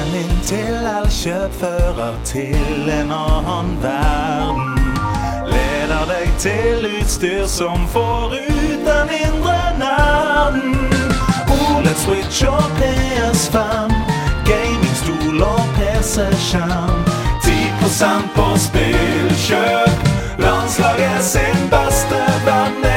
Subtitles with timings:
[0.00, 4.78] Veien inn til Elkjøp fører til en annen verden.
[5.50, 10.78] Leder deg til utstyr som får ut den indre nerden.
[11.52, 13.92] OLED Switch og PS5,
[14.48, 17.04] gamingstol og PC-skjerm.
[17.44, 20.06] 10 på spillkjøp.
[20.38, 22.89] Landslaget sin beste venn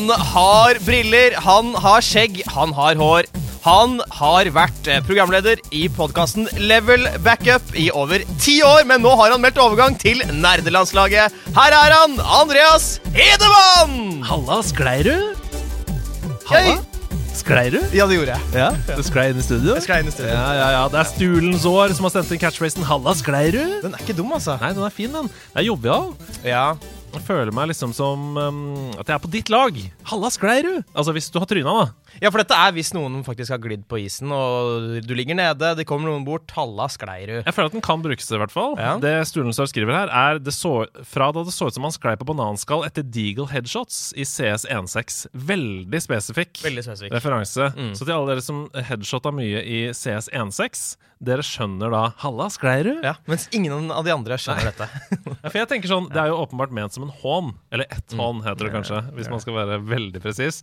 [0.00, 3.26] Han har briller, han har skjegg, han har hår.
[3.66, 9.12] Han har vært eh, programleder i podkasten Level Backup i over ti år, men nå
[9.20, 11.36] har han meldt overgang til nerdelandslaget.
[11.52, 14.22] Her er han, Andreas Hedemann!
[14.24, 15.12] Halla, sklei du?
[16.48, 16.78] Hei.
[17.36, 17.76] Sklei du?
[17.92, 18.54] Ja, det gjorde jeg.
[18.56, 19.74] Ja, Du sklei inn i studio?
[19.76, 20.32] Jeg sklei inn i studio.
[20.32, 20.86] Ja, ja, ja.
[20.94, 24.16] Det er Stulens år som har sendt inn catchphrasen 'Halla, sklei du?' Den er ikke
[24.16, 24.56] dum, altså.
[24.64, 25.28] Nei, den er fin, den.
[25.28, 26.14] Det er jovial.
[26.40, 26.70] Ja.
[27.10, 28.60] Jeg føler meg liksom som um,
[28.94, 29.76] at jeg er på ditt lag.
[30.10, 30.72] Halla, sklei du?
[30.94, 32.09] Altså hvis du har tryna, da.
[32.20, 35.74] Ja, for dette er hvis noen faktisk har glidd på isen, og du ligger nede,
[35.78, 37.36] det kommer noen bort, halla, sklei du.
[37.44, 38.74] Jeg føler at den kan brukes, i hvert fall.
[38.80, 38.96] Ja.
[39.02, 42.16] Det Stulens skriver her, er det så, fra da det så ut som han sklei
[42.20, 45.28] på bananskall etter Deagle headshots i CS16.
[45.34, 46.60] Veldig spesifikk.
[46.64, 47.14] Veldig spesifikk.
[47.14, 47.70] referanse.
[47.76, 47.94] Mm.
[47.94, 53.02] Så til alle dere som headshotta mye i CS16, dere skjønner da 'Halla, sklei du?'
[53.04, 54.88] Ja, mens ingen av de andre skjønner dette.
[55.42, 57.54] Ja, for jeg tenker sånn, Det er jo åpenbart ment som en hån.
[57.72, 58.18] Eller ett Mm.
[58.20, 60.62] hån, heter det kanskje, hvis man skal være veldig presis.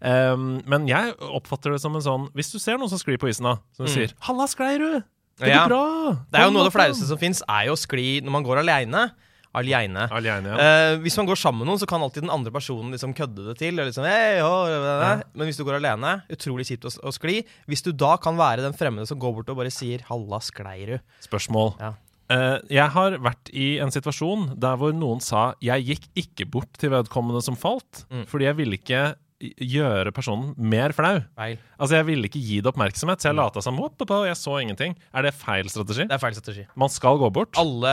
[0.00, 3.26] Um, men jeg oppfatter det som en sånn Hvis du ser noen som sklir på
[3.32, 5.02] isen, da, som sier 'Halla, sklei du?'
[5.38, 5.54] Det Mm.
[5.54, 5.66] Ja.
[5.68, 6.18] bra.
[6.30, 8.42] Det er jo noe av det flaueste som fins, er jo å skli når man
[8.42, 9.10] går aleine.
[9.54, 10.08] Aleine.
[10.12, 10.94] Alene, ja.
[10.94, 13.46] uh, hvis man går sammen med noen, så kan alltid den andre personen liksom kødde
[13.46, 13.74] det til.
[13.74, 15.24] Liksom, hey, det, det».
[15.34, 17.44] Men hvis du går alene, utrolig kjipt å, å skli.
[17.66, 20.86] Hvis du da kan være den fremmede som går bort og bare sier 'halla, sklei
[20.86, 21.00] du'.
[21.22, 21.74] Spørsmål.
[21.80, 21.92] Ja.
[22.30, 26.72] Uh, jeg har vært i en situasjon der hvor noen sa 'jeg gikk ikke bort
[26.76, 28.26] til vedkommende som falt', Mm.
[28.26, 31.20] fordi jeg ville ikke gjøre personen mer flau.
[31.38, 31.58] Feil.
[31.78, 34.38] Altså, Jeg ville ikke gi det oppmerksomhet, så jeg lata som «Hopp, hopp, hopp, jeg
[34.40, 34.96] så ingenting.
[35.14, 36.08] Er det feil strategi?
[36.10, 36.64] Det er feil strategi.
[36.78, 37.54] Man skal gå bort.
[37.60, 37.92] Alle,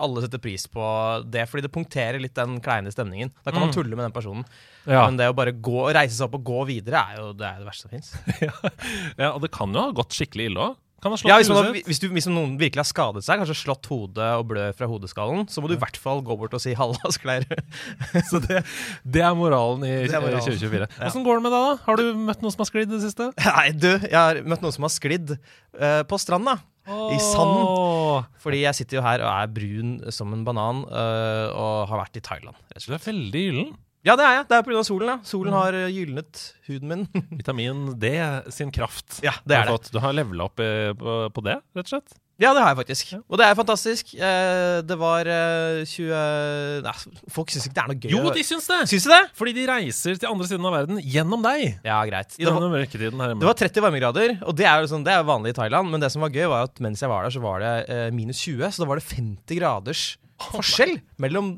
[0.00, 0.88] alle setter pris på
[1.28, 3.32] det, fordi det punkterer litt den kleine stemningen.
[3.44, 4.48] Da kan man tulle med den personen.
[4.88, 5.04] Ja.
[5.04, 7.60] Men det å bare gå, reise seg opp og gå videre, er jo det, er
[7.60, 8.14] det verste som fins.
[9.20, 10.78] ja, Og det kan jo ha gått skikkelig ille òg.
[10.98, 13.54] Kan ha slått Ja, hvis, man hvis, du, hvis noen virkelig har skadet seg, kanskje
[13.60, 16.62] slått hodet og blør fra hodeskallen, så må du i hvert fall gå bort og
[16.62, 17.54] si 'halla, sklei du'.
[18.30, 18.64] Så det,
[19.06, 20.42] det er moralen i er moralen.
[20.42, 20.90] 2024.
[21.06, 21.76] Åssen går det med deg, da?
[21.86, 23.30] Har du møtt noen som har sklidd i det siste?
[23.46, 26.58] Nei, du, jeg har møtt noen som har sklidd uh, på stranda.
[26.88, 28.24] I sanden.
[28.40, 32.16] Fordi jeg sitter jo her og er brun som en banan uh, og har vært
[32.16, 32.56] i Thailand.
[32.80, 33.74] Du er veldig gyllen.
[34.08, 34.46] Ja, det er jeg.
[34.48, 34.84] Det er pga.
[34.86, 35.10] solen.
[35.12, 35.18] ja.
[35.28, 37.02] Solen har eh, gylnet huden min.
[37.40, 38.14] Vitamin D
[38.54, 39.18] sin kraft.
[39.24, 39.92] ja, det er har det.
[39.92, 42.16] Du har levela opp eh, på, det, rett og slett?
[42.38, 43.08] Ja, det har jeg faktisk.
[43.26, 44.12] Og det er fantastisk.
[44.14, 46.92] Eh, det var eh, 20 Nei,
[47.34, 48.12] folk syns ikke det er noe gøy.
[48.14, 48.78] Jo, de syns det!
[48.94, 49.22] Syns de det?
[49.40, 51.80] Fordi de reiser til andre siden av verden gjennom deg.
[51.84, 52.36] Ja, greit.
[52.38, 53.42] I Det var, denne mørketiden her hjemme.
[53.42, 55.90] det var 30 varmegrader, og det er sånn, det er vanlig i Thailand.
[55.92, 58.40] Men det som var gøy, var at mens jeg var der, så var det minus
[58.46, 58.70] 20.
[58.70, 60.04] Så da var det 50 graders
[60.48, 61.56] forskjell mellom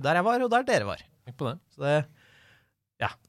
[0.00, 1.04] der jeg var, og der dere var.
[1.26, 1.56] Tenk på det.
[1.74, 1.96] Så det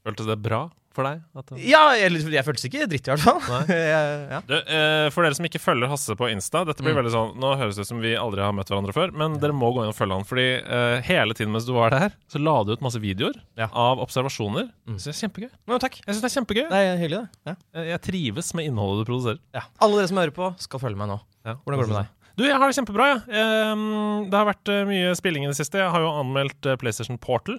[0.07, 0.61] Føltes det bra
[0.95, 1.19] for deg?
[1.37, 1.57] At det...
[1.67, 3.41] Ja, jeg, jeg føltes ikke dritt, i hvert fall.
[3.51, 3.75] Nei.
[4.31, 4.37] Ja.
[4.47, 7.01] Du, eh, for dere som ikke følger Hasse på Insta Dette blir Mm.
[7.01, 9.53] veldig sånn Nå høres det ut som vi aldri har møtt hverandre før, men dere
[9.55, 10.25] må gå inn og følge han.
[10.29, 13.67] Fordi eh, hele tiden mens du var der, så la du ut masse videoer Ja.
[13.75, 14.71] av observasjoner.
[14.87, 14.97] Mm.
[14.97, 15.51] Så det er kjempegøy.
[15.69, 15.99] No, takk.
[16.01, 16.65] Jeg synes det er kjempegøy.
[16.71, 17.51] Det er hyggelig, det.
[17.51, 17.55] Ja.
[17.81, 19.43] Jeg jeg trives med innholdet du produserer.
[19.59, 19.67] Ja.
[19.83, 21.19] Alle dere som hører på, skal følge meg nå.
[21.45, 21.59] Ja.
[21.61, 22.13] Hvordan går det med deg?
[22.37, 23.21] Du, jeg har det kjempebra, jeg.
[23.43, 25.79] Ehm, det har vært eh, mye spilling i det siste.
[25.83, 27.57] Jeg har jo anmeldt eh, PlayStation Portal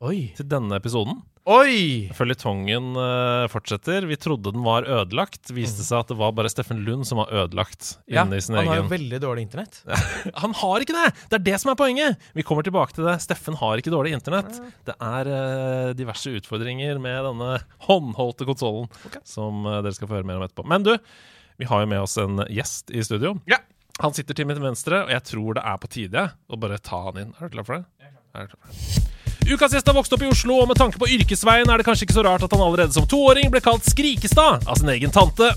[0.00, 0.30] Oi!
[0.32, 1.18] til denne episoden.
[1.50, 2.08] Oi!
[2.16, 4.06] Føljetongen uh, fortsetter.
[4.08, 5.50] Vi trodde den var ødelagt.
[5.52, 8.70] Viste seg at det var bare Steffen Lund som var ødelagt Ja, inni sin han
[8.70, 9.82] har jo veldig dårlig internett.
[10.40, 11.10] Han har ikke det!
[11.28, 12.30] Det er det som er poenget!
[12.36, 13.18] Vi kommer tilbake til det.
[13.26, 14.56] Steffen har ikke dårlig internett.
[14.88, 19.20] Det er uh, diverse utfordringer med denne håndholdte konsollen okay.
[19.28, 20.64] som uh, dere skal få høre mer om etterpå.
[20.64, 20.94] Men du,
[21.60, 23.36] vi har jo med oss en gjest i studio.
[23.52, 23.60] Ja.
[24.00, 27.04] Han sitter til mitt venstre, og jeg tror det er på tide å bare ta
[27.10, 27.36] han inn.
[27.36, 28.12] Er du klar for det?
[28.32, 29.10] Er du klar for det?
[29.50, 32.06] Ukas gjest har vokst opp i Oslo, og med tanke på yrkesveien er det kanskje
[32.06, 35.48] ikke så rart at han allerede som toåring ble kalt Skrikestad av sin egen tante.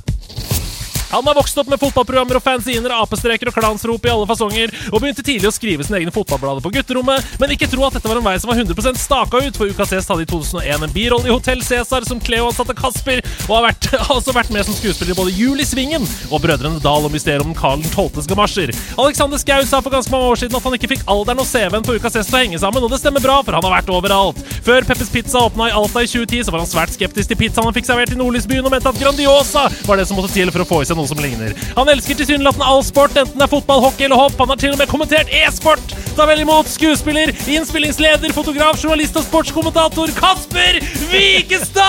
[1.14, 4.98] Han har vokst opp med fotballprogrammer og fanziner, apestreker og klansrop i alle fasonger, og
[4.98, 8.18] begynte tidlig å skrive sine egne fotballblader på gutterommet, men ikke tro at dette var
[8.18, 11.34] en vei som var 100% staka ut, for UKCS hadde i 2001 en birolle i
[11.34, 15.20] Hotell Cæsar som Cleo ansatte Kasper, og har, vært, også vært med som skuespiller i
[15.20, 18.74] både Jul i Svingen og Brødrene Dal og Mysteriet om Karl 12.s gamasjer.
[18.98, 21.86] Alexander Schou sa for ganske mange år siden at han ikke fikk alderen og CV-en
[21.86, 24.42] på UKCS til å henge sammen, og det stemmer bra, for han har vært overalt.
[24.66, 27.70] Før Peppers Pizza åpna i Alta i 2010, så var han svært skeptisk til pizzaen
[27.70, 30.66] han fikk servert i Nordlysbyen, og mente at Grandiosa var det som måtte til for
[30.66, 31.54] å få i seg noe som ligner.
[31.78, 34.38] Han elsker tilsynelatende all sport, enten det er fotball, hockey eller hopp.
[34.40, 35.96] Han har til og med kommentert e-sport!
[36.18, 40.80] Ta vel imot skuespiller, innspillingsleder, fotograf, journalist og sportskommentator Kasper
[41.12, 41.84] Wikestad!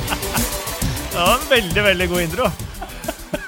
[1.10, 2.46] Det var en veldig, veldig god intro.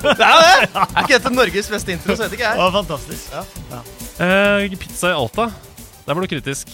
[0.02, 0.70] Det er det!
[0.82, 3.36] Er ikke dette Norges beste intro, så vet ikke Det var fantastisk.
[4.20, 5.46] Eh, pizza i Alta.
[6.04, 6.68] Der var du kritisk.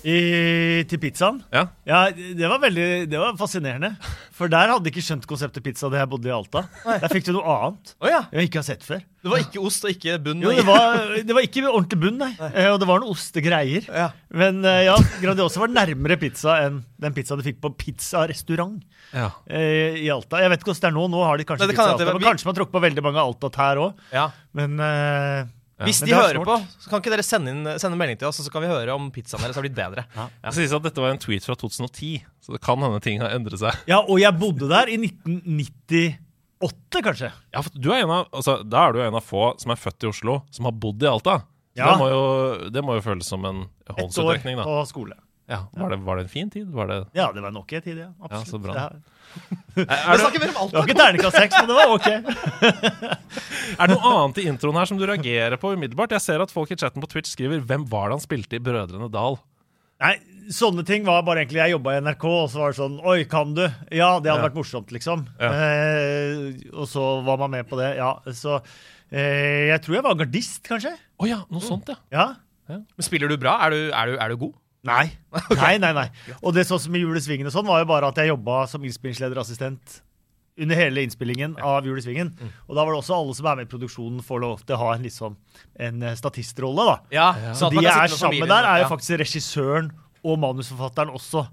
[0.00, 1.42] I, til pizzaen?
[1.52, 1.66] Ja.
[1.84, 3.90] Ja, det var veldig Det var fascinerende.
[4.32, 6.62] For der hadde de ikke skjønt konseptet pizza da jeg bodde i Alta.
[6.86, 8.22] Der fikk du noe annet oh, ja.
[8.32, 9.02] jeg ikke har sett før.
[9.20, 10.40] Det var ikke ost og ikke bunn.
[10.40, 10.96] Jo, det var,
[11.28, 12.30] det var ikke ordentlig bunn, nei.
[12.48, 13.84] Eh, Og det var noen ostegreier.
[13.92, 14.06] Ja.
[14.32, 18.80] Men eh, ja, Grandiosa var nærmere pizza enn den pizzaen du fikk på pizzarestaurant
[19.12, 19.28] ja.
[19.52, 20.40] eh, i Alta.
[20.40, 21.06] Jeg vet ikke hvordan det er nå.
[21.12, 22.08] Nå har de kanskje Nei, det kan pizza Alta.
[22.08, 24.04] men Men kanskje man har trukket på veldig mange Alta-tær òg.
[24.16, 24.30] Ja.
[24.56, 24.80] Men
[25.86, 28.40] Hvis de er hører på, så kan ikke dere sende, inn, sende melding til oss,
[28.42, 30.04] og så kan vi høre om pizzaen deres har blitt bedre.
[30.42, 32.10] Det sies at dette var en tweet fra 2010,
[32.44, 33.78] så det kan hende ting har endret seg.
[33.90, 37.32] Ja, og jeg bodde der i 1998, kanskje.
[37.54, 39.80] Ja, for du er en av, altså, Da er du en av få som er
[39.80, 41.40] født i Oslo, som har bodd i Alta.
[41.78, 41.92] Ja.
[41.92, 42.22] det, må jo,
[42.74, 44.58] det må jo føles som en håndsutrekning.
[44.58, 45.16] Et år på skole.
[45.50, 46.68] Ja, var, det, var det en fin tid?
[46.70, 48.10] Var det, Ja, det var nok en tid, ja.
[48.30, 48.90] Ja, så bra.
[49.80, 52.08] Er, er, det, snakker mer om det var ikke terningkast seks, men det var ok.
[53.80, 56.12] er det noe annet i introen her som du reagerer på umiddelbart?
[56.16, 58.62] Jeg ser at folk i chatten på Twitch skriver 'Hvem var det han spilte i
[58.64, 59.38] Brødrene Dal'?
[60.00, 60.14] Nei,
[60.52, 63.18] sånne ting var bare egentlig Jeg jobba i NRK, og så var det sånn Oi,
[63.30, 63.64] kan du?
[63.92, 64.46] Ja, det hadde Ja.
[64.48, 65.26] vært morsomt, liksom.
[65.38, 65.50] Ja.
[65.52, 67.96] Eh, og så var man med på det.
[68.00, 68.62] Ja, så
[69.12, 70.94] eh, Jeg tror jeg var gardist, kanskje.
[71.20, 72.00] Å ja, noe sånt, ja.
[72.12, 72.80] Ja.
[72.80, 73.58] Men spiller du bra?
[73.66, 74.54] Er du, er du, er du god?
[74.90, 75.10] Nei.
[75.52, 76.06] Nei, nei, nei.
[76.40, 78.84] Og det sånn som i Julesvingen og sånn, var jo bare at jeg jobba som
[78.86, 80.00] innspillingslederassistent
[80.60, 82.32] under hele innspillingen av Julesvingen.
[82.68, 84.80] Og da var det også alle som er med i produksjonen, får lov til å
[84.82, 85.36] ha en, liksom,
[85.80, 86.96] en eh, statistrolle, da.
[87.14, 88.90] Ja, Så de jeg er sammen med der, er jo ja.
[88.90, 89.90] faktisk regissøren
[90.20, 91.46] og manusforfatteren også.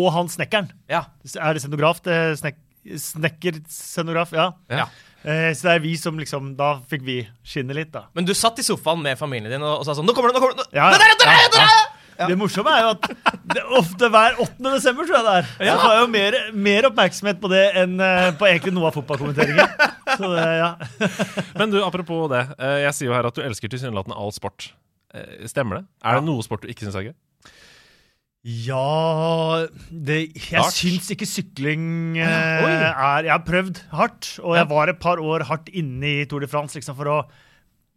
[0.00, 0.70] Og han snekkeren.
[0.92, 1.06] Ja.
[1.34, 2.02] Er det scenograf?
[2.04, 4.46] Det snek Snekker-scenograf, ja.
[4.72, 4.86] Ja.
[5.20, 8.06] Eh, så det er vi som liksom Da fikk vi skinne litt, da.
[8.16, 10.38] Men du satt i sofaen med familien din og, og sa sånn Nå kommer det!
[10.38, 10.64] Nå kommer det!
[10.64, 10.78] Nå.
[10.78, 11.58] Ja, ja, det der!
[11.60, 11.99] ja.
[12.28, 13.06] Det morsomme er jo at
[13.54, 14.56] det ofte hver 8.
[14.74, 15.48] desember, tror jeg det er.
[15.70, 16.36] Så har jeg jo mer,
[16.68, 19.72] mer oppmerksomhet på det enn eh, på egentlig noe av fotballkommenteringen.
[20.20, 20.70] Så det, ja.
[21.58, 22.44] Men du, apropos det.
[22.58, 24.70] eh, Jeg sier jo her at du elsker tilsynelatende all sport.
[25.14, 25.84] Eh, Stemmer det?
[26.04, 27.16] Er det noe sport du ikke syns er gøy?
[28.40, 30.72] Ja det, Jeg Dart?
[30.72, 35.44] syns ikke sykling eh, er Jeg har prøvd hardt, og jeg var et par år
[35.50, 37.18] hardt inne i Tour de France liksom for å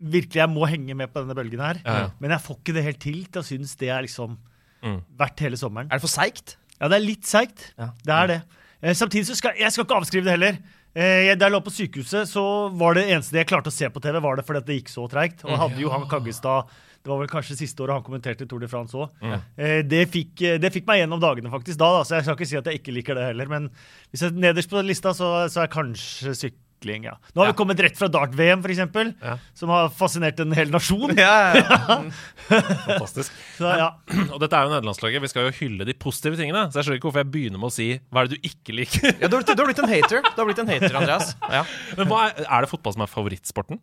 [0.04, 1.80] Virkelig, jeg må henge med på denne bølgen her.
[1.86, 2.10] Ja, ja.
[2.20, 4.38] Men jeg får ikke det helt til til å synes det er liksom
[4.84, 4.98] Mm.
[5.16, 5.88] verdt hele sommeren.
[5.88, 6.58] Er det for seigt?
[6.82, 7.70] Ja, det er litt seigt.
[7.80, 7.92] Ja.
[8.04, 8.42] Det er det.
[8.84, 10.58] Eh, samtidig så skal jeg skal ikke avskrive det heller.
[10.94, 13.88] Eh, jeg- da jeg lå på sykehuset, så var det eneste jeg klarte å se
[13.88, 15.46] på TV, var det fordi at det gikk så treigt.
[15.46, 16.68] Og jeg hadde Johan Kaggestad
[17.04, 19.10] Det var vel kanskje siste året han kommenterte Tour de France òg.
[19.58, 22.48] Eh, det, eh, det fikk meg gjennom dagene faktisk da, da, så jeg skal ikke
[22.48, 23.46] si at jeg ikke liker det heller.
[23.50, 23.70] Men
[24.12, 26.52] hvis jeg er nederst på lista, så, så er kanskje
[26.84, 27.16] sykling, ja.
[27.34, 27.52] Nå har Ja.
[27.54, 29.38] vi kommet rett fra dart-VM, eksempel, Ja.
[29.56, 31.16] som har fascinert en hel nasjon.
[31.18, 32.12] Ja, ja.
[32.50, 33.32] Fantastisk.
[33.58, 33.90] Så ja.
[34.34, 35.22] Og dette er jo nederlandslaget.
[35.24, 36.66] Vi skal jo hylle de positive tingene.
[36.72, 38.76] Så jeg skjønner ikke hvorfor jeg begynner med å si hva er det du ikke
[38.78, 39.16] liker.
[39.22, 40.22] ja du, har, du har blitt en hater.
[40.28, 41.34] Du har blitt en hater, Andreas.
[41.54, 41.64] Ja.
[41.98, 43.80] Men hva er, er det fotball som er favorittsporten?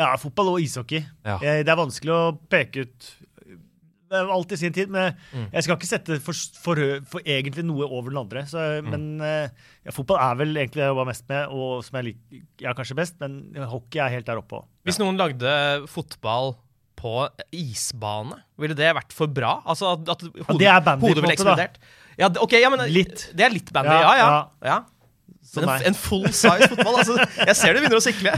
[0.00, 1.02] Ja, fotball og ishockey.
[1.26, 1.36] Ja.
[1.42, 3.10] Eh, Det er vanskelig å peke ut
[4.10, 5.44] Det er alltid sin tid, men Mm.
[5.52, 8.42] jeg skal ikke sette for, for, for egentlig noe over den andre.
[8.50, 8.88] Så, Mm.
[8.90, 9.48] Men eh,
[9.86, 12.74] ja, fotball er vel egentlig det jeg jobber mest med, og som jeg liker ja,
[12.74, 14.66] kanskje best, men hockey er helt der oppe òg.
[14.84, 15.54] Hvis noen lagde
[15.86, 16.56] fotball
[17.00, 17.14] på
[17.56, 19.60] isbane, ville det vært for bra?
[19.64, 21.78] Altså at, at hodet, det er bandy, hodet ville eksplodert?
[22.20, 22.28] Ja,
[22.60, 23.30] ja, men Litt.
[23.32, 24.26] Det er litt bandy, Ja, ja.
[24.66, 24.80] ja.
[25.30, 25.62] Ja.
[25.62, 25.76] ja.
[25.76, 27.16] En, en full size fotball, altså.
[27.40, 28.34] Jeg ser du begynner å sikle.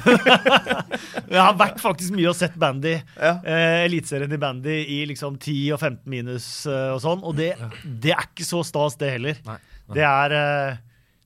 [1.33, 2.95] Jeg har vært faktisk mye og sett bandy.
[3.17, 3.35] Ja.
[3.41, 7.53] Eh, Eliteserien i bandy i liksom 10 og 15 minus eh, og sånn, og det,
[7.85, 9.43] det er ikke så stas, det heller.
[9.49, 9.59] Nei.
[9.93, 10.81] Det er eh,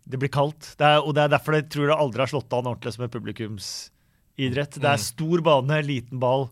[0.07, 0.73] Det blir kaldt.
[0.79, 3.07] Det er, og det er derfor jeg tror det aldri har slått an ordentlig som
[3.07, 4.81] en publikumsidrett.
[4.83, 6.49] Det er stor bane, liten ball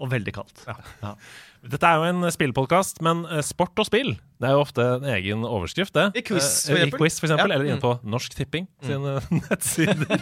[0.00, 0.64] og veldig kaldt.
[1.02, 1.14] Ja.
[1.60, 5.02] Dette er jo en spillpodkast, men eh, sport og spill Det er jo ofte en
[5.12, 6.06] egen overskrift, det.
[6.16, 6.98] I quiz, for I eksempel.
[7.02, 7.56] quiz, for eksempel Ja.
[7.58, 7.82] Eller inne Mm.
[7.84, 9.18] på Norsk Tipping sine
[9.50, 10.16] nettsider.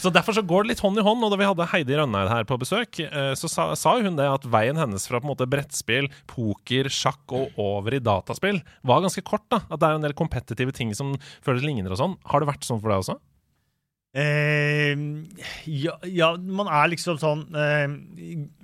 [0.00, 1.20] så derfor så går det litt hånd i hånd.
[1.22, 4.24] Og da vi hadde Heidi Rønneid her på besøk, eh, så sa, sa hun det
[4.24, 9.04] at veien hennes fra på en måte brettspill, poker, sjakk og over i dataspill var
[9.04, 9.44] ganske kort.
[9.52, 11.12] da At det er en del kompetitive ting som
[11.44, 12.16] føles ligner og sånn.
[12.32, 13.18] Har det vært sånn for deg også?
[14.14, 14.96] Eh,
[15.68, 17.88] ja, ja, man er liksom sånn eh,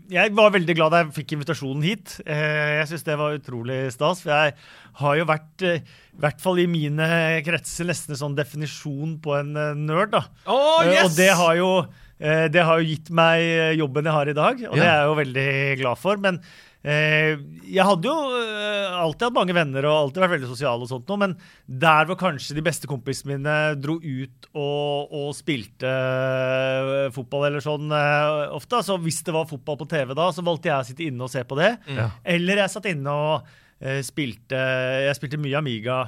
[0.08, 2.14] Jeg var veldig glad da jeg fikk invitasjonen hit.
[2.24, 4.22] Eh, jeg syns det var utrolig stas.
[4.24, 4.54] For jeg
[5.02, 5.82] har jo vært, eh,
[6.16, 7.08] i hvert fall i mine
[7.44, 10.14] kretser, nesten en sånn definisjon på en eh, nerd.
[10.16, 10.22] da.
[10.48, 11.10] Oh, yes!
[11.10, 11.72] Og det har jo
[12.18, 15.12] det har jo gitt meg jobben jeg har i dag, og det er jeg jo
[15.20, 16.18] veldig glad for.
[16.18, 16.40] Men
[16.87, 21.11] jeg hadde jo eh, alltid hatt mange venner og alltid vært veldig sosial, og sånt
[21.18, 21.35] men
[21.66, 27.64] der hvor kanskje de beste kompisene mine dro ut og, og spilte eh, fotball eller
[27.64, 30.87] sånn eh, ofte, Så hvis det var fotball på TV da, så valgte jeg å
[30.92, 31.73] sitte inne og se på det.
[31.90, 32.08] Ja.
[32.37, 33.50] Eller jeg satt inne og
[33.82, 34.62] eh, spilte
[35.08, 35.99] Jeg spilte mye Amiga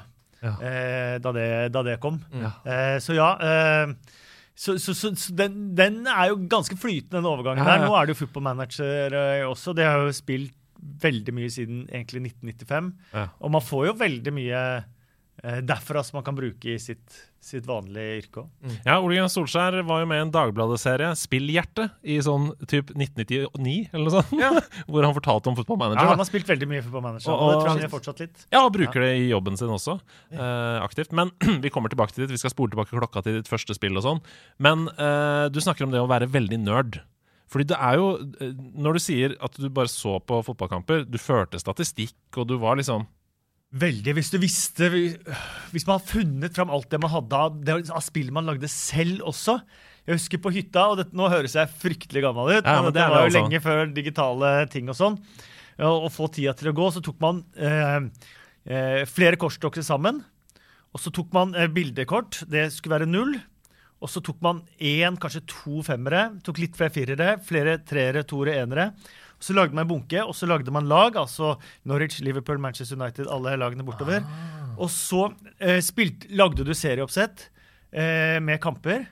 [0.40, 0.54] Ja.
[0.64, 2.22] eh, da, det, da det kom.
[2.32, 2.54] Ja.
[2.64, 3.32] Eh, så ja.
[3.42, 3.92] Eh,
[4.60, 7.78] så, så, så, så den, den er jo ganske flytende, den overgangen Ja, ja.
[7.80, 7.86] der.
[7.88, 9.72] Nå er det jo football manager eh, også.
[9.76, 10.54] Det har jo spilt
[11.02, 12.92] veldig mye siden egentlig 1995.
[13.14, 13.28] Ja.
[13.40, 14.62] Og man får jo veldig mye
[15.44, 18.72] eh, derfra som man kan bruke i sitt, sitt vanlige yrke òg.
[18.84, 23.88] Ja, Ole Gunnar Solskjær var jo med i en Dagbladet-serie, Spillhjerte, i sånn typ 1999
[23.94, 24.50] eller noe sånt, Ja.
[24.90, 26.02] hvor han fortalte om fotballmanager.
[26.04, 28.20] Ja, han har spilt veldig mye fotballmanager, Og- og, det tror jeg han gjør fortsatt
[28.26, 28.44] litt.
[28.52, 29.96] Ja, og bruker det i jobben sin også,
[30.32, 31.12] eh, aktivt.
[31.16, 31.32] Men
[31.64, 32.34] vi kommer tilbake til ditt.
[32.36, 34.20] Vi skal spole tilbake klokka til ditt første spill og sånn.
[34.60, 37.00] Men eh, du snakker om det å være veldig nerd.
[37.50, 38.10] Fordi det er jo
[38.78, 42.78] Når du sier at du bare så på fotballkamper, du førte statistikk, og du var
[42.78, 43.06] liksom
[43.70, 44.14] Veldig.
[44.16, 48.02] Hvis du visste Hvis man har funnet fram alt det man hadde av, det, av
[48.02, 49.60] spill man lagde selv også.
[50.08, 53.04] Jeg husker på hytta, og dette, nå høres jeg fryktelig gammel ut, Ja, men det
[53.04, 53.36] var jo også.
[53.38, 55.18] lenge før digitale ting og sånn.
[55.86, 58.00] Og få tida til å gå, så tok man eh,
[58.66, 60.18] eh, flere kortstokker sammen.
[60.90, 62.42] Og så tok man eh, bildekort.
[62.50, 63.36] Det skulle være null.
[64.00, 66.30] Og så tok man én, kanskje to femmere.
[66.44, 68.90] Tok litt flere firere, flere treere, toere, enere.
[69.36, 71.16] Og Så lagde man en bunke, og så lagde man lag.
[71.16, 71.54] Altså
[71.88, 74.24] Norwich, Liverpool, Manchester United, alle lagene bortover.
[74.80, 75.26] Og så
[75.60, 77.48] eh, spilt, lagde du serieoppsett
[77.92, 79.04] eh, med kamper.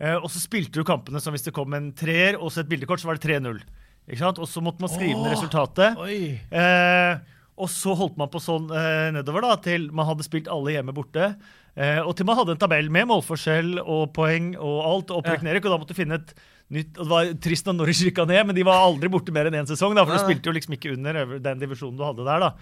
[0.00, 2.70] Eh, og så spilte du kampene som hvis det kom en treer og så et
[2.72, 3.60] bildekort, så var det 3-0.
[4.08, 4.40] Ikke sant?
[4.40, 6.00] Og så måtte man skrive ned resultatet.
[6.00, 6.40] Oi.
[6.48, 10.74] Eh, og så holdt man på sånn eh, nedover da, til man hadde spilt alle
[10.74, 11.32] hjemme borte.
[11.76, 15.12] Eh, og til man hadde en tabell med målforskjell og poeng og alt.
[15.14, 15.36] og ja.
[15.38, 16.32] og da måtte du finne et
[16.70, 19.50] nytt og Det var trist når Norwich rykka ned, men de var aldri borte mer
[19.50, 19.94] enn én sesong.
[19.94, 20.30] da, For du Nei, nei.
[20.30, 22.46] spilte jo liksom ikke under den divisjonen du hadde der.
[22.46, 22.54] da.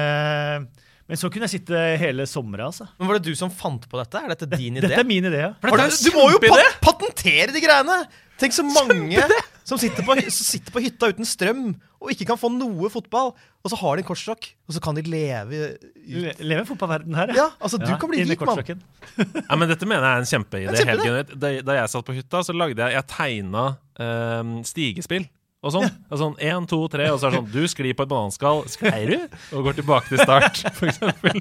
[0.00, 2.70] Eh, men så kunne jeg sitte hele sommeren.
[2.70, 2.86] altså.
[2.98, 4.20] Men Var det du som fant på dette?
[4.24, 4.88] Er dette din idé?
[4.88, 5.42] Dette er min idé.
[5.42, 5.50] ja.
[5.60, 8.04] Du, du må jo pat patentere de greiene!
[8.40, 9.20] Tenk så mange
[9.62, 11.66] som sitter på, sitter på hytta uten strøm
[12.04, 13.32] og ikke kan få noe fotball.
[13.64, 15.60] Og så har de en kortstokk, og så kan de leve
[16.04, 16.42] Le ut.
[16.44, 18.60] Leve i fotballverden her, Ja, ja altså Du Ja, kan bli rik, mann.
[19.48, 20.84] Ja, men Dette mener jeg er en kjempeidé.
[20.84, 21.38] Kjempe.
[21.40, 23.64] Da, da jeg satt på hytta, så lagde jeg Jeg tegna
[23.96, 25.26] eh, stigespill.
[25.64, 25.86] Og sånn.
[26.12, 28.62] Og sånn Én, to, tre, og så er det sånn Du sklir på et bananskall.
[28.68, 29.14] Sklei du?
[29.56, 31.40] Og går tilbake til start, eksempel.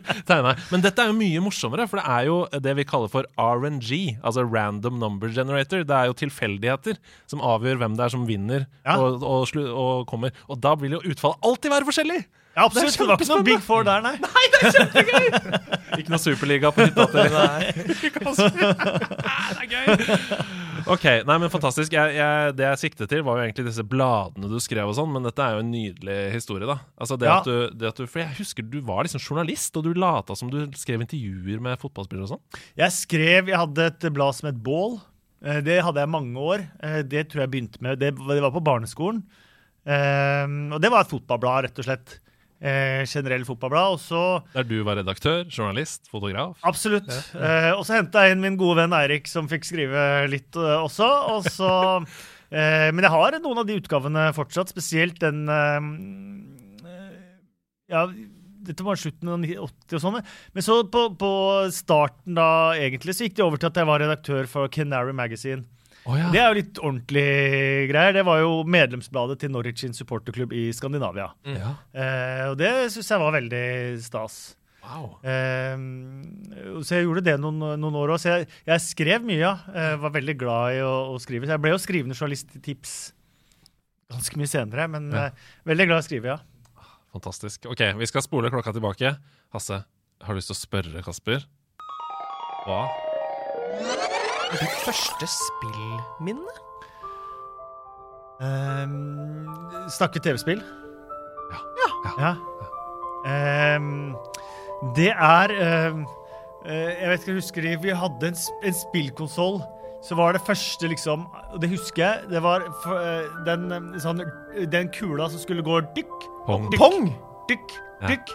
[0.72, 3.92] Men dette er jo mye morsommere, for det er jo det vi kaller for RNG.
[4.24, 5.84] Altså Random Number Generator.
[5.84, 8.96] Det er jo tilfeldigheter som avgjør hvem det er som vinner Ja.
[8.98, 10.32] og, og, og kommer.
[10.48, 12.22] Og da vil jo utfallet alltid være forskjellig!
[12.56, 12.94] Ja, absolutt.
[12.94, 14.16] Det er Det var ikke noe Big Four der, nei.
[15.98, 18.64] Ikke noe superliga på hytta til det
[19.62, 20.06] er gøy!
[20.90, 21.94] Ok, nei, men fantastisk.
[21.96, 25.12] Jeg, jeg, det jeg siktet til, var jo egentlig disse bladene du skrev og sånn,
[25.14, 26.78] men dette er jo en nydelig historie, da.
[27.00, 27.38] Altså det Ja.
[27.40, 30.36] at du, det at du, for jeg husker du var liksom journalist, og du lata
[30.38, 32.44] som du skrev intervjuer med fotballspillere og sånn.
[32.82, 34.98] Jeg skrev, jeg hadde et blad som het Bål.
[35.46, 36.66] Eh, Det hadde jeg mange år.
[36.84, 39.24] Eh, Det tror jeg begynte med, det var det var på barneskolen.
[39.86, 42.20] Eh, Og det var et fotballblad, rett og slett.
[42.63, 43.98] Eh, Generell fotballblad.
[43.98, 44.22] Og så
[44.53, 46.55] Der du var redaktør, journalist, fotograf.
[46.63, 47.10] Absolutt.
[47.36, 50.77] Eh, og så henta jeg inn min gode venn Eirik, som fikk skrive litt eh,
[50.79, 51.10] også.
[51.34, 51.72] Og så,
[52.55, 55.91] eh, men jeg har noen av de utgavene fortsatt, spesielt den eh,
[57.91, 58.08] Ja,
[58.63, 60.22] dette var slutten av 80 og sånn.
[60.55, 61.32] Men så på, på
[61.75, 62.48] starten da,
[62.79, 65.65] egentlig, så gikk det over til at jeg var redaktør for Canary Magazine.
[66.06, 66.30] Oh, ja.
[66.34, 67.28] Det er jo litt ordentlig
[67.92, 68.14] greier.
[68.18, 71.30] Det var jo medlemsbladet til Norwich sin supporterklubb i Skandinavia.
[71.48, 71.72] ja.
[71.96, 73.64] Eh, og det syns jeg var veldig
[74.04, 74.36] stas.
[74.84, 75.14] Wow.
[75.24, 75.78] Eh,
[76.84, 78.20] så jeg gjorde det noen, noen år òg.
[78.20, 79.40] Så jeg, jeg skrev mye.
[79.40, 79.54] ja.
[79.74, 81.48] Jeg var veldig glad i å, å skrive.
[81.48, 82.98] Så jeg ble jo skrivende journalist i Tips
[84.14, 85.24] ganske mye senere, men Ja.
[85.32, 85.32] eh,
[85.72, 86.84] veldig glad i å skrive, ja.
[87.16, 87.66] Fantastisk.
[87.72, 89.16] Ok, vi skal spole klokka tilbake.
[89.56, 89.80] Hasse,
[90.20, 91.48] har du lyst til å spørre Kasper?
[92.68, 92.84] Hva?
[94.60, 96.54] Ditt første spillminne?
[98.44, 99.48] Um,
[99.94, 100.62] Snakke TV-spill?
[101.54, 101.92] Ja.
[102.20, 102.32] ja.
[103.30, 104.16] Ehm,
[104.98, 105.54] det er
[105.94, 106.02] um,
[106.68, 109.62] Jeg vet ikke, jeg husker de, Vi hadde en, sp- en spillkonsoll.
[110.04, 111.24] Så var det første, liksom
[111.62, 112.26] Det husker jeg.
[112.34, 114.20] Det var f- eh, den, eh, sånn,
[114.74, 116.66] den kula som skulle gå dykk, Pong.
[116.74, 117.08] dykk, Pong!
[117.48, 118.08] dykk, Ja.
[118.12, 118.34] dykk.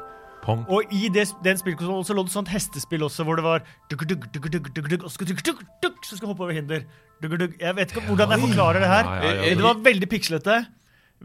[0.49, 0.63] Pong.
[0.73, 3.63] Og i det, den spillkonsollen så lå det sånt hestespill også, hvor det var
[3.93, 6.47] dugg, dugg, dugg, dugg, dugg, dugg, og så skulle dugg, dugg, dugg, så skal hoppe
[6.47, 6.87] over hinder.
[7.23, 7.59] Dugg, dugg.
[7.61, 9.11] Jeg vet ikke hvordan jeg forklarer det her.
[9.59, 10.57] Det var veldig pikslete.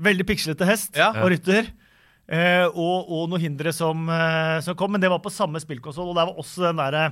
[0.10, 1.12] Veldig pikslete hest Ja.
[1.24, 1.70] og rytter.
[2.34, 6.12] Eh, og, og noen hindre som, eh, som kom, men det var på samme spillkonsoll.
[6.12, 7.08] Og der var også den derre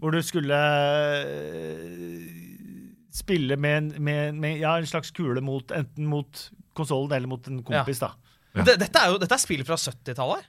[0.00, 2.24] hvor du skulle eh,
[3.14, 7.46] spille med en, med, med ja, en slags kule mot enten mot konsollen eller mot
[7.50, 8.12] en kompis, da.
[8.54, 8.64] Ja.
[8.66, 10.46] Dette er jo dette er spill fra 70-tallet.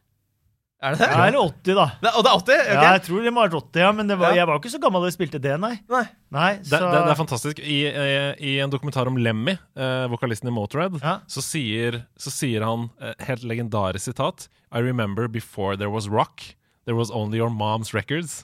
[0.84, 1.08] Er det det?
[1.08, 1.86] Ja, eller 80, da.
[2.04, 2.58] Det, og det er 80?
[2.60, 2.74] Okay.
[2.76, 4.36] Ja, jeg tror det må ha vært 80, ja, men det var, Ja.
[4.42, 5.72] jeg var jo ikke så gammel da jeg spilte det, nei.
[5.90, 6.02] Nei.
[6.36, 7.60] nei Det, så, det, det er fantastisk.
[7.64, 11.16] I, eh, I en dokumentar om Lemmy, eh, vokalisten i Motorhead, Ja.
[11.32, 16.44] så, sier, så sier han eh, helt legendarisk sitat I remember before there was rock,
[16.86, 18.44] there was only your mom's records.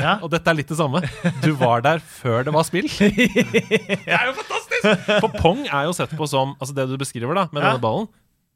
[0.00, 0.16] ja.
[0.24, 1.04] Og dette er litt det samme.
[1.44, 2.88] Du var der før det var spill.
[2.98, 5.20] det er jo fantastisk!
[5.20, 7.70] For Pong er jo sett på som altså det du beskriver da med Ja.
[7.76, 8.08] denne ballen,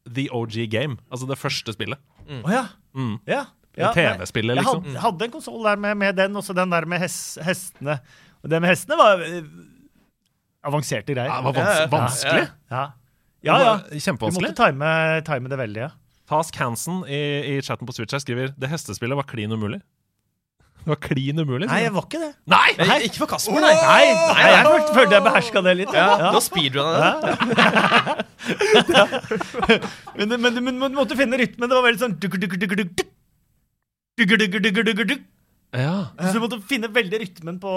[0.09, 0.97] the OG game.
[1.13, 2.01] Altså det første spillet.
[2.31, 2.65] Å ja.
[2.97, 3.17] Mm.
[3.31, 3.45] ja.
[3.79, 3.93] ja.
[3.95, 4.83] TV-spillet, Jeg liksom.
[4.85, 8.01] hadde, hadde en konsoll der med, med den, også den der med hes, hestene.
[8.43, 9.45] Og det med hestene var eh,
[10.67, 11.31] avanserte greier.
[11.31, 12.49] Ja, det var vans vanskelig.
[12.73, 12.85] Ja,
[13.47, 13.57] ja.
[13.63, 13.73] ja.
[13.95, 14.91] Var Du måtte time,
[15.25, 15.91] time det veldig, ja.
[16.31, 17.21] Task Hansen i,
[17.57, 19.81] i chatten på Switch her skriver det hestespillet var klin umulig.
[20.81, 21.67] Det var klin umulig.
[21.69, 22.31] Nei, jeg var ikke det.
[22.49, 22.71] Nei!
[22.79, 23.73] Nei, Ikke for Kasper, nei.
[23.77, 25.93] Nei, nei jeg følte, følte jeg beherska det litt.
[25.93, 26.31] Ja, Ja.
[26.31, 27.33] Du har speedrunna det.
[30.17, 31.69] Men, det- men, du- men, men du måtte finne rytmen.
[31.69, 32.17] Det var veldig sånn.
[35.71, 37.73] Ja, Så du måtte finne veldig rytmen på,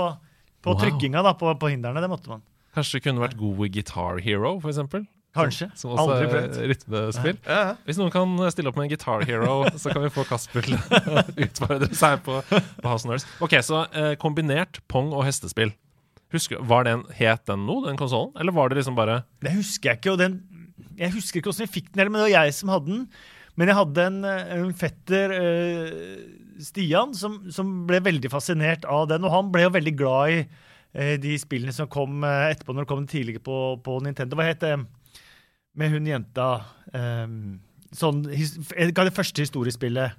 [0.63, 0.79] på Wow.
[0.81, 2.01] trykkinga da, på, på hindrene.
[2.01, 2.41] Det måtte man.
[2.73, 5.03] Kanskje det kunne vært god i Guitar Hero, for eksempel?
[5.33, 5.67] Kanskje.
[5.73, 7.37] Som, som også Aldri er rytmespill.
[7.47, 7.69] Ja, ja.
[7.87, 10.77] Hvis noen kan stille opp med en Guitar Hero, så kan vi få Kasper til
[10.77, 13.25] å utfordre seg på, på House of Nerds.
[13.41, 15.73] Ok, så eh, kombinert pong og hestespill.
[16.33, 18.33] Husker, var den, Het den noe, den konsollen?
[18.41, 20.13] Eller var det liksom bare Det husker jeg ikke.
[20.15, 20.39] og den,
[20.97, 23.03] Jeg husker ikke hvordan jeg fikk den, heller, men det var jeg som hadde den.
[23.53, 26.23] Men jeg hadde en, eh, en fetter, eh,
[26.63, 29.25] Stian, som, som ble veldig fascinert av den.
[29.25, 32.85] Og han ble jo veldig glad i eh, de spillene som kom eh, etterpå, når
[32.85, 34.37] det kom tidligere på, på Nintendo.
[34.37, 34.77] Hva het det
[35.79, 36.49] med hun jenta
[36.93, 37.37] um,
[37.93, 40.17] Sånn Hva er det første historiespillet?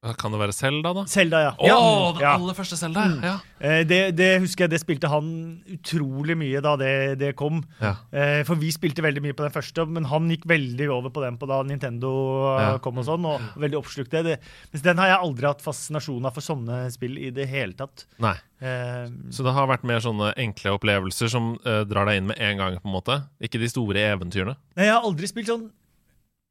[0.00, 1.02] Kan det være Selda, da?
[1.12, 1.48] Zelda, ja.
[1.60, 2.30] Oh, ja.
[2.38, 3.02] aller første Selda!
[3.20, 3.32] Ja.
[3.60, 5.26] Eh, Det, det husker jeg, det spilte han
[5.68, 7.58] utrolig mye da det, det kom.
[7.82, 7.90] ja.
[8.08, 11.20] Eh, For vi spilte veldig mye på den første, men han gikk veldig over på
[11.20, 12.12] den på da Nintendo
[12.56, 12.78] eh, Ja.
[12.80, 14.22] kom og sånn, og veldig oppslukt det.
[14.24, 14.38] det.
[14.72, 18.06] Mens den har jeg aldri hatt fascinasjon av for sånne spill i det hele tatt.
[18.24, 18.38] Nei.
[18.64, 22.40] Eh, Så det har vært mer sånne enkle opplevelser som eh, drar deg inn med
[22.40, 23.18] en gang, på en måte?
[23.44, 24.56] Ikke de store eventyrene?
[24.80, 25.68] Nei, jeg har aldri spilt sånn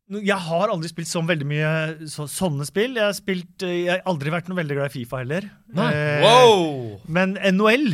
[0.10, 1.72] Jeg har aldri spilt sånn veldig mye
[2.10, 2.96] så, sånne spill.
[2.98, 5.46] Jeg har, spilt, eh, jeg har aldri vært noe veldig glad i Fifa heller.
[5.70, 6.96] Eh, Wow!
[7.06, 7.92] Men NHL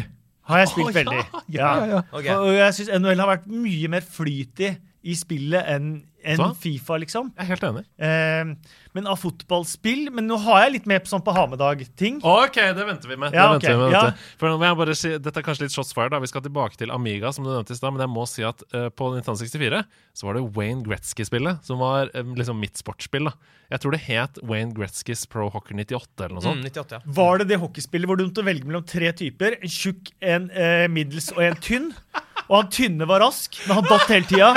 [0.47, 1.43] har jeg spilt oh, ja, veldig.
[1.57, 2.01] ja, ja, ja.
[2.11, 2.29] Ok.
[2.37, 4.75] Og og jeg syns NHL har vært mye mer flyt i
[5.05, 5.89] i spillet enn
[6.25, 6.47] enn Så?
[6.59, 7.29] Fifa, liksom.
[7.35, 7.83] Jeg er helt enig.
[8.01, 12.21] Eh, men av fotballspill Men nå har jeg litt mer på sånn på ha-med-dag-ting.
[12.25, 13.35] Ok, det venter vi med.
[13.35, 14.03] Ja, det venter vi med ja.
[14.39, 16.13] For nå må jeg bare si, Dette er kanskje litt shots fired.
[16.15, 17.95] da Vi skal tilbake til Amiga, som du nevnte i stad.
[17.95, 19.83] Men jeg må si at uh, på 1964
[20.15, 23.27] så var det Wayne Gretzky-spillet som var eh, liksom mitt sportsspill.
[23.29, 23.35] da
[23.73, 26.63] Jeg tror det het Wayne Gretzkys Pro Hockey 98 eller noe sånt.
[26.63, 27.15] Mm, 98, ja.
[27.19, 29.59] Var det det hockeyspillet hvor du måtte velge mellom tre typer?
[29.59, 31.91] En tjukk, en uh, middels og en tynn?
[32.45, 34.49] Og han tynne var rask, men han datt hele tida.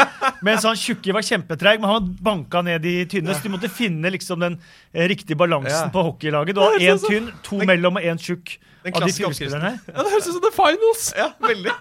[0.44, 3.33] Mens han tjukke var kjempetreig, men han banka ned de tynne.
[3.35, 4.59] Så du måtte finne liksom den
[4.92, 5.92] eh, riktige balansen Ja.
[5.94, 6.55] på hockeylaget.
[6.55, 8.59] Du har Det er én tynn, to mellom og én tjukk.
[8.85, 9.48] Den Av de klassiske.
[9.59, 11.09] Ja, Det høres ut som The Finals!
[11.18, 11.72] Ja, veldig.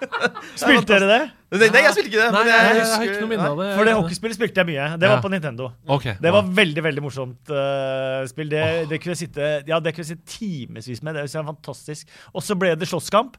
[0.58, 1.20] Spilte dere det?
[1.54, 2.32] Nei, nei, jeg spilte ikke det.
[2.34, 3.68] Nei, men jeg, jeg, husker- har ikke noe minne av det.
[3.78, 4.88] For det hockeyspillet spilte jeg mye.
[5.00, 5.70] Det var på Nintendo.
[5.86, 6.50] Okay, Det var wow.
[6.58, 8.50] veldig veldig morsomt uh, spill.
[8.52, 11.16] Det, det kunne jeg sitte Ja, det kunne jeg sitte timevis med.
[11.16, 12.10] Det er fantastisk.
[12.34, 13.38] Og så ble det slåsskamp.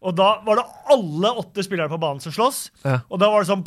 [0.00, 2.70] Og da var det alle åtte spillere på banen som slåss.
[2.86, 3.00] Ja.
[3.10, 3.64] Og da var det sånn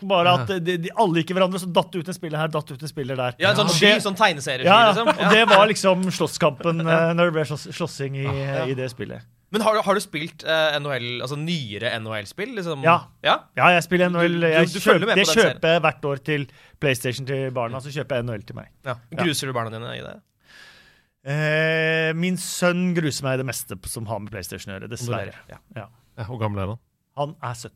[0.00, 2.48] Bare at de, de, alle gikk i hverandre, så datt det ut en spiller her,
[2.48, 3.34] datt ut en spiller der.
[3.42, 5.10] Ja, en sånn sky, sånn tegneserie ja, liksom.
[5.12, 8.62] og det var liksom slåsskampen eh, når det ble slåss, slåssing i, ja.
[8.64, 9.26] i det spillet.
[9.52, 12.54] Men har du, har du spilt eh, NHL, altså nyere NHL-spill?
[12.56, 12.84] Liksom?
[12.86, 12.96] Ja.
[13.26, 13.36] ja?
[13.58, 14.38] Ja, jeg spiller NHL.
[14.38, 16.48] Du- du- Jeg, du kjøper, med på jeg den kjøper hvert år til
[16.80, 18.72] PlayStation til barna, så kjøper jeg NHL til meg.
[18.88, 18.96] ja.
[19.20, 20.16] Gruser du barna dine i det?
[21.20, 25.34] Eh, min sønn gruser meg i det meste som har med PlayStation å gjøre, dessverre.
[25.50, 25.58] Ja.
[25.76, 25.86] Ja.
[26.16, 26.80] Ja, Hvor gammel er han?
[27.20, 27.74] Han er 17.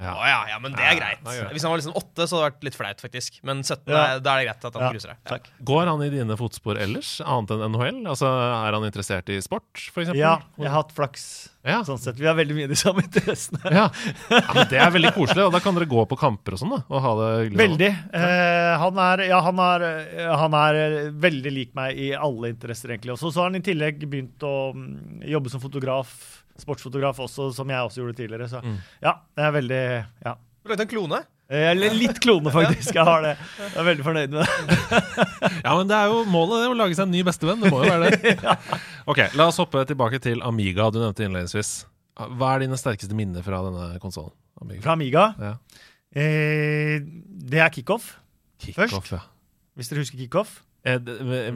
[0.00, 0.14] Ja.
[0.16, 1.18] Å ja, ja, men det er Ja, greit.
[1.24, 1.50] det er.
[1.52, 3.40] Hvis han var liksom åtte, så hadde det vært litt flaut, faktisk.
[3.44, 4.04] Men 17, Ja.
[4.16, 5.50] er- da er det greit at han Ja, cruiser deg.
[5.62, 8.06] Går han i dine fotspor ellers, annet enn NHL?
[8.08, 10.16] Altså, Er han interessert i sport, for eksempel?
[10.16, 11.50] Ja, jeg har hatt flaks.
[11.62, 11.82] Ja.
[11.84, 12.16] Sånn sett.
[12.16, 13.60] Vi har veldig mye de samme interessene.
[13.70, 13.90] Ja.
[14.30, 15.44] ja, men Det er veldig koselig.
[15.44, 16.82] Og da kan dere gå på kamper og sånn, da?
[16.88, 17.60] Og ha det hyggelig.
[17.60, 17.90] Veldig.
[18.16, 19.84] Eh, han, er, ja, han, er,
[20.16, 23.12] eh, han er eh, veldig lik meg i alle interesser, egentlig.
[23.12, 27.50] Og så så har han i tillegg begynt å mm, jobbe som fotograf, sportsfotograf også,
[27.56, 28.48] som jeg også gjorde tidligere.
[28.52, 28.78] Så Mm.
[29.02, 29.82] ja, det er veldig
[30.26, 30.34] Ja.
[30.62, 31.20] Du lagde en klone?
[31.50, 32.94] Eh, Eller litt klone, faktisk.
[32.94, 33.32] Jeg har det.
[33.58, 35.00] Jeg er veldig fornøyd med det.
[35.64, 37.60] Ja, men det er jo målet, det, å lage seg en ny bestevenn.
[37.64, 38.34] Det må jo være det.
[39.10, 41.72] Ok, La oss hoppe tilbake til Amiga, du nevnte innledningsvis.
[42.20, 44.30] Hva er dine sterkeste minner fra denne konsollen?
[44.84, 45.30] Fra Amiga.
[45.40, 45.54] Ja.
[46.14, 47.00] Eh,
[47.50, 48.16] det er kickoff,
[48.60, 49.20] Kickoff, ja.
[49.78, 50.58] hvis dere husker kickoff.
[50.84, 50.98] Eh,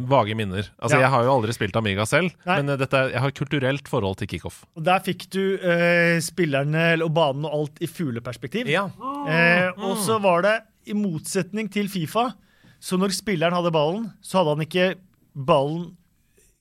[0.04, 0.66] Vage minner.
[0.78, 1.06] Altså, Ja.
[1.06, 2.58] Jeg har jo aldri spilt Amiga selv, Nei.
[2.60, 4.64] men eh, dette jeg har kulturelt forhold til kickoff.
[4.76, 8.68] Og Der fikk du eh, spillerne og banen og alt i fugleperspektiv.
[8.68, 8.86] Ja.
[9.28, 10.54] Eh, og så var det,
[10.86, 12.34] i motsetning til Fifa,
[12.78, 14.88] så når spilleren hadde ballen, så hadde han ikke
[15.34, 15.94] ballen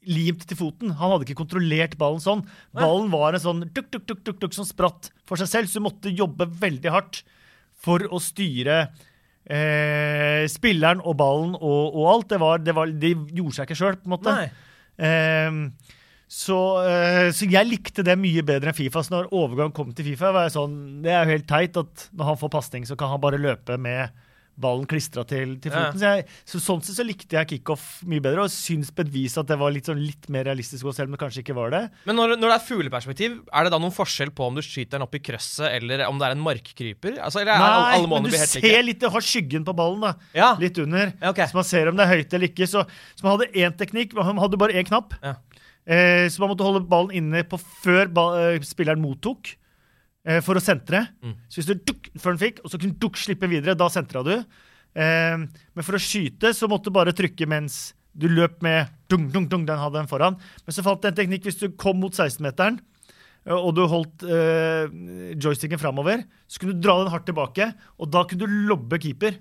[0.07, 0.93] limt til foten.
[0.99, 2.45] Han hadde ikke kontrollert ballen sånn.
[2.75, 5.79] Ballen var en sånn duk, duk, duk, duk, duk, som spratt for seg selv, så
[5.79, 7.23] du måtte jobbe veldig hardt
[7.83, 8.85] for å styre
[9.45, 12.29] eh, spilleren og ballen og, og alt.
[12.33, 14.37] Det, var, det, var, de gjorde seg ikke sjøl, på en måte.
[15.03, 15.61] Ehm,
[16.33, 19.03] så, eh, så jeg likte det mye bedre enn Fifa.
[19.05, 22.07] Så når overgang kom til Fifa, var jeg sånn Det er jo helt teit at
[22.13, 24.22] når han får pasning, så kan han bare løpe med
[24.59, 25.99] ballen klistra til, til foten.
[25.99, 29.11] Så, jeg, så sånn sett så likte jeg kickoff mye bedre, og syns på et
[29.13, 31.55] vis at det var litt, sånn, litt mer realistisk, også, selv om det kanskje ikke
[31.57, 31.81] var det.
[32.09, 34.97] Men når, når det er fugleperspektiv, er det da noen forskjell på om du skyter
[34.97, 37.17] den opp i krøsset, eller om det er en markkryper?
[37.17, 38.83] Altså, eller er alle, Nei, alle men du helt ser like?
[38.91, 40.13] litt, du har skyggen på ballen, da.
[40.37, 40.51] Ja.
[40.61, 41.15] Litt under.
[41.17, 41.49] Ja, okay.
[41.49, 42.69] Så man ser om det er høyt eller ikke.
[42.69, 42.85] Så,
[43.17, 45.17] så man hadde én teknikk, man hadde bare én knapp.
[45.23, 45.35] Ja.
[45.83, 49.55] Eh, så man måtte holde ballen inne på før ba eh, spilleren mottok,
[50.27, 51.05] eh, for å sentre.
[51.23, 51.35] Mm.
[51.47, 54.23] Så hvis du duk, før den fikk, og så kunne du slippe videre, da sentra
[54.25, 54.35] du.
[54.93, 59.25] Eh, men for å skyte så måtte du bare trykke mens du løp med dung,
[59.33, 60.37] dung, dung, den hadde den foran.
[60.65, 62.92] Men så falt det en teknikk hvis du kom mot 16-meteren, eh,
[63.51, 64.85] og du holdt eh,
[65.35, 67.65] joysticken framover, så kunne du dra den hardt tilbake,
[67.99, 69.35] og da kunne du lobbe keeper.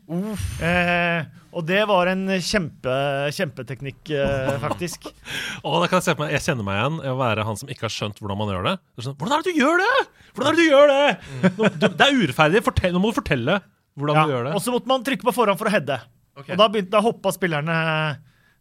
[0.59, 1.21] Eh,
[1.53, 2.97] og det var en kjempe,
[3.37, 5.07] kjempeteknikk, eh, faktisk.
[5.67, 7.61] Å, da kan Jeg se på meg, jeg kjenner meg igjen i å være han
[7.61, 8.75] som ikke har skjønt hvordan man gjør det.
[9.05, 9.93] sånn, hvordan er det du gjør det?!
[10.33, 11.53] Hvordan er det du gjør det?!
[11.61, 12.65] Nå, du, det er urettferdig.
[12.67, 13.61] Fortell, nå må du fortelle
[14.01, 14.57] hvordan Ja, du gjør det.
[14.57, 16.01] Og så måtte man trykke på forhånd for å heade.
[16.33, 16.55] Okay.
[16.55, 17.79] Og da, begynte, da hoppa spillerne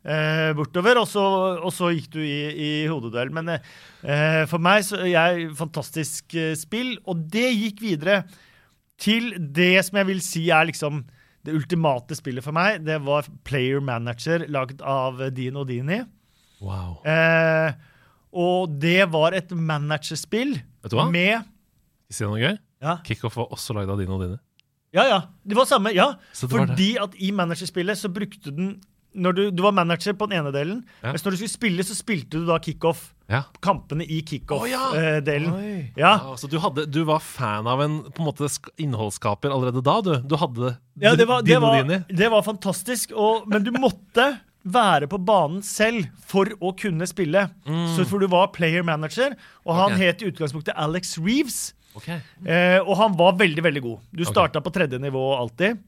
[0.05, 1.23] eh, bortover, og så,
[1.61, 3.31] og så gikk du i, i hodeduell.
[3.35, 8.21] Men eh, for meg så jeg fantastisk eh, spill, og det gikk videre
[9.01, 11.03] til det som jeg vil si er liksom
[11.41, 12.83] det ultimate spillet for meg.
[12.85, 16.03] Det var Player Manager, lagd av Dino Dini.
[16.61, 16.99] Wow.
[17.09, 17.73] Eh,
[18.37, 21.07] og det var et managerspill Vet du hva?
[21.11, 21.47] med
[22.13, 22.53] Si noe gøy?
[22.81, 24.37] ja, Kickoff var også lagd av Dino Dini.
[24.93, 25.17] Ja, ja.
[25.47, 25.93] Det var samme.
[25.95, 26.09] ja.
[26.35, 28.73] Det Fordi at i managerspillet så brukte den
[29.13, 31.12] når du, du var manager på den ene delen, Ja.
[31.12, 33.10] mens når du skulle spille, så spilte du da kickoff.
[33.32, 33.43] Ja.
[33.63, 35.52] Kampene i kickoff-delen.
[35.56, 35.63] Oh,
[35.95, 36.13] ja.
[36.19, 38.50] Ja, så du, du var fan av en på en måte
[38.82, 40.13] innholdsskaper allerede da, du?
[40.28, 43.13] Du hadde Ja, det var, det var, det var fantastisk.
[43.15, 47.47] Og, men du måtte være på banen selv for å kunne spille.
[47.95, 49.34] Så for du var player manager,
[49.65, 50.12] og han okay.
[50.12, 51.71] Het i utgangspunktet Alex Reeves.
[51.97, 52.08] Ok.
[52.12, 54.04] Eh, og han var veldig, veldig god.
[54.15, 55.80] Du starta på tredje nivå alltid.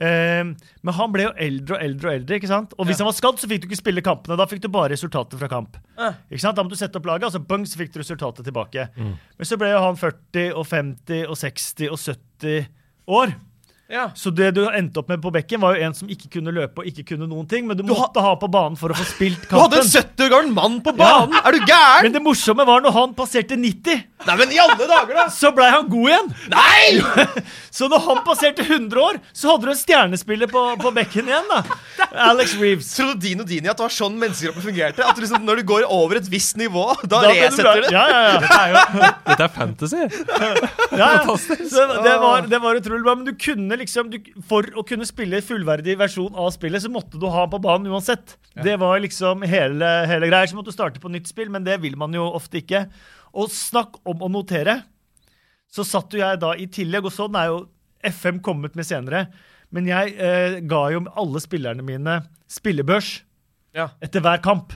[0.00, 0.42] Eh,
[0.82, 2.38] men han ble jo eldre og eldre og eldre.
[2.40, 2.72] ikke sant?
[2.78, 4.38] Og hvis han var skadd, så fikk du ikke spille kampene.
[4.40, 5.76] Da fikk du bare resultatet fra kamp.
[5.98, 6.14] Ja.
[6.30, 6.56] Ikke sant?
[6.56, 8.88] Da måtte du sette opp laget, og så bang, så fikk du resultatet tilbake.
[8.96, 12.66] Men så ble jo han 40 og 50 og 60 og 70
[13.20, 13.36] år.
[13.90, 14.10] Ja.
[14.14, 16.84] Så det du endte opp med på bekken, var jo en som ikke kunne løpe
[16.84, 19.48] og ikke kunne noen ting, men du måtte ha på banen for å få spilt
[19.48, 19.56] kampen.
[19.56, 21.34] Du hadde en 70 år gammel mann på banen!
[21.42, 22.06] Er du gæren?!
[22.06, 25.26] Men det morsomme var når han passerte 90, Nei, men i alle dager, da!
[25.32, 26.26] så blei han god igjen!
[26.52, 27.34] Nei!
[27.80, 31.46] Så når han passerte 100 år, så hadde du en stjernespiller på, på bekken igjen,
[31.48, 31.60] da.
[32.26, 32.88] Alex Reeves.
[32.96, 35.06] Trodde Dino Dini at det var sånn menneskekroppen fungerte?
[35.06, 37.88] At liksom, når du går over et visst nivå, da, Da du resetter du?
[37.94, 38.34] Ja, ja, ja.
[38.42, 40.02] Dette er jo Dette er fantasy!
[40.02, 41.36] ja, ja.
[41.38, 43.16] Så det, var, det var utrolig bra.
[43.20, 47.18] Men du kunne liksom du, For å kunne spille fullverdig versjon av spillet, så måtte
[47.20, 48.36] du ha han på banen uansett.
[48.54, 50.46] Det var liksom hele, hele greia.
[50.50, 52.84] Så måtte du starte på nytt spill, men det vil man jo ofte ikke.
[53.34, 54.80] Og snakk om å notere.
[55.70, 57.60] Så satt jo jeg da i tillegg, og sånn er jo
[58.06, 59.26] FM kommet med senere.
[59.70, 63.20] Men jeg eh, ga jo alle spillerne mine spillebørs
[63.76, 63.90] Ja.
[64.02, 64.72] etter hver kamp.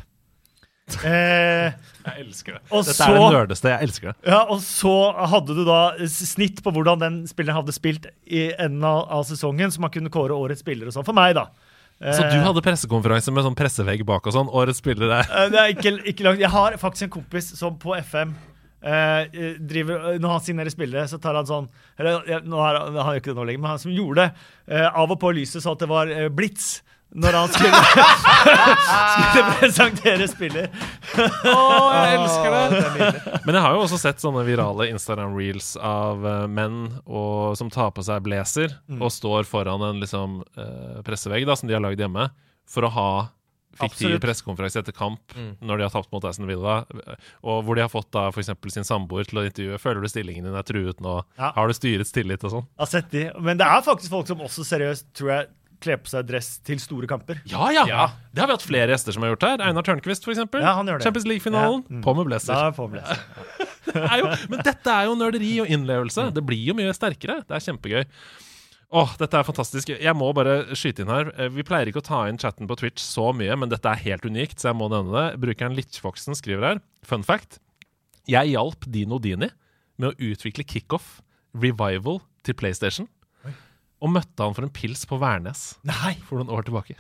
[1.05, 1.73] Eh,
[2.05, 2.61] Jeg elsker det.
[2.71, 3.69] Og Dette så- er det nerdeste.
[3.73, 4.17] Jeg elsker det.
[4.29, 8.85] Ja, og så hadde du da snitt på hvordan den spilleren hadde spilt i enden
[8.85, 11.05] av, av sesongen, så man kunne kåre årets spiller og sånn.
[11.07, 11.47] For meg, da.
[12.03, 14.49] Så du Eh, hadde pressekonferanse med sånn pressevegg bak og sånn?
[14.53, 16.41] Årets spillere eh, Det er ikke, ikke langt.
[16.41, 18.35] Jeg har faktisk en kompis som på FM
[18.83, 19.25] eh,
[19.63, 21.69] driver, Når han signerer spillere, så tar han sånn
[21.99, 24.33] eller, nå har, han har jo ikke det nå lenger, men han som gjorde det,
[24.69, 26.83] eh, av og på lyset så at det var eh, blits.
[27.15, 27.81] Når han skulle,
[29.15, 30.67] skulle presentere spiller.
[31.47, 31.53] Å,
[31.95, 33.39] jeg elsker det!
[33.45, 37.93] Men jeg har jo også sett sånne virale Instagram-reels av uh, menn og, som tar
[37.95, 38.99] på seg blazer Mm.
[39.01, 42.27] og står foran en liksom, uh, pressevegg da, som de har lagd hjemme,
[42.69, 43.07] for å ha
[43.81, 45.55] fiktiv pressekonferanse etter kamp Mm.
[45.67, 46.77] når de har tapt mot Aston Villa,
[47.43, 49.79] og hvor de har fått da for eksempel sin samboer til å intervjue.
[49.83, 51.17] Føler du stillingen din er truet nå?
[51.41, 51.51] Ja.
[51.57, 52.67] Har du styrets tillit og sånn?
[52.75, 53.25] Jeg har sett de.
[53.43, 55.49] Men det er faktisk folk som også seriøst tror jeg
[55.85, 57.41] kler på seg dress til store kamper.
[57.51, 58.07] Ja, ja, Ja.
[58.35, 59.63] Det har vi hatt flere gjester som har gjort her.
[59.69, 60.65] Einar Tørnquist, eksempel.
[60.65, 60.73] Ja.
[61.05, 61.85] Champions League-finalen.
[61.85, 61.99] Ja.
[61.99, 62.01] Mm.
[62.07, 62.57] På med blazer.
[62.65, 63.19] Er på med det.
[63.95, 66.31] Det jo, men dette er jo nerderi og innlevelse.
[66.35, 67.43] Det blir jo mye sterkere.
[67.47, 68.03] Det er kjempegøy.
[68.95, 69.91] Åh, dette er fantastisk.
[69.91, 71.31] Jeg må bare skyte inn her.
[71.39, 74.03] Eh, Vi pleier ikke å ta inn chatten på Twitch så mye, men dette er
[74.05, 75.41] helt unikt, så jeg må nevne det.
[75.43, 76.83] Brukeren Litchfoxen skriver her.
[77.07, 77.59] Fun fact.
[78.31, 79.51] Jeg hjalp Dino Dini
[79.99, 81.21] med å utvikle Kickoff
[81.55, 83.09] Revival til PlayStation.
[84.05, 86.15] Og møtte han for en pils på Værnes Nei!
[86.29, 86.97] for noen år tilbake.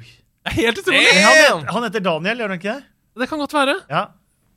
[0.00, 1.04] Det er helt utrolig!
[1.14, 2.88] Han, heter, han heter Daniel, gjør han ikke det?
[3.20, 3.74] Det kan godt være.
[3.92, 4.06] Ja.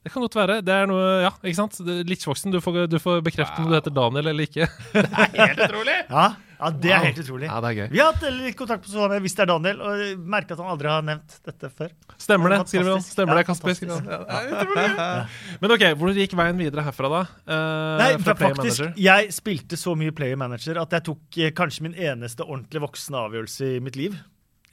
[0.03, 0.55] Det kan godt være.
[0.65, 1.77] Det er noe, ja, ikke sant?
[2.09, 4.67] Litchfoxen, du får, du får bekrefte om du heter Daniel eller ikke.
[4.95, 5.97] Det er Helt utrolig.
[6.09, 6.25] Ja,
[6.59, 7.05] ja det er Wow.
[7.07, 7.47] helt utrolig.
[7.49, 7.87] Ja, det er gøy.
[7.91, 10.71] Vi har hatt litt kontakt på med hvis det er Daniel, og merker at han
[10.73, 11.91] aldri har nevnt dette før.
[12.21, 13.03] Stemmer det, skriver han.
[13.05, 13.73] Stemmer det, Kasper.
[14.13, 15.25] Ja.
[15.61, 17.21] Men ok, hvor gikk veien videre herfra, da?
[17.47, 19.03] Uh, Nei, fra Player faktisk, Manager?
[19.03, 23.21] jeg spilte så mye Player Manager at jeg tok eh, kanskje min eneste ordentlig voksne
[23.27, 24.17] avgjørelse i mitt liv.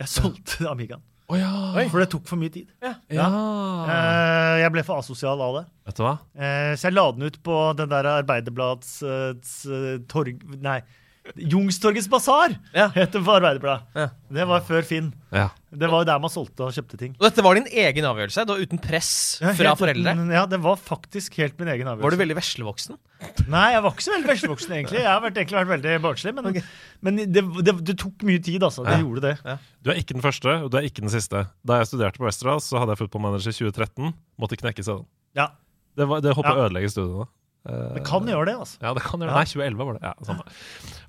[0.00, 1.02] Jeg solgte Amigaen.
[1.30, 1.50] Oh, ja.
[1.92, 2.66] For det tok for mye tid.
[2.82, 3.26] ja.
[3.86, 5.64] Eh, jeg ble for asosial av det.
[5.86, 6.16] Vet du hva?
[6.34, 10.42] Uh, så jeg la den ut på den der Arbeiderblads uh, torg...
[10.60, 10.80] Nei.
[11.36, 12.88] Youngstorgets basar Ja.
[12.94, 13.82] het det på Arbeiderbladet.
[13.94, 14.08] Ja.
[14.30, 15.12] Det var før Finn.
[15.32, 15.48] Ja.
[15.70, 17.12] Det var jo der man solgte og kjøpte ting.
[17.20, 18.42] Og dette var din egen avgjørelse?
[18.46, 20.14] Det var uten press Ja, fra helt foreldre?
[20.34, 22.02] Ja, det var faktisk helt min egen avgjørelse.
[22.02, 22.98] Var du veldig veslevoksen?
[23.52, 24.98] Nei, jeg var ikke så veldig veslevoksen, egentlig.
[25.00, 26.62] Jeg har vært, egentlig vært veldig barnslig, men,
[27.02, 28.84] men det, det, det tok mye tid, altså.
[28.84, 29.02] Det Ja.
[29.04, 29.58] gjorde det.
[29.84, 31.46] Du er ikke den første, og du er ikke den siste.
[31.64, 34.14] Da jeg studerte på Westerdals, så hadde jeg Football Manager 2013.
[34.40, 35.06] Måtte knekke seg den.
[35.36, 35.48] Ja,
[35.96, 36.62] Det, var- det håper jeg Ja.
[36.62, 37.22] å ødelegge studiene.
[37.22, 38.78] Eh, det kan gjøre det, altså.
[38.80, 39.36] Ja, det kan gjøre det.
[39.36, 40.02] Nei, 2011 var det.
[40.08, 40.44] Ja, samme.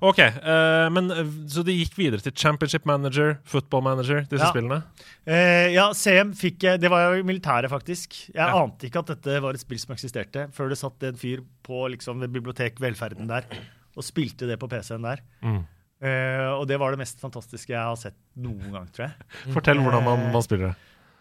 [0.04, 4.50] Ok, uh, men eh, Så det gikk videre til Championship Manager, Football Manager, disse Ja.
[4.52, 4.82] spillene?
[5.24, 8.18] Uh, ja, CM fikk jeg Det var jo militæret, faktisk.
[8.34, 8.52] Jeg Ja.
[8.60, 11.88] ante ikke at dette var et spill som eksisterte, før det satt en fyr på
[11.94, 13.48] liksom, bibliotek Velferden der
[13.96, 15.20] og spilte det på PC-en der.
[15.42, 15.64] Mm.
[16.02, 19.52] Uh, og det var det mest fantastiske jeg har sett noen gang, tror jeg.
[19.54, 20.76] Fortell hvordan man, man spiller det.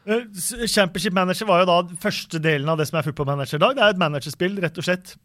[0.05, 3.63] Eh, Championship Manager var jo da første delen av det som er Football Manager i
[3.63, 3.77] dag.
[3.77, 5.15] Det er et managerspill, rett og slett.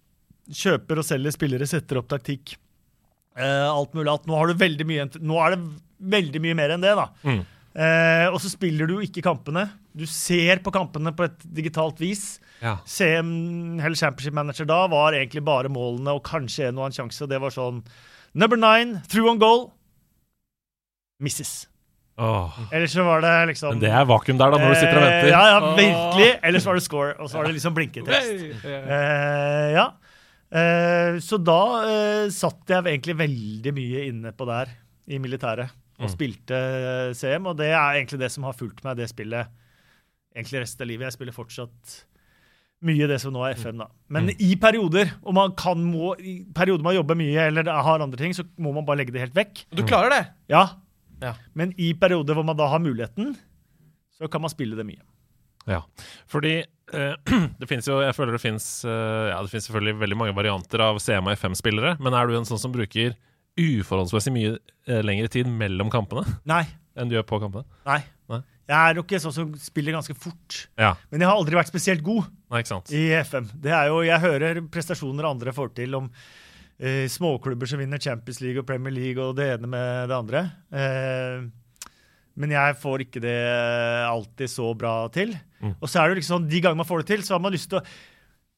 [0.53, 2.55] Kjøper og selger spillere, setter opp taktikk.
[3.37, 5.59] Uh, alt mulig at Nå har du mye Nå er det
[6.09, 7.11] veldig mye mer enn det, da.
[7.27, 7.43] Mm.
[7.77, 9.67] Uh, og så spiller du ikke kampene.
[9.97, 12.39] Du ser på kampene på et digitalt vis.
[12.63, 12.79] Ja.
[12.89, 17.25] CM, eller Championship Manager da var egentlig bare målene og kanskje en og annen sjanse.
[17.25, 17.83] og Det var sånn
[18.37, 19.71] Number nine, through on goal.
[21.21, 21.65] Misses.
[22.73, 25.05] Eller så var det liksom Men det er vakuum der, da, når du sitter og
[25.05, 25.27] venter.
[25.27, 25.77] Eh, Ja, ja, Åh.
[25.77, 26.29] virkelig.
[26.49, 28.65] Eller så var det score, og så var det liksom blinketest.
[28.65, 29.87] Eh, ja.
[30.47, 34.71] Uh, så da uh, satt jeg egentlig veldig mye inne på der
[35.11, 36.13] i militæret og Mm.
[36.13, 36.59] spilte
[37.17, 39.49] CM, og det er egentlig det som har fulgt meg, det spillet,
[40.37, 41.07] egentlig resten av livet.
[41.09, 41.95] Jeg spiller fortsatt
[42.85, 43.87] mye det som nå er FM, da.
[44.09, 44.37] Men Mm.
[44.39, 48.33] i perioder, og man kan må, i perioder man jobber mye eller har andre ting,
[48.37, 49.65] så må man bare legge det helt vekk.
[49.75, 50.27] Du klarer det?
[50.53, 50.67] Ja.
[51.23, 51.35] Ja.
[51.57, 53.35] Men i perioder hvor man da har muligheten,
[54.17, 55.03] så kan man spille det mye.
[55.67, 55.81] Ja,
[56.31, 57.15] fordi eh,
[57.61, 60.85] det finnes jo Jeg føler det finnes eh, Ja, det finnes selvfølgelig veldig mange varianter
[60.85, 63.17] av CMA FM-spillere, men er du en sånn som bruker
[63.59, 64.53] uforholdsmessig mye
[64.87, 66.63] eh, lengre tid mellom kampene Nei.
[66.95, 67.67] enn du gjør på kampene?
[67.89, 67.99] Nei.
[68.31, 68.43] Nei.
[68.67, 70.57] Jeg er nok en sånn som spiller ganske fort.
[70.79, 72.63] Ja, Men jeg har aldri vært spesielt god nei,
[72.99, 73.47] i FM.
[73.63, 76.09] Det er jo, Jeg hører prestasjoner andre får til om
[76.79, 80.43] eh, småklubber som vinner Champions League og Premier League og det ene med det andre.
[80.73, 81.47] Eh,
[82.37, 83.39] men jeg får ikke det
[84.05, 85.33] alltid så bra til.
[85.63, 85.73] Mm.
[85.81, 87.71] Og så er det liksom, de gangene man får det til, så har man lyst
[87.73, 87.87] til å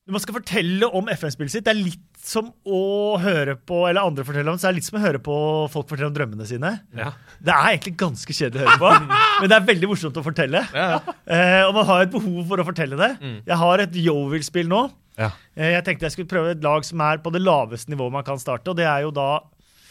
[0.09, 4.25] man skal fortelle om FM-spillet sitt, det er litt som å høre på Eller andre
[4.27, 5.35] forteller om det, så er det litt som å høre på
[5.73, 6.71] folk fortelle om drømmene sine.
[6.97, 7.11] Ja.
[7.41, 8.93] Det er egentlig ganske kjedelig å høre på,
[9.43, 10.63] men det er veldig morsomt å fortelle.
[10.75, 10.99] Ja.
[11.25, 13.11] Eh, og man har et behov for å fortelle det.
[13.21, 13.37] Mm.
[13.49, 14.83] Jeg har et Yovil-spill nå.
[15.19, 15.31] Ja.
[15.59, 18.27] Eh, jeg tenkte jeg skulle prøve et lag som er på det laveste nivået man
[18.27, 19.29] kan starte, og det er jo da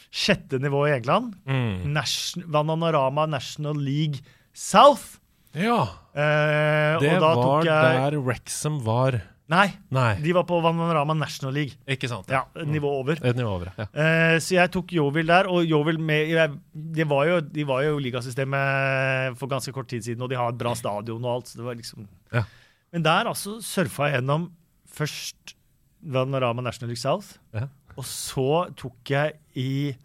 [0.08, 1.34] sjette nivå i England.
[1.49, 1.88] Mm.
[1.93, 4.21] Nation, Vananarama National League
[4.56, 5.17] South.
[5.53, 5.82] ja.
[6.17, 9.19] Eh, Det og da var tok jeg der Wrexham var.
[9.48, 11.78] Nei, Nei, de var på Vananarama National League.
[11.88, 12.28] ikke sant?
[12.32, 13.20] Ja, nivå over.
[13.24, 13.86] Et nivå over, ja.
[13.96, 17.86] Uh, så jeg tok Jovil der, og Jovil med jeg, de, var jo, de var
[17.86, 21.52] jo ligasystemet for ganske kort tid siden, og de har et bra stadion og alt.
[21.52, 22.10] så det var liksom...
[22.36, 22.44] Ja.
[22.92, 24.50] Men der altså surfa jeg gjennom
[24.98, 25.56] først
[25.98, 27.40] Det National League South.
[27.56, 27.68] Ja.
[27.98, 29.96] Og så tok jeg i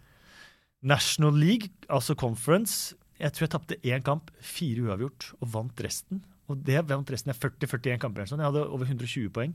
[0.83, 2.95] National League, altså Conference.
[3.21, 6.23] Jeg tror jeg tapte én kamp, fire uavgjort, og vant resten.
[6.51, 8.25] Og det vant resten av 40-41 kamper.
[8.27, 8.39] sånn.
[8.43, 9.55] Jeg hadde over 120 poeng.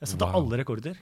[0.00, 0.34] Jeg satte Wow.
[0.42, 0.96] alle rekorder.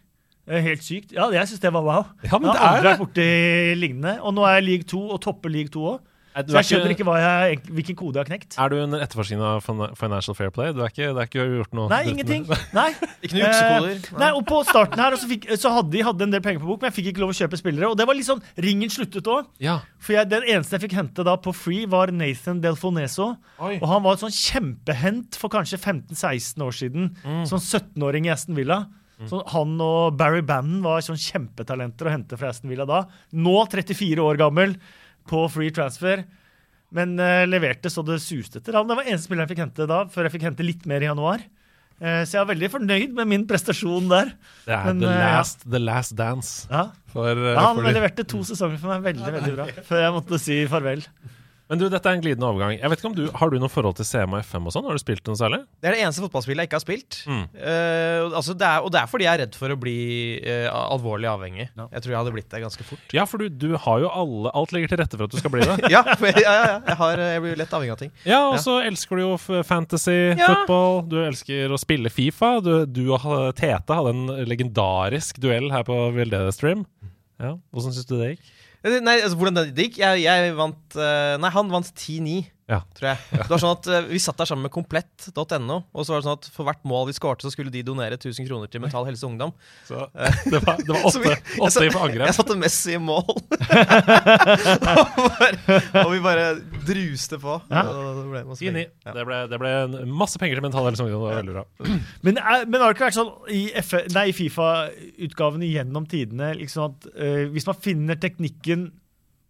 [0.47, 1.12] Er Helt sykt.
[1.12, 2.05] Ja, jeg syns det var wow.
[2.23, 4.21] Ja, men det er aldri borti lignende.
[4.23, 6.01] Og nå er jeg league 2 og topper league 2 òg.
[6.44, 8.57] Du Så jeg skjønner ikke hva jeg, hvilken kode jeg har knekt.
[8.61, 9.62] Er du under etterforskning av
[9.96, 10.75] Financial Fair Play?
[10.77, 12.44] Du er ikke, det er ikke gjort noe Nei, ingenting.
[12.77, 12.90] Nei.
[13.25, 13.94] Ikke noen juksekoder.
[14.11, 14.20] Nei.
[14.20, 16.61] nei, og på starten her og så, fikk, så hadde de hadde en del penger
[16.62, 17.88] på bok, men jeg fikk ikke lov å kjøpe spillere.
[17.88, 19.49] Og det var litt sånn, ringen sluttet òg.
[19.64, 19.79] Ja.
[20.03, 23.33] For jeg, den eneste jeg fikk hente da på free, var Nathan Delfoneso.
[23.57, 23.79] Oi.
[23.81, 27.11] Og han var et sånn kjempehent for kanskje 15-16 år siden.
[27.49, 28.85] Sånn 17-åring i Aston Villa.
[29.25, 33.07] Så han og Barry Bannon var sånn kjempetalenter å hente fra Aston Villa da.
[33.33, 34.77] Nå 34 år gammel,
[35.29, 36.25] på free transfer.
[36.95, 38.77] Men uh, leverte så det suste etter.
[38.79, 38.89] ham.
[38.89, 41.09] det var eneste spiller jeg fikk hente da, før jeg fikk hente litt mer i
[41.11, 41.43] januar.
[41.97, 44.35] Uh, så jeg er veldig fornøyd med min prestasjon der.
[44.67, 45.33] Det er Men, the, eh, ja.
[45.39, 46.69] last, the last dance.
[46.71, 46.91] Ja.
[47.12, 50.61] For, Ja, han leverte to sesonger for meg veldig veldig bra, før jeg måtte si
[50.71, 51.07] farvel.
[51.66, 52.76] Men du, dette er en glidende overgang.
[52.79, 54.85] Jeg vet ikke om du, Har du noe forhold til CM og FM og sånn?
[54.87, 55.59] Har du spilt noe særlig?
[55.83, 57.18] Det er det eneste fotballspillet jeg ikke har spilt.
[57.26, 57.40] Mm.
[57.57, 59.96] Uh, altså det er, og det er fordi jeg er redd for å bli
[60.46, 61.66] uh, alvorlig avhengig.
[61.72, 61.88] Ja.
[61.96, 63.16] Jeg tror jeg hadde blitt det ganske fort.
[63.16, 65.52] Ja, for du, du har jo alle Alt ligger til rette for at du skal
[65.57, 65.90] bli det.
[65.96, 66.76] ja, for ja, ja.
[66.87, 68.14] Jeg, har, jeg blir lett avhengig av ting.
[68.29, 69.33] Ja, og så elsker du jo
[69.66, 70.52] fantasy, Ja.
[70.52, 72.57] football, du elsker å spille Fifa.
[72.64, 73.26] Du, du og
[73.59, 76.87] Tete hadde en legendarisk duell her på Veldedighetsstream.
[77.42, 78.46] Ja, Åssen syns du det gikk?
[78.87, 79.99] Nei, altså Hvordan det gikk?
[80.03, 82.44] Jeg, jeg vant eh, Nei, han vant 10-9.
[82.66, 82.81] Ja.
[82.98, 83.18] Tror jeg.
[83.31, 86.26] Det var sånn at eh, Vi satt der sammen med komplett.no, og så var det
[86.26, 89.07] sånn at for hvert mål vi skårte, så skulle de donere 1000 kroner til Mental
[89.07, 89.52] Helse og Ungdom.
[89.87, 90.00] Så
[90.50, 93.00] det var, det var Så vi- åtte, jeg åtte i for Jeg satte Messi i
[93.02, 93.22] mål.
[94.96, 96.48] og, bare, og vi bare
[96.88, 97.55] druste på.
[97.70, 97.85] Ja.
[97.87, 98.90] Og det ble masse penger.
[99.07, 99.14] Ja.
[99.14, 99.72] Det, ble, det ble
[100.24, 101.22] masse penger til Mental Helse og Ungdom.
[101.22, 101.64] Det var veldig bra.
[102.26, 107.07] Men, er, men har det ikke vært sånn i, i Fifa-utgavene gjennom tidene liksom at
[107.14, 108.88] uh, hvis man finner teknikken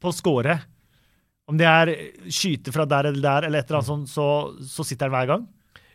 [0.03, 0.59] på å score,
[1.47, 1.93] om det er
[2.27, 4.27] skyte fra der eller der, eller et eller annet sånt, så,
[4.67, 5.47] så sitter den hver gang?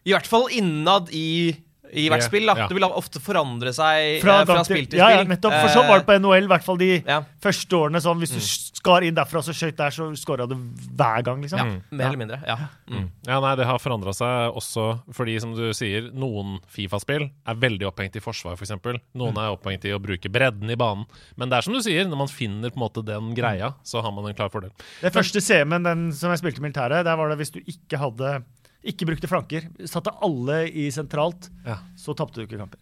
[0.08, 1.52] I hvert fall innad i,
[1.94, 2.46] i hvert spill.
[2.48, 2.68] da ja.
[2.68, 5.54] Det vil ofte forandre seg Fra, eh, fra spill til- spill ja, ja, nettopp.
[5.62, 8.02] For sånn var det på NHL, i hvert fall de Ja, første årene.
[8.02, 8.40] Sånn, hvis du
[8.82, 11.60] skar inn derfra og så skøyt der, så skåra du hver gang, liksom.
[11.60, 12.40] ja, mer eller mindre.
[12.48, 12.58] Ja.
[12.90, 13.10] Mm.
[13.28, 17.86] Ja, nei, Det har forandra seg også fordi, som du sier, noen Fifa-spill er veldig
[17.92, 18.72] opphengt i forsvar, f.eks.
[19.16, 21.06] Noen er opphengt i å bruke bredden i banen.
[21.38, 24.02] Men det er som du sier, når man finner på en måte den greia, så
[24.02, 24.72] har man en klar fordel.
[25.02, 28.00] Det første CM-en den som jeg spilte i militæret, der var det hvis du ikke
[28.00, 28.44] hadde
[28.84, 31.78] ikke brukte flanker, satte alle i sentralt, Ja.
[31.96, 32.80] så tapte du ikke kamper.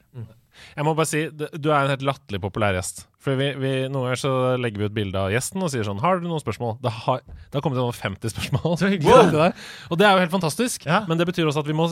[0.76, 3.06] Jeg må bare si, Du er en helt latterlig populær gjest.
[3.20, 6.00] For vi, vi, Noen ganger så legger vi ut bilde av gjesten og sier sånn
[6.04, 6.78] Har du noen spørsmål?
[6.84, 8.76] Det har, det har kommet inn over 50 spørsmål.
[8.80, 8.90] Så.
[9.06, 9.54] Wow.
[9.92, 10.84] Og det er jo helt fantastisk.
[10.90, 11.06] Ja.
[11.08, 11.88] Men det betyr også at vi må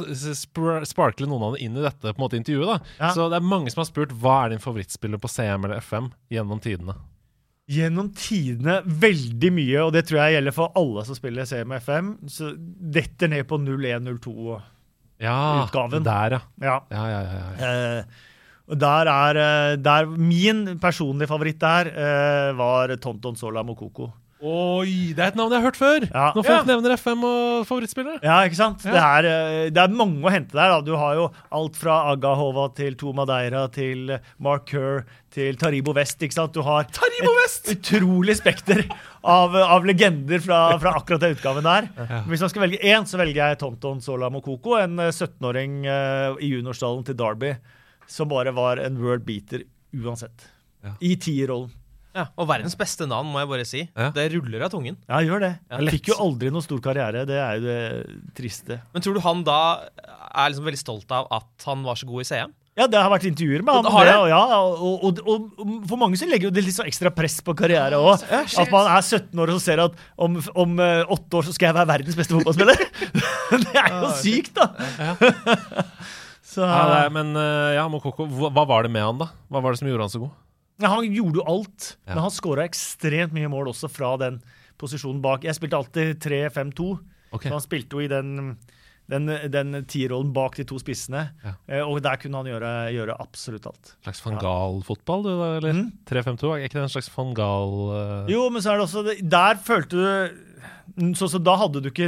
[0.88, 2.68] sparkle noen av dem inn i dette på en måte intervjuet.
[2.68, 3.14] da Ja.
[3.16, 6.12] Så det er mange som har spurt hva er din favorittspiller på CM eller FM
[6.34, 6.96] gjennom tidene.
[7.68, 12.54] Gjennom tidene veldig mye, og det tror jeg gjelder for alle som spiller CMFM, så
[12.96, 14.56] detter ned på 0102.
[15.20, 15.68] Ja.
[16.06, 16.42] Der, ja.
[16.64, 16.78] Ja.
[16.94, 17.72] Ja, ja, ja, ja.
[18.00, 18.26] Eh,
[18.68, 24.10] og der er eh, der, Min personlige favoritt der eh, var Tonton Sola Mokoko.
[24.38, 26.04] Oi, det er et navn jeg har hørt før!
[26.12, 26.26] Ja.
[26.36, 26.66] Når folk Ja.
[26.70, 28.20] nevner FM og favorittspillere.
[28.22, 28.84] Ja, ikke sant?
[28.86, 28.92] Ja.
[28.94, 29.26] Det, er,
[29.66, 30.70] eh, det er mange å hente der.
[30.76, 30.82] Da.
[30.86, 31.24] Du har jo
[31.58, 36.20] alt fra Aga Hova til To Madeira til Mark Kerr til Taribo West.
[36.22, 36.54] ikke sant?
[36.54, 37.72] Du har Taribo West!
[37.72, 38.84] et utrolig spekter
[39.26, 41.90] av, av legender fra, fra akkurat den utgaven der.
[42.30, 46.38] Hvis man skal velge én, så velger jeg Tonton Sola Mokoko, en eh, 17-åring eh,
[46.46, 47.56] i juniorstallen til Derby,
[48.08, 49.66] som bare var en world beater
[49.98, 50.46] uansett.
[50.86, 50.94] Ja.
[51.02, 51.74] I tierrollen.
[52.18, 53.84] Ja, og verdens beste navn, må jeg bare si.
[53.94, 54.10] Ja.
[54.16, 54.98] Det ruller av tungen.
[55.06, 55.52] Ja, gjør det.
[55.70, 57.28] Ja, jeg fikk jo aldri noen stor karriere.
[57.30, 57.82] Det er jo det
[58.38, 58.80] triste.
[58.96, 59.60] Men tror du han da
[60.38, 62.56] er liksom veldig stolt av at han var så god i CM?
[62.78, 65.98] Ja, det har vært intervjuer med har det, og, ja, og, og, og, og for
[65.98, 68.22] mange så legger jo det litt så ekstra press på karriere òg.
[68.22, 71.56] At man er 17 år og så ser at om, om eh, åtte år så
[71.56, 72.84] skal jeg være verdens beste fotballspiller.
[73.66, 74.68] det er jo sykt, da!
[76.54, 79.32] så Ja, er, men eh, ja, Mokoko, hva, hva var det med han, da?
[79.50, 80.38] Hva var det som gjorde han så god?
[80.80, 82.14] Ja, Han gjorde jo alt, Ja.
[82.16, 84.42] men han skåra ekstremt mye mål også fra den
[84.78, 85.44] posisjonen bak.
[85.44, 87.00] Jeg spilte alltid 3-5-2,
[87.32, 87.50] okay.
[87.50, 88.58] så han spilte jo i den
[89.08, 91.30] den, den tierrollen bak de to spissene.
[91.44, 91.54] Ja.
[91.72, 93.94] Eh, Og der kunne han gjøre, gjøre absolutt alt.
[94.04, 95.78] slags van Gaal-fotball, du eller?
[95.78, 95.92] Mm.
[96.10, 98.28] 3-5-2, er ikke det en slags van Gaal uh...
[98.32, 102.08] Jo, men så er det også Der følte du så, så Da hadde du ikke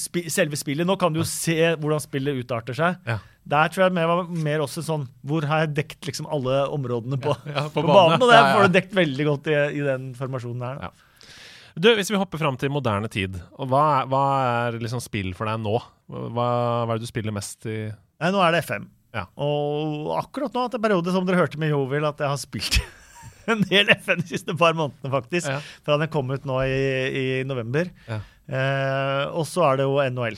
[0.00, 0.86] spi, selve spillet.
[0.88, 2.96] Nå kan du jo se hvordan spillet utarter seg.
[3.06, 3.18] Ja.
[3.48, 7.16] Der tror jeg mer var mer også sånn Hvor har jeg dekt liksom alle områdene
[7.22, 8.18] på, Ja, på, på banen?
[8.20, 8.50] Og det ja, ja.
[8.58, 10.82] får du dekt veldig godt i, i den formasjonen her.
[10.88, 10.90] Ja.
[11.78, 14.22] Du, Hvis vi hopper fram til moderne tid, og hva, er- hva
[14.68, 15.76] er liksom spill for deg nå?
[16.10, 16.48] Hva,
[16.84, 17.78] hva er det du spiller mest i
[18.18, 18.88] Nei, nå er det FM.
[19.14, 19.22] Ja.
[19.40, 22.80] Og akkurat nå, etter periode som dere hørte med Jovil, at jeg har spilt
[23.52, 25.48] en del FN de siste par månedene, faktisk.
[25.54, 25.60] Ja.
[25.86, 26.80] Fra den kom ut nå i,
[27.22, 27.88] i november.
[28.10, 28.18] Ja.
[28.48, 30.36] Eh, og så er det jo NHL.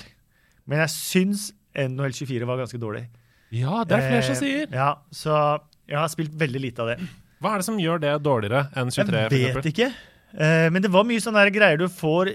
[0.70, 3.04] Men jeg syns NHL 24 var ganske dårlig.
[3.50, 4.66] Ja, det er flere som Eh, sier.
[4.72, 6.98] Ja, så jeg har spilt veldig lite av det.
[7.40, 9.28] Hva er det som gjør det dårligere enn 23?
[9.40, 9.92] Jeg vet ikke.
[10.38, 12.30] Eh, men det var mye sånne greier du får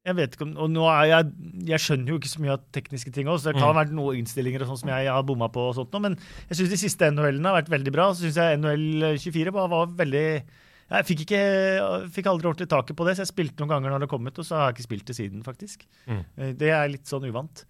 [0.00, 1.26] Jeg vet ikke om Og nå er jeg
[1.68, 3.74] Jeg skjønner jo ikke så mye av tekniske ting også, så det kan Mm.
[3.74, 6.16] ha vært noen innstillinger og sånn som jeg har bomma på, og sånt nå, men
[6.48, 8.08] jeg syns de siste NHL-ene har vært veldig bra.
[8.12, 10.42] Så syns jeg NHL 24 var, var veldig
[10.90, 14.00] Jeg fikk, ikke, fikk aldri ordentlig taket på det, så jeg spilte noen ganger når
[14.00, 15.84] det kom ut, og så har jeg ikke spilt det siden, faktisk.
[16.08, 16.24] Mm.
[16.38, 17.64] Eh, Det er litt sånn uvant.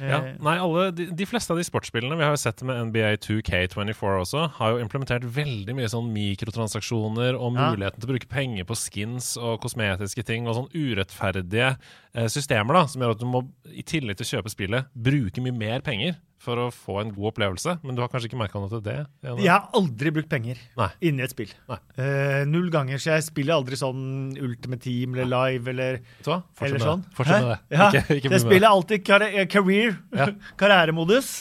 [0.00, 2.88] Ja, Eh, nei, alle, de, de fleste av de sportsspillene, vi har jo sett med
[2.90, 7.70] NBA 2K24 også, har jo implementert veldig mye sånn mikrotransaksjoner og Ja.
[7.70, 11.76] muligheten til å bruke penger på skins og kosmetiske ting og sånn urettferdige
[12.14, 15.42] eh, systemer da, som gjør at du må, i tillegg til å kjøpe spillet, bruke
[15.44, 17.74] mye mer penger for å få en god opplevelse.
[17.82, 18.96] Men du har kanskje ikke merka noe til det?
[19.24, 19.42] Janne?
[19.42, 20.88] Jeg har aldri brukt penger Nei.
[21.08, 21.52] inni et spill.
[21.70, 21.78] Nei.
[22.04, 24.04] Eh, null ganger, så jeg spiller aldri sånn
[24.38, 27.04] Ultimate Team eller Live eller Eller sånn.
[27.16, 27.58] Fortsett med det.
[27.78, 30.28] Ja, Ikke, ikke jeg spiller alltid kar eh, career, Ja.
[30.60, 31.32] karrieremodus.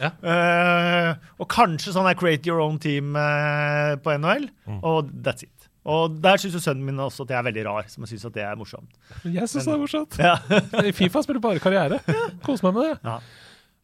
[0.00, 0.12] Ja.
[0.22, 1.10] Uh,
[1.42, 4.78] og kanskje sånn er create your own team uh, på NHL, Mm.
[4.80, 5.50] og that's it.
[5.84, 8.32] Og der syns jo sønnen min også at jeg er veldig rar, som syns at
[8.32, 8.88] det er morsomt.
[9.28, 10.16] Jeg syns det er morsomt.
[10.16, 10.38] Ja.
[10.88, 11.98] I Fifa spiller du bare karriere.
[12.46, 12.94] Kos meg med det.
[13.04, 13.18] Ja.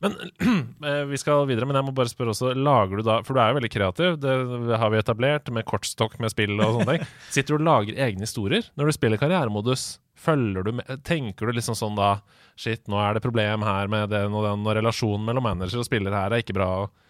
[0.00, 0.14] Men
[0.88, 3.40] eh, Vi skal videre, men jeg må bare spørre også Lager du da, For du
[3.42, 7.10] er jo veldig kreativ, det har vi etablert, med kortstokk med spill og sånne ting.
[7.34, 9.98] Sitter du og lager egne historier når du spiller karrieremodus?
[10.20, 12.14] Følger du med, Tenker du liksom sånn da
[12.60, 15.86] Shit, nå er det problem her med den og den, og relasjonen mellom manager og
[15.88, 16.66] spiller her er ikke bra.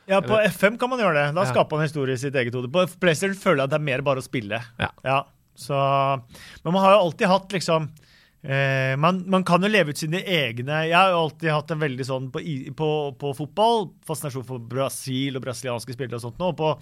[0.06, 1.24] ja, på FM kan man gjøre det.
[1.34, 1.50] Da Ja.
[1.50, 2.70] skaper man historie i sitt eget hode.
[2.70, 4.60] På PlayStation føler jeg at det er mer bare å spille.
[4.78, 5.18] Ja.
[5.58, 5.74] så,
[6.62, 7.88] men man har jo alltid hatt liksom
[8.42, 11.82] eh, man, man kan jo leve ut sine egne Jeg har jo alltid hatt en
[11.82, 12.42] veldig sånn på,
[12.76, 16.52] på, på fotball, fascinasjon for Brasil og brasilianske spillere og sånt nå.
[16.58, 16.74] På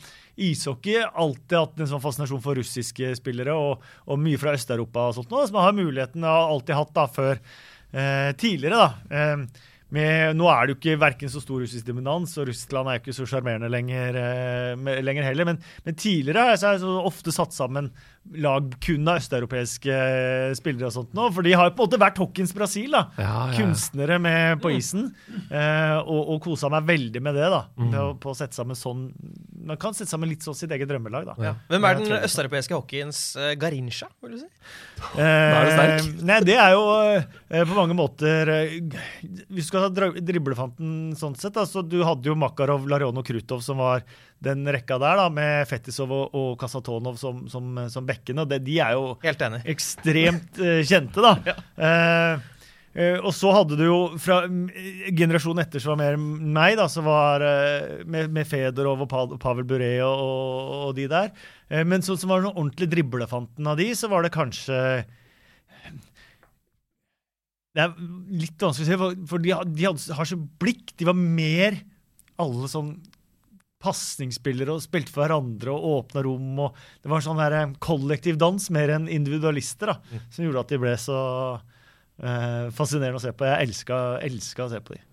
[0.48, 5.18] ishockey alltid hatt en sånn fascinasjon for russiske spillere og, og mye fra Øst-Europa og
[5.18, 5.46] sånt nå.
[5.46, 9.18] som man har muligheten, har alltid hatt da, før eh, tidligere, da.
[9.18, 12.98] Eh, med, nå er det jo ikke verken så stor russisk dominans, og Russland er
[12.98, 15.48] jo ikke så sjarmerende lenger, eh, lenger heller.
[15.48, 17.88] Men, men tidligere har jeg så ofte satt sammen
[18.36, 21.28] lag kun av østeuropeiske eh, spillere og sånt nå.
[21.34, 23.04] For de har på en måte vært hockeyens Brasil, da.
[23.16, 23.56] Ja, ja, ja.
[23.58, 25.08] Kunstnere med på isen.
[25.48, 27.62] Eh, og, og kosa meg veldig med det, da.
[27.78, 27.90] Mm.
[27.94, 29.08] På, på å sette sammen sånn
[29.68, 31.36] Man kan sette sammen litt sånn sitt eget drømmelag, da.
[31.42, 31.54] Ja.
[31.72, 34.48] Hvem er den østeuropeiske hockeyens uh, Garincha, vil du si?
[35.14, 36.22] Da er du sterk.
[36.28, 38.78] Nei, det er jo uh, på mange måter uh,
[39.48, 43.26] Hvis du skal ta driblefanten sånn sett, da, så du hadde jo Makarov, Larion og
[43.28, 44.04] Krutov som var
[44.44, 48.44] den rekka der, da, med Fetisov og, og Kasatonov som, som, som bekkene.
[48.46, 49.16] det- De er jo
[49.66, 51.34] ekstremt uh, kjente, da.
[51.50, 51.58] ja.
[52.38, 52.54] uh,
[52.98, 54.70] Uh, og så hadde du jo fra uh,
[55.14, 59.36] generasjonen etter som var mer meg, da, som var uh, med, med Fedorov og Pa-
[59.38, 61.28] Pavel Bure og, og, og de der.
[61.86, 64.80] Men så, som var den ordentlig driblefanten av de, så var det kanskje
[67.76, 67.92] Det er
[68.40, 70.94] litt vanskelig å si, for, for de, de hadde, har så blikk.
[70.98, 71.78] De var mer
[72.40, 72.94] alle sånn
[73.82, 76.62] pasningsspillere og spilte for hverandre og åpna rom.
[76.66, 80.64] og Det var en sånn der, eh, kollektiv dans mer enn individualister, da, som gjorde
[80.64, 81.20] at de ble så
[82.22, 83.46] eh, fascinerende å se på.
[83.46, 85.04] Jeg elska, å se på de.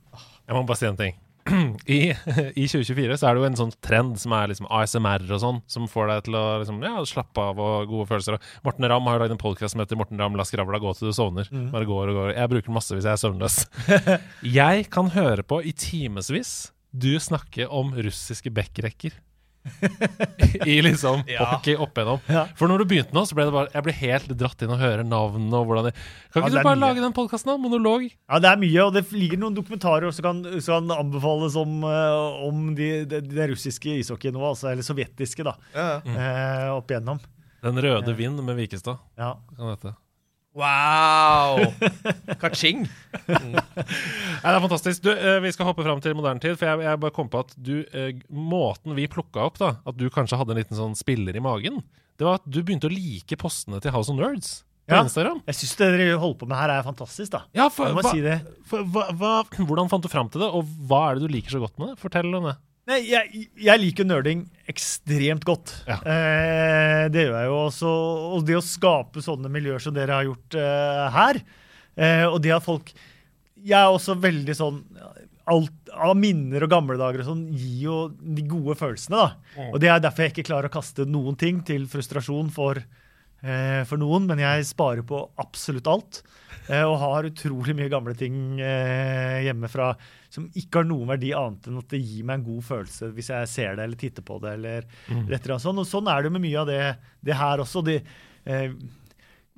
[0.45, 1.15] Jeg må bare si en ting.
[1.85, 2.09] I,
[2.61, 5.61] I 2024 så er det jo en sånn trend som er liksom ASMR og sånn,
[5.69, 8.37] som får deg til å liksom, ja, slappe av og gode følelser.
[8.39, 10.95] Og Morten Ramm har jo lagd en podkast som heter 'Morten Ramm la skravla gå
[10.97, 11.51] til du sovner'.
[11.73, 12.33] Bare går og går.
[12.33, 13.57] Jeg bruker den masse hvis jeg er søvnløs.
[14.59, 19.13] jeg kan høre på i timevis du snakke om russiske backrekker.
[20.65, 21.45] I liksom Ja.
[21.45, 22.19] hockey opp igjennom.
[22.29, 22.43] Ja.
[22.57, 24.77] For når du begynte nå, så ble det bare Jeg ble helt dratt inn og
[24.77, 26.83] høre navnene og hvordan de Kan Ja, ikke det er du bare mye.
[26.85, 27.55] lage den podkasten, da?
[27.63, 28.05] Monolog?
[28.29, 31.79] Ja, det er mye, og det ligger noen dokumentarer som kan, som kan anbefales om,
[31.83, 35.89] om den de, de, russiske ishockeyen nå, altså, eller sovjetiske, da, Ja.
[36.05, 37.19] eh, opp igjennom.
[37.65, 38.99] Den røde vind med Vikestad.
[39.17, 39.33] Ja.
[39.57, 39.95] Kan det hete.
[40.55, 41.59] Wow!
[42.41, 42.85] Kaching.
[43.27, 45.03] Nei, det er fantastisk.
[45.03, 46.55] Du, eh, vi skal hoppe fram til moderne tid.
[46.59, 49.99] For jeg, jeg bare kom på at du, eh, måten vi plukka opp, da, at
[49.99, 51.81] du kanskje hadde en liten sånn spiller i magen,
[52.15, 55.01] det var at du begynte å like postene til House of Nerds Ja.
[55.01, 55.41] Instagram.
[55.49, 57.41] Jeg syns det dere holder på med her, er fantastisk, da.
[57.57, 58.21] Ja, for, hva, si
[58.69, 61.57] for, hva, hva, hvordan fant du fram til det, og hva er det du liker
[61.57, 61.99] så godt med det?
[61.99, 62.55] Fortell om det.
[62.85, 65.71] Nei, jeg, jeg liker nerding ekstremt godt.
[65.89, 65.97] Ja.
[66.05, 67.93] Eh, det gjør jeg jo også.
[68.37, 71.39] Og det å skape sånne miljøer som dere har gjort eh, her,
[71.97, 72.93] eh, og det at folk
[73.65, 74.83] Jeg er også veldig sånn
[75.49, 79.65] Alt av minner og gamle dager og sånn gir jo de gode følelsene, da.
[79.71, 82.81] Og det er derfor jeg ikke klarer å kaste noen ting til frustrasjon for
[83.85, 86.23] for noen, men jeg sparer på absolutt alt.
[86.65, 89.69] Eh, og har utrolig mye gamle ting eh, hjemme
[90.33, 93.29] som ikke har noen verdi annet enn at det gir meg en god følelse hvis
[93.29, 94.55] jeg ser det eller titter på det.
[94.57, 95.27] eller Mm.
[95.29, 95.77] eller sånn.
[95.77, 97.83] Og sånn er det med mye av det, det her også.
[97.85, 97.99] De,
[98.49, 98.71] eh,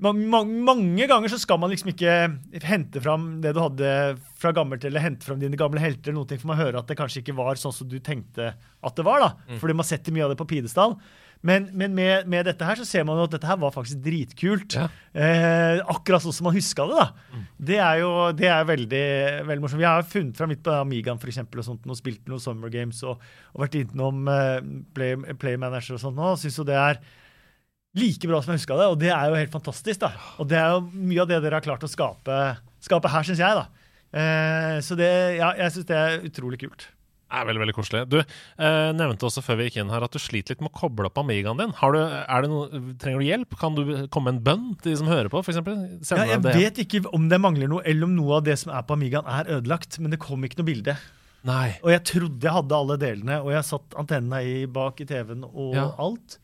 [0.03, 4.51] ma ma mange ganger så skal man liksom ikke hente fram det du hadde fra
[4.51, 7.23] gammelt, eller hente fram dine gamle helter, eller noe, for man hører at det kanskje
[7.23, 8.51] ikke var sånn som du tenkte
[8.83, 9.23] at det var.
[9.23, 10.99] da, Fordi man setter mye av det på pidestall.
[11.47, 14.01] Men, men med, med dette her så ser man jo at dette her var faktisk
[14.03, 14.75] dritkult.
[14.75, 14.87] Ja.
[15.15, 16.97] Eh, akkurat sånn som man huska det.
[17.05, 17.43] da.
[17.69, 19.03] Det er jo det er veldig,
[19.47, 19.81] veldig morsomt.
[19.83, 22.73] Vi har funnet fram litt på Amigaen for eksempel, og sånt, og spilt noen Summer
[22.73, 23.23] Games og,
[23.53, 24.59] og vært innom eh,
[24.97, 26.99] Play, Play Manager og sånt og Syns jo det er
[27.97, 30.03] like bra som jeg huska det, og det er jo helt fantastisk.
[30.03, 30.11] da.
[30.41, 32.41] Og det er jo mye av det dere har klart å skape,
[32.83, 33.63] skape her, syns jeg.
[33.63, 33.87] da.
[34.17, 36.89] Eh, så det, ja, jeg syns det er utrolig kult.
[37.28, 38.01] Det er veldig veldig koselig.
[38.07, 40.78] Du eh, nevnte også før vi gikk inn her at du sliter litt med å
[40.80, 41.73] koble opp Amigaen din.
[41.75, 43.57] Har du, er det noe, trenger du hjelp?
[43.59, 46.80] Kan du komme med en bønn til de som hører på, for Ja, jeg vet
[46.86, 49.51] ikke om det mangler noe, eller om noe av det som er på Amigaen er
[49.57, 50.95] ødelagt, men det kom ikke noe bilde.
[51.47, 51.78] Nei.
[51.84, 55.43] Og jeg trodde jeg hadde alle delene, og jeg satt antenna i bak i TV-en
[55.47, 55.89] og Ja.
[55.99, 56.39] alt.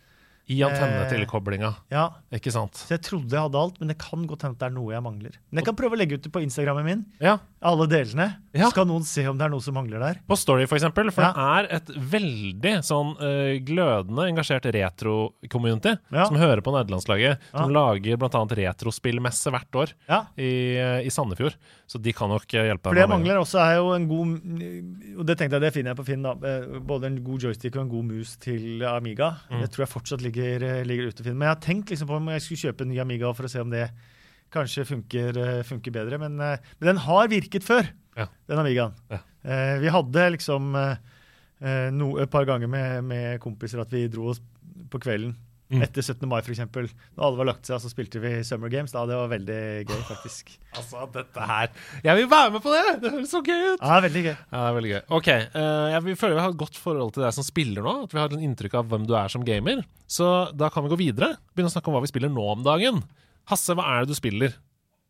[0.53, 0.67] I Eh.
[0.69, 2.73] antennetilkoblinga, Ja, ikke sant?
[2.77, 5.01] Så jeg trodde jeg hadde alt, men det kan godt hende det er noe jeg
[5.03, 5.33] mangler.
[5.51, 7.37] Men jeg kan prøve å legge ut det på Instagrammen min, Ja.
[7.61, 8.35] alle delene.
[8.53, 8.69] Ja.
[8.69, 10.19] Så kan noen se om det er noe som mangler der.
[10.29, 11.11] På Story, for eksempel.
[11.11, 11.33] For Ja.
[11.33, 17.39] det er et veldig sånn uh, glødende engasjert retro-community som hører på nederlandslaget.
[17.53, 18.29] Som lager bl.a.
[18.29, 19.93] retrospillmesse hvert år
[20.37, 21.55] i, eh, i Sandefjord.
[21.93, 23.03] Så de kan nok eh, hjelpe For deg.
[23.03, 25.99] det jeg mangler også, er jo en god Og det tenkte jeg, det finner jeg
[25.99, 26.23] på Finn.
[26.25, 29.27] da, eh, Både en god joystick og en god mus til Amiga.
[29.51, 29.59] Mm.
[29.61, 31.37] Det tror jeg fortsatt ligger, eh, ligger ute Finn.
[31.37, 33.51] Men jeg har tenkt liksom på om jeg skulle kjøpe en ny Amiga for å
[33.53, 33.85] se om det
[34.53, 35.37] kanskje funker,
[35.69, 36.17] funker bedre.
[36.21, 37.87] Men, men den har virket før,
[38.17, 38.27] Ja.
[38.49, 38.93] den Amigaen.
[39.09, 39.21] Ja.
[39.81, 40.71] Vi hadde liksom
[41.93, 44.41] no, et par ganger med, med kompiser at vi dro oss
[44.89, 45.35] på kvelden.
[45.73, 45.83] Mm.
[45.85, 46.27] Etter 17.
[46.29, 46.59] mai, f.eks.
[46.63, 48.93] Når alle var lagt seg, så spilte vi Summer Games.
[48.93, 49.05] Da.
[49.09, 50.53] Det var veldig gøy, faktisk.
[50.73, 51.67] Altså, dette her
[52.01, 52.95] Jeg vil være med på det!
[53.03, 53.83] Det høres så gøy ut!
[53.83, 54.31] Ja, veldig gøy.
[54.33, 55.01] Ja, det er veldig gøy.
[55.19, 57.93] Ok, uh, jeg føler vi har et godt forhold til deg som spiller nå.
[58.07, 59.83] At vi har et inntrykk av hvem du er som gamer.
[60.09, 61.35] Så da kan vi gå videre.
[61.53, 63.03] Begynne å snakke om hva vi spiller nå om dagen.
[63.53, 64.57] Hasse, hva er det du spiller?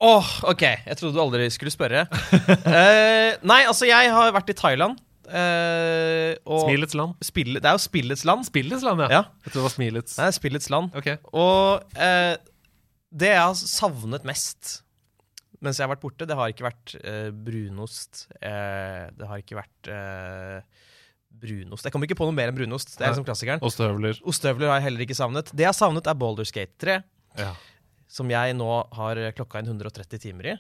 [0.04, 0.66] Åh, ok.
[0.68, 2.04] Jeg trodde du aldri skulle spørre.
[2.12, 5.00] uh, nei, altså, jeg har vært i Thailand.
[5.30, 7.16] Og Smilets land?
[7.24, 8.48] spille, det er jo spillets land.
[8.48, 9.10] Spillets land, ja.
[9.12, 9.22] Ja.
[9.46, 10.16] Jeg tror det var Smilets.
[10.20, 10.96] Er spillets land.
[11.00, 11.20] Okay.
[11.32, 12.34] Og uh,
[13.14, 14.80] det jeg har savnet mest
[15.64, 18.26] mens jeg har vært borte, det har ikke vært uh, brunost.
[18.36, 19.92] Det har ikke vært
[21.44, 21.88] brunost.
[21.88, 22.98] Jeg kommer ikke på noe mer enn brunost.
[22.98, 23.64] Det er liksom klassikeren.
[23.64, 24.20] Ostehøvler.
[24.28, 25.54] Ostehøvler har jeg heller ikke savnet.
[25.54, 27.00] Det jeg har savnet, er Boulder Skate 3.
[27.40, 27.54] Ja.
[28.14, 30.56] som jeg nå har klokka inn 130 timer i.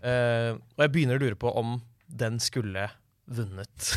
[0.00, 1.74] Uh, og jeg begynner å lure på om
[2.08, 2.86] den skulle
[3.32, 3.92] vunnet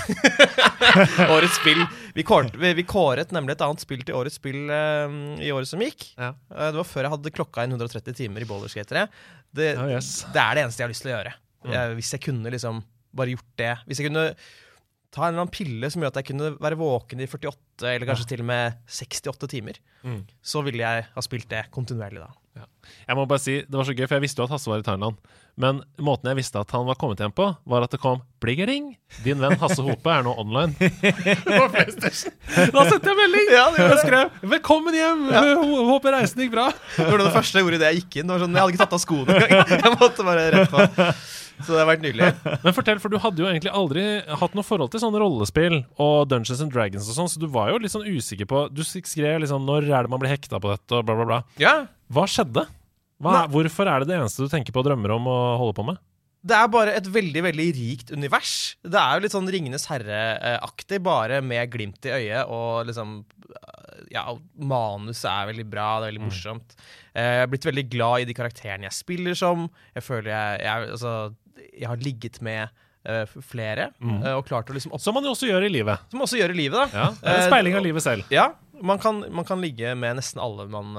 [1.35, 1.81] årets spill.
[2.15, 5.69] Vi kåret, vi, vi kåret nemlig et annet spill til årets spill um, i året
[5.69, 6.07] som gikk.
[6.19, 6.33] Ja.
[6.51, 9.07] Uh, det var før jeg hadde klokka inn 130 timer i Boulderskatere.
[9.55, 10.21] Det, oh, yes.
[10.35, 11.33] det er det eneste jeg har lyst til å gjøre.
[11.65, 12.83] Jeg, hvis jeg kunne liksom
[13.17, 14.25] bare gjort det Hvis jeg kunne
[15.15, 18.05] ta en eller annen pille som gjør at jeg kunne være våken i 48 eller
[18.09, 20.19] kanskje til og med 68 timer, Mm.
[20.45, 22.27] så ville jeg ha spilt det kontinuerlig da.
[23.05, 24.81] Jeg må bare si, Det var så gøy, for jeg visste jo at Hasse var
[24.81, 25.17] i Thailand.
[25.59, 28.89] Men måten jeg visste at han var kommet hjem på, var at det kom 'Bliggering!
[29.23, 30.75] Din venn Hasse Hope er nå online'.
[31.73, 32.33] PlayStation.
[32.75, 33.47] Da sendte jeg melding!
[33.55, 35.23] Ja, det Jeg skrev 'Velkommen hjem!
[35.91, 36.71] Håper reisen gikk bra'.
[36.97, 38.27] Det var det første idet jeg gikk inn.
[38.27, 39.73] Det var sånn, Jeg hadde ikke tatt av skoene engang.
[39.85, 41.09] Jeg måtte bare rett på.
[41.63, 42.29] Så det har vært nydelig.
[42.65, 44.05] Men fortell, for du hadde jo egentlig aldri
[44.41, 47.71] hatt noe forhold til sånne rollespill og Dungeons and Dragons og sånn, så du var
[47.71, 50.73] jo litt sånn usikker på Du skrev liksom 'Når er det man blir hekta på
[50.73, 51.39] dette?' og bla, bla, bla.
[51.61, 52.67] Ja, Hva skjedde?
[53.21, 55.85] Hva, hvorfor er det det eneste du tenker på og drømmer om å holde på
[55.87, 55.97] med?
[56.45, 58.75] Det er bare et veldig veldig rikt univers.
[58.85, 62.45] Det er jo litt sånn Ringenes herre-aktig, bare med glimt i øyet.
[62.51, 63.23] Og liksom
[64.11, 64.27] Ja,
[64.59, 66.75] manuset er veldig bra, det er veldig morsomt.
[67.15, 69.69] Eh, Jeg er blitt veldig glad i de karakterene jeg spiller som.
[69.95, 71.35] Jeg føler jeg Jeg, altså,
[71.79, 72.67] jeg har ligget med
[73.07, 75.01] uh, flere, eh, og klart å liksom opp...
[75.03, 75.99] Som man jo også gjør i livet.
[76.11, 76.87] Som også gjør i livet, da.
[77.05, 78.23] Ja, Eh, speiling av livet selv.
[78.33, 78.47] Ja,
[78.83, 80.89] man kan, man kan ligge med nesten alle man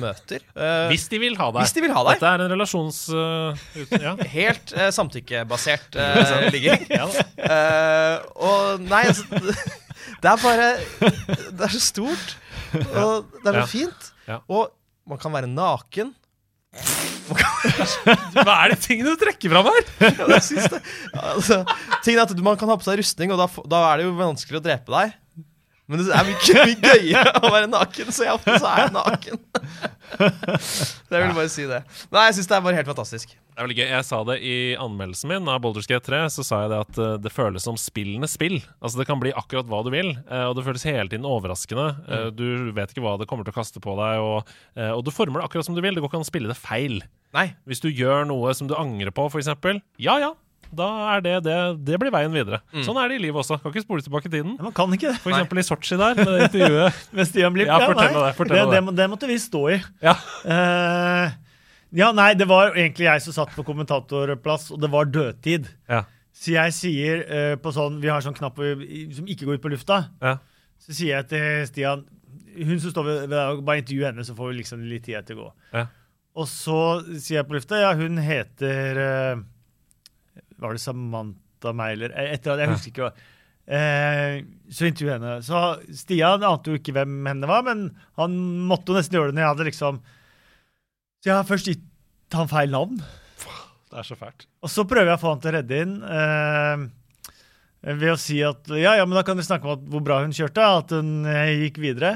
[0.00, 0.40] møter.
[0.92, 1.66] Hvis de vil ha deg.
[1.66, 2.16] hvis de vil ha deg.
[2.20, 3.00] Dette er en relasjons...
[3.12, 4.14] øh, ut- ja.
[4.38, 5.98] Helt samtykkebasert
[6.54, 6.86] ligging.
[8.46, 9.24] Og nei, altså
[10.22, 10.68] Det er bare
[11.52, 12.36] Det er så stort,
[12.96, 14.08] og det er så fint.
[14.48, 14.72] Og
[15.06, 16.14] man kan være naken.
[17.26, 19.86] Hva er de tingene du trekker fram her?
[19.98, 20.80] Det.
[21.16, 21.60] Altså,
[22.04, 24.12] tingen er at Man kan ha på seg rustning, og da, da er det jo
[24.18, 25.16] vanskelig å drepe deg.
[25.86, 29.42] Men det er mye, mye gøyere å være naken, så jeg så er jeg naken.
[30.66, 31.82] Så jeg vil bare si det.
[32.14, 33.36] Nei, jeg syns det er bare helt fantastisk.
[33.56, 33.86] Det er veldig gøy.
[33.88, 36.18] Jeg sa det i anmeldelsen min av Boulders G3.
[36.28, 38.58] Så sa jeg det at eh, det føles som spillenes spill.
[38.84, 41.86] Altså Det kan bli akkurat hva du vil, eh, og det føles hele tiden overraskende.
[42.04, 42.44] Eh, Du
[42.76, 44.50] vet ikke hva det kommer til å kaste på deg, og,
[44.92, 45.96] og du former det akkurat som du vil.
[45.96, 46.98] Det går ikke an å spille det feil.
[47.32, 47.46] Nei.
[47.64, 49.48] Hvis du gjør noe som du angrer på, f.eks.
[50.04, 50.34] Ja ja,
[50.76, 51.56] da er det det.
[51.88, 52.60] Det blir veien videre.
[52.84, 53.56] Sånn er det i livet også.
[53.62, 54.58] Kan ikke spole tilbake i tiden.
[54.60, 55.20] Man kan ikke det.
[55.24, 57.02] For eksempel i Sotsji der, med det intervjuet.
[57.16, 57.72] Med Stian Blipp.
[57.72, 58.22] Ja, fortell nei.
[58.28, 58.96] det, fortell det, det.
[59.00, 59.08] det.
[59.16, 59.80] måtte vi stå i.
[60.04, 60.16] Ja.
[60.44, 61.36] Eh,
[61.94, 65.68] ja, nei, det var egentlig jeg som satt på kommentatorplass, og det var dødtid.
[65.90, 66.02] Ja.
[66.36, 69.70] Så jeg sier uh, på sånn Vi har sånn knapp som ikke går ut på
[69.72, 70.02] lufta.
[70.20, 70.34] Ja.
[70.82, 72.02] Så sier jeg til Stian
[72.56, 75.38] Hun som står ved, ved Bare intervju henne, så får vi liksom litt tid til
[75.38, 75.48] å gå.
[75.78, 75.86] Ja.
[76.36, 76.80] Og så
[77.14, 79.40] sier jeg på lufta Ja, hun heter uh,
[80.60, 82.12] Var det Samantha Meiler?
[82.12, 83.08] Eh, Et eller annet, jeg husker ikke.
[83.08, 83.32] hva.
[83.66, 85.38] Eh, så intervjuer henne.
[85.42, 85.62] Så
[86.04, 87.88] Stian ante jo ikke hvem henne var, men
[88.20, 88.36] han
[88.68, 90.02] måtte jo nesten gjøre det når jeg hadde liksom
[91.26, 93.00] Så jeg har først gitt han feil navn.
[93.90, 94.44] Det er så fælt.
[94.62, 96.84] Og så prøver jeg å få han til å redde inn eh,
[97.98, 100.36] ved å si at ja, ja, men da kan vi snakke om hvor bra hun
[100.36, 100.62] kjørte.
[100.62, 102.12] At hun eh, gikk videre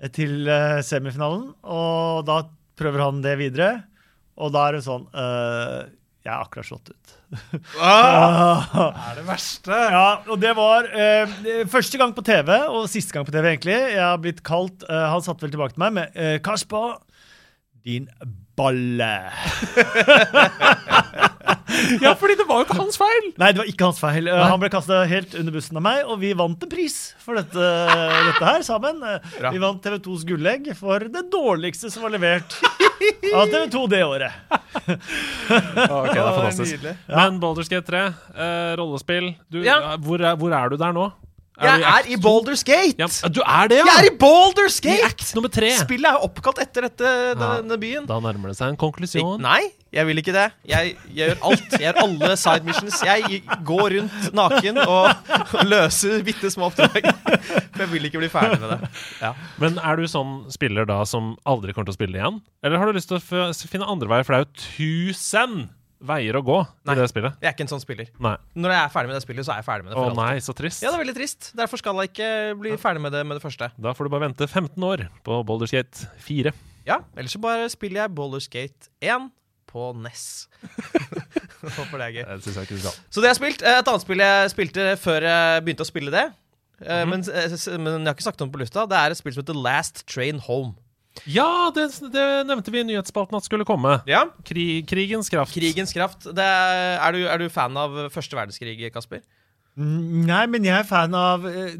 [0.00, 1.50] eh, til eh, semifinalen.
[1.68, 2.40] Og da
[2.80, 3.70] prøver han det videre.
[4.40, 5.84] Og da er det sånn uh,
[6.24, 7.16] Jeg er akkurat slått ut.
[7.76, 8.64] Ah.
[8.72, 9.84] Det er det verste.
[9.98, 13.76] Ja, og det var eh, første gang på TV, og siste gang på TV, egentlig.
[13.76, 17.02] Jeg har blitt kalt eh, Han satte vel tilbake til meg med Kasper,
[17.84, 18.08] din
[18.56, 19.12] balle.
[22.00, 23.24] Ja, fordi det var jo ikke hans feil!
[23.40, 24.28] Nei, det var ikke hans feil.
[24.28, 24.44] Nei.
[24.46, 27.66] Han ble kasta helt under bussen av meg, og vi vant en pris for dette,
[28.28, 29.00] dette her sammen.
[29.02, 29.50] Bra.
[29.54, 32.54] Vi vant TV2s gullegg for det dårligste som var levert
[33.34, 34.38] av TV2 det året.
[34.84, 36.86] Ok, det er fantastisk.
[37.10, 38.00] Men Baldur's Gate 3,
[38.36, 39.96] eh, rollespill du, Ja.
[40.00, 41.08] hvor, er, hvor er du der nå?
[41.54, 42.20] Jeg er i to?
[42.24, 42.96] Boulders Gate!
[42.98, 43.84] ja, Du er det, ja!
[43.86, 45.04] Jeg er i Boulders I Gate!
[45.06, 45.68] act nummer tre.
[45.78, 48.08] Spillet er oppkalt etter dette, denne byen.
[48.10, 49.38] Da nærmer det seg en konklusjon.
[49.44, 49.60] nei,
[49.94, 50.48] jeg vil ikke det.
[50.66, 51.68] Jeg, jeg gjør alt.
[51.76, 52.96] Jeg gjør alle side missions.
[53.06, 53.38] Jeg
[53.70, 57.06] går rundt naken og, og løser bitte små oppdrag.
[57.22, 58.90] For jeg vil ikke bli ferdig med det.
[59.22, 59.30] Ja.
[59.62, 62.42] Men er du sånn spiller da som aldri kommer til å spille igjen?
[62.66, 65.56] Eller har du lyst til å finne andre veier, for det er jo tusen
[66.04, 66.94] veier å gå Nei.
[66.94, 67.38] i det spillet?
[67.40, 68.10] Jeg er ikke en sånn spiller.
[68.22, 68.34] Nei.
[68.58, 70.00] Når jeg er ferdig med det spillet, så er jeg ferdig med det.
[70.00, 70.82] Å for nei, så trist.
[70.84, 71.52] Ja, det er veldig trist.
[71.56, 72.30] Derfor skal jeg ikke
[72.60, 73.70] bli ferdig med det med det første.
[73.78, 76.52] Da får du bare vente 15 år på Boulderskate Gate 4.
[76.86, 79.30] Ja, Ellers så bare spiller jeg Boulderskate 1
[79.70, 80.48] på NES.
[81.78, 82.24] Håper det er gøy.
[82.24, 82.96] Det jeg ikke skal.
[83.10, 83.64] Så det jeg har spilt.
[83.64, 86.24] Eh, Et annet spill jeg spilte før jeg begynte å spille det,
[86.80, 87.10] mm -hmm.
[87.10, 89.34] men, eh, men jeg har ikke sagt om det på lufta, det er et spill
[89.34, 90.74] som heter Last Train Home.
[91.30, 94.00] Ja, det, det nevnte vi i nyhetsspalten at skulle komme.
[94.10, 95.54] Ja, Kri, krigens kraft.
[95.54, 96.26] Krigens kraft.
[96.34, 99.22] Det er, er, du, er du fan av første verdenskrig, Kasper?
[99.78, 101.76] Mm, Nei, men jeg er fan av eh,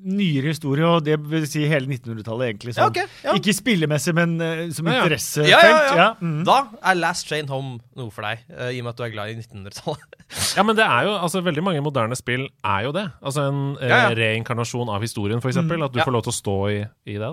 [0.00, 2.72] nyere historie, og det vil si hele 1900-tallet, egentlig.
[2.78, 3.08] Ja, okay.
[3.24, 3.34] Ja.
[3.36, 5.02] Ikke spillemessig, men eh, som Ja, ja.
[5.04, 5.50] interessefelt.
[5.50, 6.06] Ja, ja, ja.
[6.20, 6.38] mm.
[6.48, 6.60] Da
[6.92, 9.32] er Last Train Home noe for deg, eh, i og med at du er glad
[9.34, 10.16] i 1900-tallet.
[10.56, 13.02] Ja, men det er jo, altså Veldig mange moderne spill er jo det.
[13.18, 14.10] Altså En eh, Ja, ja.
[14.14, 15.56] reinkarnasjon av historien, f.eks.
[15.56, 16.04] eksempel At du Ja.
[16.06, 16.76] får lov til å stå i,
[17.10, 17.24] i det.
[17.24, 17.32] da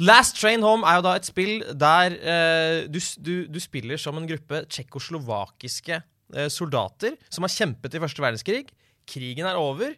[0.00, 4.16] Last Train Home er jo da et spill der eh, du, du, du spiller som
[4.16, 8.62] en gruppe tsjekkoslovakiske eh, soldater som har kjempet i første verdenskrig.
[9.10, 9.92] Krigen er over,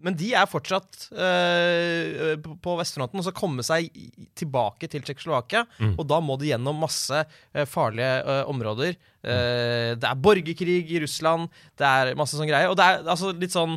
[0.00, 3.90] men de er fortsatt eh, på, vestfronten og skal komme seg
[4.38, 5.66] tilbake til Tsjekkoslovakia.
[5.80, 5.92] Mm.
[6.00, 8.96] Og da må de gjennom masse eh, farlige eh, områder.
[9.20, 12.70] Det er borgerkrig i Russland, det er masse sånn greier.
[12.72, 13.74] Og det er altså litt sånn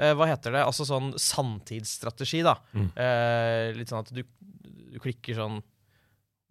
[0.00, 0.62] Hva heter det?
[0.64, 2.54] Altså sånn sanntidsstrategi, da.
[2.72, 2.86] Mm.
[3.76, 5.60] Litt sånn at du, du klikker sånn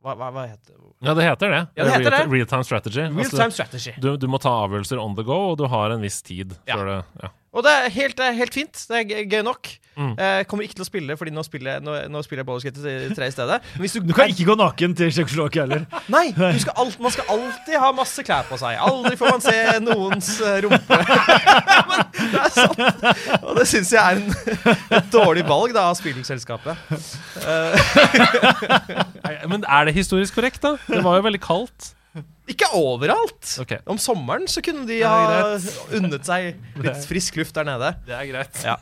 [0.05, 0.91] hva, hva, hva heter det?
[1.01, 1.61] Ja, det heter det.
[1.73, 2.36] Ja, det heter Real, det.
[2.36, 3.01] real time strategy.
[3.07, 3.93] Real Altså, time strategy.
[4.03, 6.78] du, du må ta avgjørelser on the go, og du har en viss tid Ja.
[6.78, 7.32] før det ja.
[7.56, 8.86] Og det er helt, det er helt fint.
[8.89, 9.70] Det er gøy- nok.
[9.95, 10.10] Mm.
[10.20, 12.47] Eh, Jeg kommer ikke til å spille, Fordi nå spiller jeg, nå, nå spiller jeg
[12.49, 13.62] Baldur's Gate 3 i stedet.
[13.78, 15.86] Men hvis du, Du kan ikke gå naken til Tsjekkoslovakia heller.
[16.16, 16.26] Nei!
[16.36, 18.76] Du skal alt, man skal alltid ha masse klær på seg.
[18.84, 19.56] Aldri får man se
[19.88, 20.99] noens eh, rumpe.
[21.89, 22.03] Men
[22.34, 22.84] det er sant.
[23.39, 24.28] Og det syns jeg er en,
[24.99, 26.76] et dårlig valg da, av spillselskapet.
[29.47, 30.76] Men er det historisk korrekt, da?
[30.89, 31.93] Det var jo veldig kaldt.
[32.53, 33.47] Ikke overalt.
[33.63, 33.80] Okay.
[33.89, 35.55] Om sommeren så kunne de ha
[35.97, 37.89] unnet seg litt frisk luft der nede.
[38.05, 38.59] Det er greit.
[38.63, 38.76] Ja.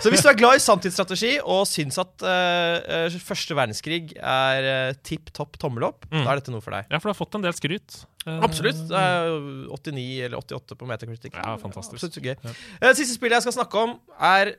[0.00, 4.96] Så hvis du er glad i samtidsstrategi og syns at eh, første verdenskrig er uh,
[5.04, 6.24] tipp topp tommel opp, Mm.
[6.26, 6.88] da er dette noe for deg.
[6.92, 7.98] Ja, for du har fått en del skryt.
[8.28, 8.80] Absolutt.
[8.90, 9.30] Det er
[9.72, 11.36] 89 eller 88 på metakritikk.
[11.40, 11.96] Ja, fantastisk.
[12.04, 12.34] Absolutt gøy.
[12.82, 12.90] Ja.
[12.98, 14.52] Siste spillet jeg skal snakke om, er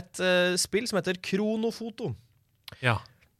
[0.00, 0.20] et
[0.60, 2.12] spill som heter Kronofoto.
[2.84, 2.98] Ja.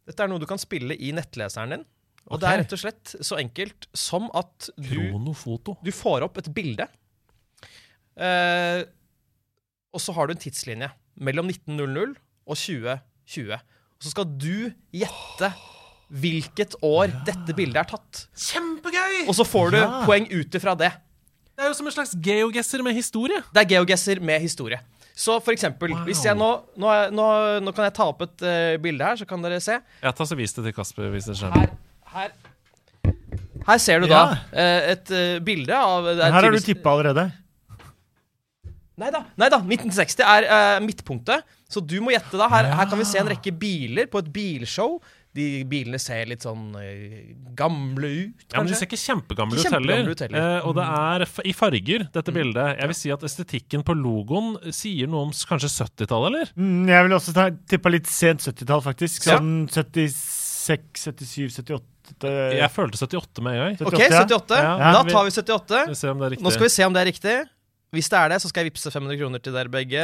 [0.08, 1.84] Dette er noe du kan spille i nettleseren din.
[2.30, 2.42] Og okay.
[2.44, 4.94] det er rett og slett så enkelt som at du
[5.82, 6.86] du får opp et bilde,
[8.20, 8.84] eh,
[9.90, 12.14] og så har du en tidslinje mellom 1900
[12.46, 13.58] og 2020.
[13.58, 15.50] Og så skal du gjette
[16.10, 18.24] hvilket år dette bildet er tatt.
[18.34, 19.26] Kjempegøy!
[19.28, 20.04] Og så får du Ja.
[20.06, 20.92] poeng ut ifra det.
[21.56, 23.42] Det er jo som en slags geogesser med historie.
[23.52, 24.80] Det er geogesser med historie.
[25.14, 26.04] Så for eksempel, Wow.
[26.06, 29.26] hvis jeg nå nå, nå nå kan jeg ta opp et uh, bilde her, så
[29.26, 29.76] kan dere se.
[30.02, 31.10] Ja, ta så Vis det til Kasper.
[31.10, 31.52] hvis det skjer.
[31.52, 31.76] Her,
[32.14, 32.32] her,
[33.66, 34.22] her ser du Ja.
[34.34, 37.32] da eh, et eh, bilde av det er Her har du tydeligvis- tippa allerede.
[39.00, 41.46] Nei da, nei da, 1960 er eh, midtpunktet.
[41.70, 42.48] Så du må gjette, da.
[42.52, 44.98] Her, her kan vi se en rekke biler på et bilshow.
[45.32, 48.76] De bilene ser litt sånn eh, gamle ut, Ja, men De kanskje.
[48.80, 49.94] ser ikke kjempegamle Ikke ut heller.
[49.94, 50.48] kjempegamle ut heller.
[50.58, 52.72] Eh, og det er f i farger, dette bildet.
[52.82, 56.52] Jeg vil si at estetikken på logoen sier noe om s- kanskje 70-tallet, eller?
[56.58, 59.24] Mm, jeg vil også ta- tippa litt sent 70-tall, faktisk.
[59.30, 59.38] Ja.
[59.38, 61.80] Sånn 76, 77, 78
[62.60, 63.80] Jeg følte 78 med en gang.
[63.88, 64.92] OK, 78, ja.
[64.96, 65.86] Da tar vi 78.
[65.88, 66.44] Vi se om det er riktig.
[66.46, 67.38] Nå skal vi se om det er riktig.
[67.90, 70.02] Hvis det er det, så skal jeg vippse 500 kroner til dere begge.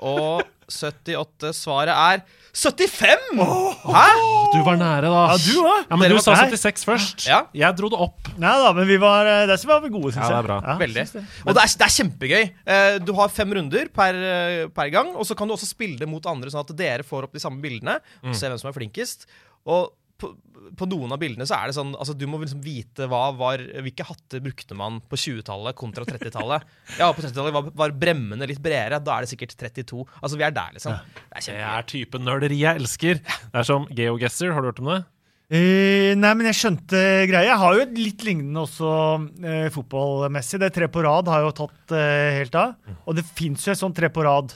[0.00, 0.40] Og
[0.72, 1.50] 78.
[1.56, 2.22] Svaret er
[2.56, 3.36] 75!
[3.84, 4.06] Hæ?
[4.54, 5.24] Du var nære, da.
[5.28, 5.82] Ja, du òg.
[5.90, 7.26] Ja, men Dere du sa 76 først.
[7.28, 7.42] Ja.
[7.56, 8.30] Jeg dro det opp.
[8.40, 10.32] Nei da, men vi var, der var vi gode, syns Ja, jeg.
[10.32, 10.76] det er bra.
[10.80, 11.04] Veldig.
[11.12, 11.24] det.
[11.44, 12.48] Og det er, det er kjempegøy.
[12.74, 16.00] Eh, Du har fem runder per, eh, per gang, og så kan du også spille
[16.00, 17.98] det mot andre, sånn at dere får opp de samme bildene.
[18.24, 19.28] Og se hvem som er flinkest.
[19.68, 20.32] Og på,
[20.76, 23.62] på noen av bildene så er det sånn altså Du må liksom vite hva var,
[23.84, 26.64] hvilke hatter brukte man på 20-tallet kontra 30-tallet.
[26.98, 29.00] Ja, på 30-tallet var, var bremmene litt bredere.
[29.04, 30.04] Da er det sikkert 32.
[30.20, 30.98] Altså, vi er der, liksom.
[31.18, 33.22] Det er Det er typen nerderi jeg elsker.
[33.22, 34.52] Det er som GeoGuessr.
[34.54, 35.04] Har du hørt om det?
[35.48, 36.98] Uh, nei, men jeg skjønte
[37.30, 37.46] greia.
[37.46, 38.90] Jeg har jo et litt lignende også
[39.24, 40.60] uh, fotballmessig.
[40.60, 42.74] Det tre på rad har jeg jo tatt uh, helt av.
[43.08, 44.52] Og det fins jo et sånt tre på rad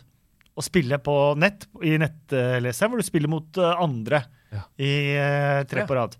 [0.53, 4.21] å spille på nett, i nettleseren, hvor du spiller mot andre
[4.53, 4.63] Ja.
[4.85, 6.17] i uh, tre på rad.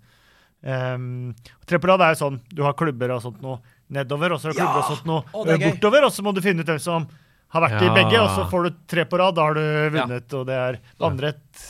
[0.63, 1.33] Um,
[1.67, 3.59] tre på rad er jo sånn, du har klubber og sånt noe
[3.93, 5.65] nedover, og så har du klubber og sånt noe eh, gøy.
[5.67, 7.07] bortover, og så må du finne ut hvem som
[7.53, 10.37] har vært i begge, og så får du tre på rad, da har du vunnet,
[10.39, 11.65] og det er vannrett,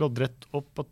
[0.00, 0.88] loddrett opp og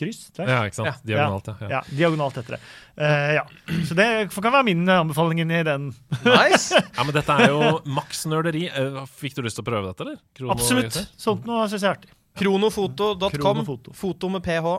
[0.00, 0.24] kryss.
[0.34, 0.48] Der.
[0.48, 1.04] Ja, ikke sant?
[1.06, 1.54] Diagonalt, ja.
[1.60, 1.68] ja.
[1.76, 2.60] Ja, diagonalt etter det.
[2.96, 3.44] Uh, ja.
[3.86, 5.90] Så det kan være min eh, anbefaling i den.
[6.24, 6.80] Nice.
[6.96, 7.60] Ja, men dette er jo
[7.92, 8.64] maks nerderi.
[8.72, 10.18] Eh, Fikk du lyst til å prøve dette, eller?
[10.34, 10.98] Krono- Absolutt.
[11.20, 12.10] Sånt noe syns jeg er artig.
[12.38, 13.30] Kronofoto.com.
[13.30, 13.92] Kronofoto.
[13.96, 14.76] Foto med ph.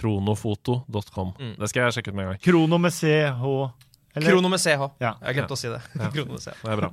[0.00, 1.32] Kronofoto.com.
[1.40, 1.54] Mm.
[1.58, 2.42] Det skal jeg sjekke ut med en gang.
[2.44, 3.44] Krono med CH.
[4.14, 4.32] Eller?
[4.32, 4.88] Krono med ch.
[5.02, 5.14] Ja.
[5.26, 5.82] Jeg glemte å si det.
[6.14, 6.50] Krono med ch.
[6.62, 6.90] Det er bra.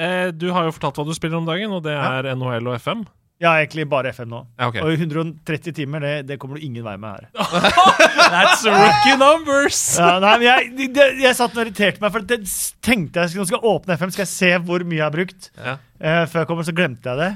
[0.00, 2.78] Eh, du har jo fortalt hva du spiller om dagen, og det er NHL og
[2.80, 3.06] FM.
[3.40, 4.42] Ja, egentlig bare FM nå.
[4.60, 4.76] Ja, ok.
[4.84, 7.28] Og 130 timer, det, det kommer du ingen vei med her.
[8.34, 9.78] That's rookie numbers!
[9.96, 12.42] Ja, nei, men jeg, det, jeg satt og irriterte meg, for det
[12.84, 15.48] tenkte jeg nå skal jeg åpne FM, skal jeg se hvor mye jeg har brukt.
[15.56, 15.78] Ja.
[15.96, 17.30] Eh, før jeg kommer, så glemte jeg det.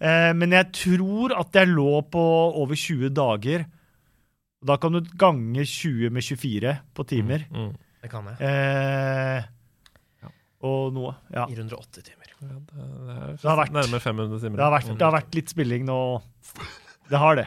[0.00, 2.22] Eh, men jeg tror at jeg lå på
[2.62, 3.66] over 20 dager.
[4.64, 7.44] Da kan du gange 20 med 24 på timer.
[7.50, 7.72] Mm.
[8.02, 8.38] Det kan jeg.
[8.42, 9.42] Eh,
[10.66, 11.12] og noe.
[11.30, 11.44] Ja.
[11.46, 12.32] 480 timer.
[12.38, 14.56] Ja, det, det er Det har vært- nærmere 500 timer.
[14.58, 15.98] Det har, vært, det har vært litt spilling nå.
[17.10, 17.46] Det har det.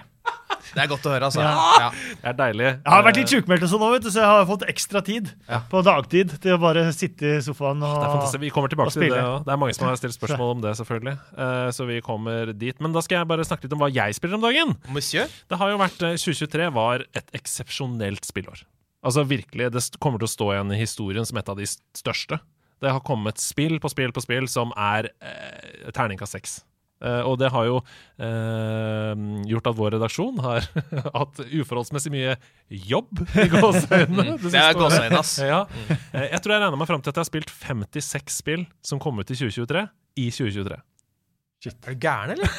[0.71, 1.41] Det er godt å høre, altså.
[1.43, 1.53] Ja.
[1.81, 1.89] Ja.
[2.21, 2.67] Det er deilig.
[2.69, 5.31] Jeg har vært litt sjukmeldt, sånn nå, vet du, så jeg har fått ekstra tid
[5.49, 5.59] Ja.
[5.71, 8.41] på dagtid til å bare sitte i sofaen Det er og fantastisk.
[8.45, 9.09] Vi kommer tilbake til det.
[9.11, 9.21] spille.
[9.21, 9.33] Ja.
[9.45, 11.15] Det er mange som har stilt spørsmål om det, selvfølgelig.
[11.37, 12.79] Uh, så vi kommer dit.
[12.79, 14.75] Men da skal jeg bare snakke litt om hva jeg spiller om dagen.
[14.95, 15.27] Monsieur?
[15.49, 18.63] Det har jo vært eh, 2023 var et eksepsjonelt spillår.
[19.03, 21.65] Altså virkelig, Det kommer til å stå igjen i historien som et av de
[21.97, 22.39] største.
[22.81, 26.59] Det har kommet spill på spill på spill som er eh, terningkast seks.
[27.01, 27.79] Eh, og det har jo
[28.21, 30.67] eh, gjort at vår redaksjon har
[31.19, 32.35] hatt uforholdsmessig mye
[32.91, 34.27] jobb i gåseøynene.
[34.37, 35.33] Det siste er gåseøyne, ass.
[35.41, 35.63] Ja.
[36.13, 39.01] Eh, Jeg tror jeg regner meg fram til at jeg har spilt 56 spill som
[39.01, 39.83] kom ut i 2023,
[40.21, 40.79] i 2023.
[41.61, 42.55] Shit, Er du gæren, eller?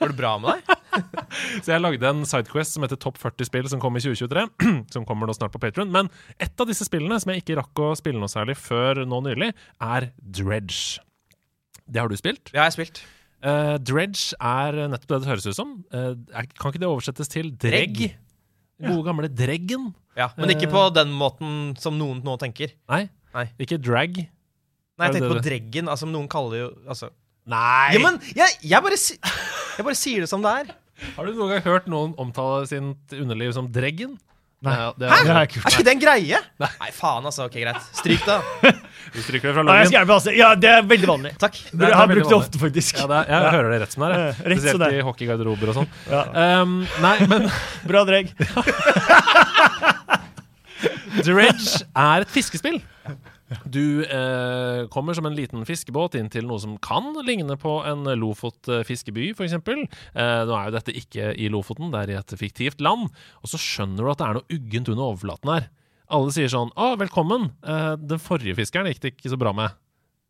[0.00, 0.76] Går det bra med deg?
[1.62, 4.46] Så jeg lagde en sidequest som heter Topp 40 spill som kom i 2023.
[4.94, 5.90] som kommer nå snart på Patron.
[5.92, 6.08] Men
[6.40, 9.50] et av disse spillene som jeg ikke rakk å spille noe særlig før nå nylig,
[9.84, 11.02] er Dredge.
[11.90, 12.48] Det har du spilt.
[12.54, 13.02] Det har jeg spilt.
[13.42, 15.70] Eh, Dredge er nettopp det det høres ut som.
[15.92, 17.96] Eh, er- kan ikke det oversettes til dregg?
[17.96, 18.16] Dregg.
[18.80, 19.94] Gode gamle dreggen.
[20.16, 22.72] Ja, Men ikke på den måten som noen nå tenker.
[22.88, 23.46] Nei, Nei.
[23.60, 24.16] ikke drag.
[24.98, 25.88] Nei, jeg tenkte på dreggen.
[25.88, 27.10] Altså, noen kaller jo altså.
[27.48, 27.94] Nei!
[27.96, 30.74] Ja, men jeg, jeg, bare, jeg bare sier det som det er.
[31.16, 34.18] Har du noen gang hørt noen omtale sitt underliv som dreggen?
[34.60, 34.74] Nei.
[34.76, 35.64] Ja, det Det er, har jeg ikke gjort.
[35.64, 36.38] Er ikke det en greie?
[36.60, 37.46] Nei, faen, altså.
[37.48, 37.80] Ok, greit.
[37.96, 38.34] Stryk det.
[38.36, 38.72] da.
[39.14, 39.94] vi stryker det fra Nei, jeg skal loggen.
[39.96, 40.34] hjelpe, altså.
[40.36, 41.32] Ja, det er veldig vanlig.
[41.40, 41.54] Takk.
[41.56, 42.98] Det er- Jeg det har er brukt det ofte, faktisk.
[43.00, 44.12] Ja, det er, jeg hører det rett som det er.
[44.20, 44.20] jeg.
[44.20, 44.98] Eh, rett som Spesielt det er.
[44.98, 45.88] i hockeygarderober og sånn.
[46.12, 46.22] Ja.
[46.60, 47.48] Um, nei, men
[47.88, 48.34] Bra dreg.
[51.24, 52.78] Dredge er et fiskespill.
[53.64, 58.06] Du eh, kommer som en liten fiskebåt inn til noe som kan ligne på en
[58.20, 59.56] Lofot-fiskeby, f.eks.
[59.58, 63.10] Eh, nå er jo dette ikke i Lofoten, det er i et fiktivt land.
[63.42, 65.68] Og så skjønner du at det er noe uggent under overflaten her.
[66.10, 67.50] Alle sier sånn 'Å, velkommen'.
[67.62, 69.74] Eh, den forrige fiskeren gikk det ikke så bra med.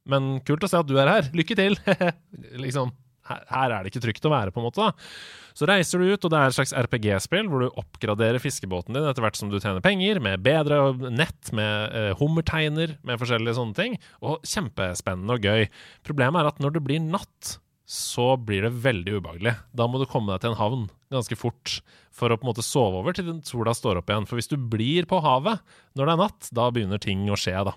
[0.08, 1.30] Men kult å se at du er her.
[1.36, 1.76] Lykke til!
[2.64, 2.92] liksom.
[3.31, 4.91] Her, er det ikke trygt å være, på en måte.
[4.91, 5.55] da.
[5.57, 9.09] Så reiser du ut, og det er et slags RPG-spill hvor du oppgraderer fiskebåten din
[9.09, 13.76] etter hvert som du tjener penger, med bedre nett, med eh, hummerteiner, med forskjellige sånne
[13.78, 13.99] ting.
[14.24, 15.66] Og kjempespennende og gøy.
[16.07, 17.59] Problemet er at når det blir natt,
[17.91, 19.57] så blir det veldig ubehagelig.
[19.74, 21.81] Da må du komme deg til en havn ganske fort
[22.14, 24.28] for å på en måte sove over til sola står opp igjen.
[24.31, 25.59] For hvis du blir på havet
[25.99, 27.74] når det er natt, da begynner ting å skje, da.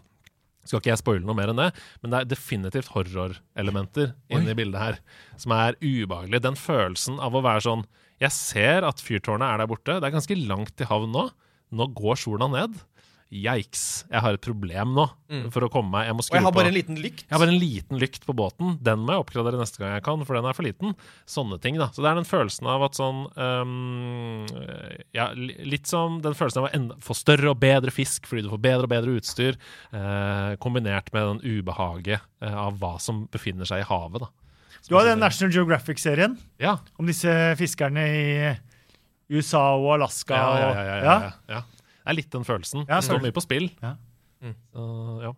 [0.64, 1.70] Skal ikke jeg spoile noe mer enn det,
[2.02, 5.00] men det er definitivt horrorelementer inne i bildet her
[5.40, 6.40] som er ubehagelig.
[6.46, 7.86] Den følelsen av å være sånn
[8.22, 9.98] Jeg ser at fyrtårnet er der borte.
[10.00, 11.26] Det er ganske langt til havn nå.
[11.74, 12.78] Nå går sola ned.
[13.34, 14.06] Yikes.
[14.12, 15.08] Jeg har et problem nå
[15.50, 17.24] for å komme meg Jeg må Og jeg har på bare en liten lykt.
[17.26, 18.76] jeg har bare en liten lykt på båten.
[18.86, 20.94] Den må jeg oppgradere neste gang jeg kan, for den er for liten.
[21.26, 21.88] Sånne ting, da.
[21.96, 24.46] Så det er den følelsen av at sånn um,
[25.18, 28.52] Ja, litt som den følelsen av å enda, få større og bedre fisk fordi du
[28.54, 29.58] får bedre og bedre utstyr,
[29.94, 34.30] eh, kombinert med den ubehaget eh, av hva som befinner seg i havet, da.
[34.90, 36.78] Du har den National Geographic-serien Ja.
[37.00, 38.26] om disse fiskerne i
[39.32, 40.36] USA og Alaska.
[40.36, 41.32] Ja, ja, ja, ja, ja, ja.
[41.56, 41.62] ja.
[42.04, 42.86] Det er litt den følelsen.
[42.86, 43.72] Ja, det står mye på spill.
[43.84, 43.96] Ja.
[44.44, 44.86] Så,
[45.24, 45.34] ja.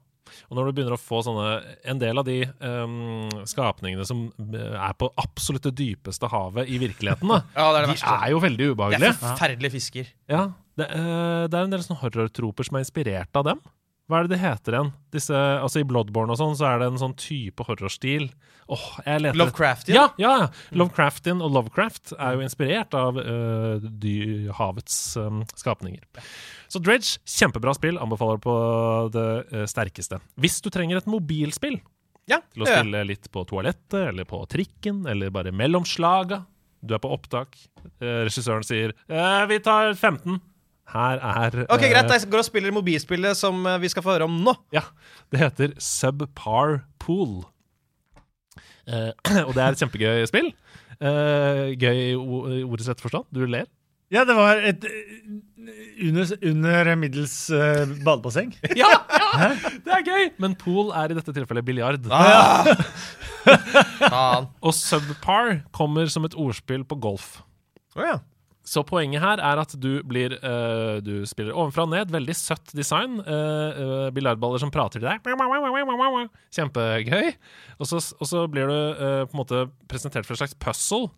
[0.50, 1.50] Og når du begynner å få sånne
[1.86, 6.80] En del av de um, skapningene som eh, er på absolutt det dypeste havet i
[6.82, 8.16] virkeligheten, da, Ja, det er det de verste.
[8.18, 9.04] er jo veldig ubehagelige.
[9.06, 10.10] Det er forferdelige fisker.
[10.32, 10.44] Ja,
[10.82, 13.62] det, uh, det er en del sånne horrortroper som er inspirert av dem.
[14.06, 14.90] Hva er det det heter igjen?
[15.16, 18.28] Disse, altså I Bloodborne og sånn, så er det en sånn type horrorstil.
[18.70, 19.98] Åh, jeg leter Lovecraftian?
[19.98, 20.78] Ja, ja, ja.
[20.78, 24.16] Lovecraftian og Lovecraft er jo inspirert av uh, dy,
[24.58, 26.06] havets um, skapninger.
[26.70, 27.98] Så Dredge, kjempebra spill.
[28.02, 28.56] Anbefaler på
[29.14, 30.22] det uh, sterkeste.
[30.42, 31.80] Hvis du trenger et mobilspill
[32.30, 36.44] Ja, til å spille litt på toalettet eller på trikken eller bare mellom slaga.
[36.86, 37.58] Du er på opptak.
[38.02, 40.42] Uh, regissøren sier eh, 'Vi tar 15'.
[40.94, 44.14] Her er Ok, eh, Greit, jeg går og spiller mobilspillet som eh, vi skal få
[44.16, 44.54] høre om nå.
[44.76, 44.86] Ja.
[45.34, 47.42] Det heter Subpar Pool.
[48.86, 49.12] Eh,
[49.48, 50.52] og det er et kjempegøy spill.
[51.02, 53.28] Eh, gøy i ordets rette forstand.
[53.34, 53.66] Du ler.
[54.14, 58.54] Ja, det var et eh, under, under middels uh, badebasseng.
[58.78, 59.50] Ja, ja!
[59.82, 60.30] Det er gøy!
[60.40, 62.06] Men pool er i dette tilfellet biljard.
[62.14, 62.70] Ah.
[64.66, 67.40] Og subpar kommer som et ordspill på golf.
[67.98, 68.20] Oh, ja.
[68.66, 72.14] Så poenget her er at du blir uh, Du spiller ovenfra og ned.
[72.14, 73.20] Veldig søtt design.
[73.22, 75.22] Uh, biljardballer som prater til deg.
[76.58, 77.34] Kjempegøy.
[77.78, 78.78] Og så, og så blir du
[79.30, 81.12] på en måte presentert for et slags puzzle.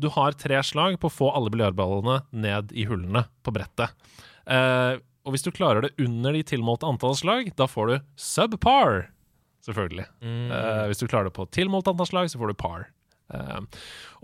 [0.00, 3.92] Du har tre slag på å få alle biljardballene ned i hullene på brettet.
[5.24, 9.06] Og hvis du klarer det under de tilmålte antall slag, da får du subpar.
[9.64, 10.04] Selvfølgelig.
[10.52, 12.88] Eh, hvis du klarer det på tilmålt antall slag, så får du par.
[13.32, 13.60] Eh,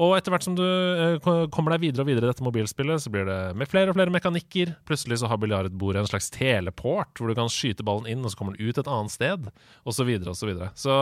[0.01, 3.13] og etter hvert som du eh, kommer deg videre og videre i dette mobilspillet, så
[3.13, 4.75] blir det med flere og flere mekanikker.
[4.89, 8.41] Plutselig så har biljardbordet en slags teleport, hvor du kan skyte ballen inn, og så
[8.41, 9.51] kommer den ut et annet sted,
[9.85, 10.01] osv.
[10.01, 10.71] Så, videre, og så, videre.
[10.81, 10.95] så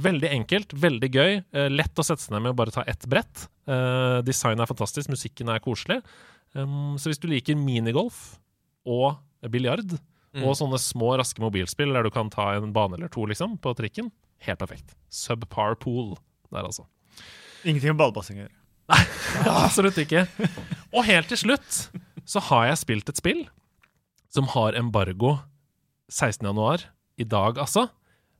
[0.00, 1.32] veldig enkelt, veldig gøy.
[1.52, 3.48] eh, lett å sette seg ned med å bare ta ett brett.
[3.66, 5.96] Designet er fantastisk, musikken er koselig.
[6.54, 8.38] Så hvis du liker minigolf
[8.86, 9.18] og
[9.50, 9.96] biljard,
[10.38, 13.74] og sånne små, raske mobilspill der du kan ta en bane eller to liksom, på
[13.76, 14.12] trikken,
[14.46, 14.94] helt perfekt.
[15.10, 16.14] Subpar pool
[16.52, 16.86] der, altså.
[17.64, 18.56] Ingenting med badebasseng å gjøre.
[19.66, 20.26] Absolutt ikke.
[20.92, 21.86] Og helt til slutt
[22.26, 23.44] så har jeg spilt et spill
[24.34, 25.38] som har embargo
[26.12, 26.44] 16.
[26.46, 26.90] januar.
[27.16, 27.86] I dag, altså.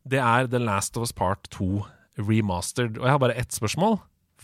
[0.04, 1.86] Det er The Last of Us Part 2
[2.20, 2.98] remastered.
[3.00, 3.98] Og jeg har bare ett spørsmål.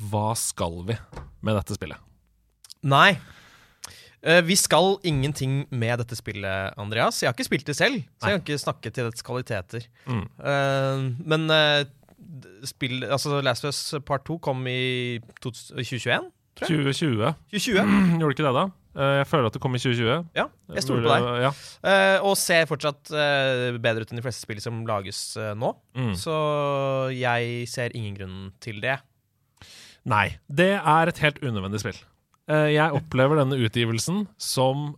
[0.09, 0.97] Hva skal vi
[1.45, 2.01] med dette spillet?
[2.89, 3.18] Nei.
[4.23, 7.20] Eh, vi skal ingenting med dette spillet, Andreas.
[7.20, 9.87] Jeg har ikke spilt det selv, så jeg kan ikke snakke til dets kvaliteter.
[10.07, 10.25] Mm.
[10.39, 11.05] Eh,
[11.35, 11.85] men eh,
[12.68, 16.95] spill, altså Last of Us Part 2 kom i 2021, tror jeg.
[16.95, 17.35] 2020.
[17.53, 17.93] 2020?
[18.20, 18.64] Gjorde det ikke det, da?
[18.93, 20.26] Eh, Jeg føler at det kom i 2020.
[20.37, 21.28] Ja, jeg stoler på deg.
[21.47, 21.53] Ja.
[21.85, 25.72] Uh, og ser fortsatt uh, bedre ut enn de fleste spill som lages uh, nå.
[25.97, 26.12] Mm.
[26.18, 26.35] Så
[27.16, 28.99] jeg ser ingen grunn til det.
[30.09, 32.01] Nei, det er et helt unødvendig spill.
[32.51, 34.97] Jeg opplever denne utgivelsen som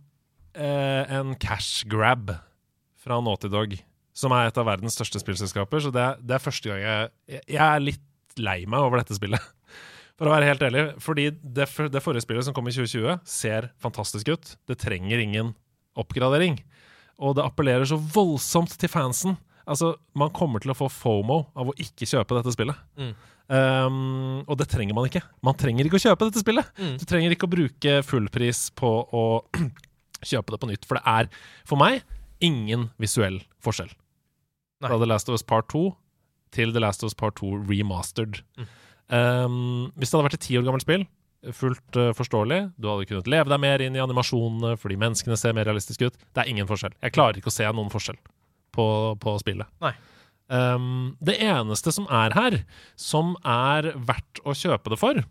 [0.57, 2.31] en cash grab
[2.97, 3.75] fra Naughty Dog,
[4.15, 5.83] som er et av verdens største spillselskaper.
[5.83, 9.17] Så det er, det er første gang jeg, jeg er litt lei meg over dette
[9.17, 9.51] spillet.
[10.19, 10.85] For å være helt ærlig.
[11.03, 14.53] Fordi det, det forrige spillet som kom i 2020, ser fantastisk ut.
[14.69, 15.51] Det trenger ingen
[15.99, 16.61] oppgradering.
[17.19, 19.35] Og det appellerer så voldsomt til fansen.
[19.67, 22.79] Altså, Man kommer til å få fomo av å ikke kjøpe dette spillet.
[23.45, 25.21] Um, og det trenger man ikke.
[25.45, 26.71] Man trenger ikke å kjøpe dette spillet.
[26.79, 26.95] Mm.
[27.01, 29.25] Du trenger ikke å bruke fullpris på å
[30.31, 30.87] kjøpe det på nytt.
[30.87, 31.31] For det er,
[31.67, 32.05] for meg,
[32.45, 33.91] ingen visuell forskjell.
[34.83, 35.85] Fra The Last of Us Part 2
[36.55, 38.41] til The Last of Us Part 2 remastered.
[38.57, 38.71] Mm.
[39.05, 41.05] Um, hvis det hadde vært et ti år gammelt spill,
[41.53, 45.55] fullt uh, forståelig, du hadde kunnet leve deg mer inn i animasjonene fordi menneskene ser
[45.57, 46.17] mer realistiske ut.
[46.33, 46.95] Det er ingen forskjell.
[47.03, 48.17] Jeg klarer ikke å se noen forskjell
[48.75, 48.87] på,
[49.21, 49.69] på spillet.
[50.49, 52.59] Um, det eneste som er her,
[52.99, 55.21] som er verdt å kjøpe det for,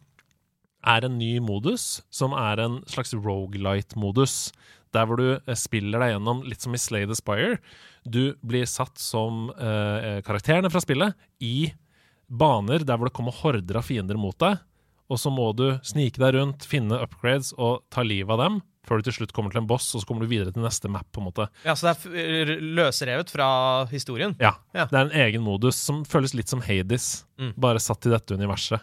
[0.84, 4.52] er en ny modus, som er en slags rogelight-modus.
[4.94, 7.58] Der hvor du eh, spiller deg gjennom, litt som i Slay the Spire.
[8.06, 11.14] Du blir satt som eh, karakterene fra spillet
[11.44, 11.72] i
[12.30, 14.60] baner der hvor det kommer horder av fiender mot deg.
[15.12, 18.62] Og så må du snike deg rundt, finne upgrades og ta livet av dem.
[18.84, 20.88] Før du til slutt kommer til en boss, og så kommer du videre til neste
[20.92, 21.06] map.
[21.12, 21.46] på en måte.
[21.64, 23.46] Ja, Så det er løsrevet fra
[23.92, 24.34] historien?
[24.40, 24.84] Ja, Ja.
[24.86, 27.52] Det er en egen modus som føles litt som Hades, Mm.
[27.56, 28.80] bare satt i dette universet.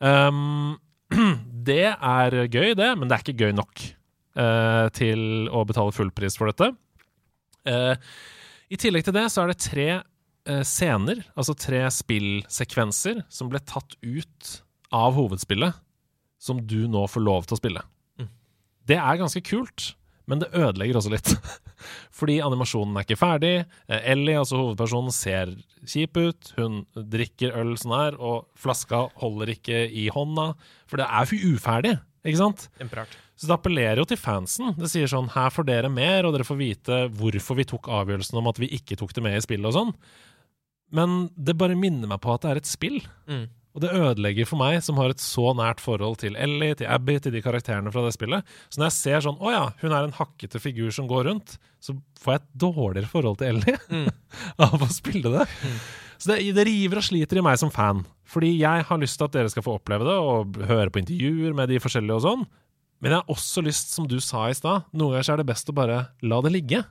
[0.00, 0.78] Um,
[1.64, 3.94] det er gøy, det, men det er ikke gøy nok eh,
[4.30, 6.70] til å betale full pris for dette.
[7.68, 7.94] Eh,
[8.70, 13.62] I tillegg til det så er det tre eh, scener, altså tre spillsekvenser, som ble
[13.64, 14.52] tatt ut
[14.94, 15.76] av hovedspillet,
[16.40, 17.86] som du nå får lov til å spille.
[18.20, 18.30] Mm.
[18.88, 19.92] Det er ganske kult,
[20.30, 21.34] men det ødelegger også litt.
[22.18, 23.54] Fordi animasjonen er ikke ferdig.
[23.90, 25.52] Eh, Ellie, altså hovedpersonen, ser
[25.88, 26.52] kjip ut.
[26.58, 30.52] Hun drikker øl sånn her, og flaska holder ikke i hånda.
[30.90, 32.66] For det er jo uferdig, ikke sant?
[32.78, 33.14] Kjemperart.
[33.40, 34.74] Så det appellerer jo til fansen.
[34.76, 38.36] Det sier sånn her får dere mer, og dere får vite hvorfor vi tok avgjørelsen
[38.42, 39.94] om at vi ikke tok det med i spillet og sånn.
[40.92, 42.98] Men det bare minner meg på at det er et spill.
[43.30, 43.46] Mm.
[43.70, 47.14] Og det ødelegger for meg, som har et så nært forhold til Ellie, til Abby,
[47.22, 48.42] til de karakterene fra det spillet.
[48.66, 51.54] Så når jeg ser sånn Å ja, hun er en hakkete figur som går rundt,
[51.78, 54.10] så får jeg et dårligere forhold til Ellie Mm.
[54.66, 55.46] av å spille det.
[56.20, 58.02] Så det, det river og sliter i meg som fan.
[58.28, 61.56] Fordi jeg har lyst til at dere skal få oppleve det, og høre på intervjuer
[61.56, 62.44] med de forskjellige og sånn.
[63.00, 65.72] Men jeg har også lyst, som du sa i stad, noen ganger er det best
[65.72, 66.82] å bare la det ligge.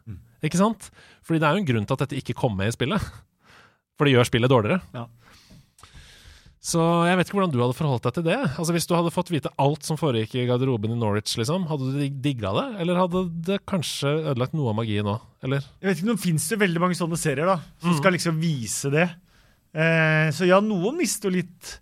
[0.41, 0.89] Ikke sant?
[1.21, 3.05] Fordi det er jo en grunn til at dette ikke kom med i spillet.
[3.99, 4.79] For det gjør spillet dårligere.
[4.95, 5.05] Ja.
[6.59, 8.37] Så jeg vet ikke hvordan du hadde forholdt deg til det.
[8.59, 11.87] Altså Hvis du hadde fått vite alt som foregikk i garderoben i Norwich, liksom, hadde
[11.87, 12.65] du dig- digga det?
[12.83, 15.21] Eller hadde det kanskje ødelagt noe av magien òg?
[15.47, 15.63] Eller?
[15.79, 18.91] Jeg vet ikke, Nå fins det veldig mange sånne serier da, som skal liksom vise
[18.91, 19.07] det.
[19.71, 21.75] Eh, så ja, noen mister jo litt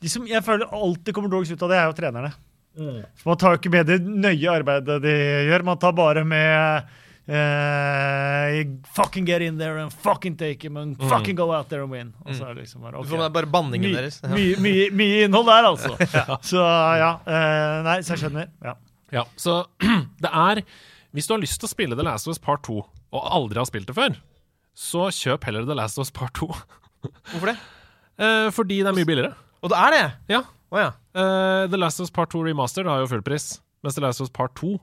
[0.00, 2.32] De som jeg føler alltid kommer dogs ut av det, er jo trenerne.
[2.76, 2.98] Mm.
[3.24, 5.14] Man tar jo ikke med det nøye arbeidet de
[5.48, 5.64] gjør.
[5.64, 6.90] Man tar bare med
[7.28, 8.64] eh,
[8.96, 12.14] Fucking get in there and fucking take him and fucking go out there and win.
[12.24, 13.18] Og så er det liksom bare, okay.
[13.18, 14.20] Det bare banningen My, deres.
[14.22, 15.96] mye, mye, mye innhold der, altså.
[16.52, 17.12] Så ja.
[17.26, 18.50] Uh, nei, så jeg skjønner.
[18.64, 18.76] Ja.
[19.14, 19.60] Ja, så
[20.24, 20.64] det er
[21.14, 22.80] Hvis du har lyst til å spille The Last of Us Part 2,
[23.14, 24.16] og aldri har spilt det før,
[24.76, 26.50] så kjøp heller The Last of Us Part 2.
[27.32, 27.56] Hvorfor det?
[28.20, 29.32] Uh, fordi det er mye billigere.
[29.62, 30.04] Og det er det!
[30.36, 30.42] Ja.
[30.70, 30.90] Oh, ja.
[31.14, 34.26] Eh, The Last of Us Part 2 Remastered har jo fullpris, mens The Last of
[34.28, 34.74] Us Part 2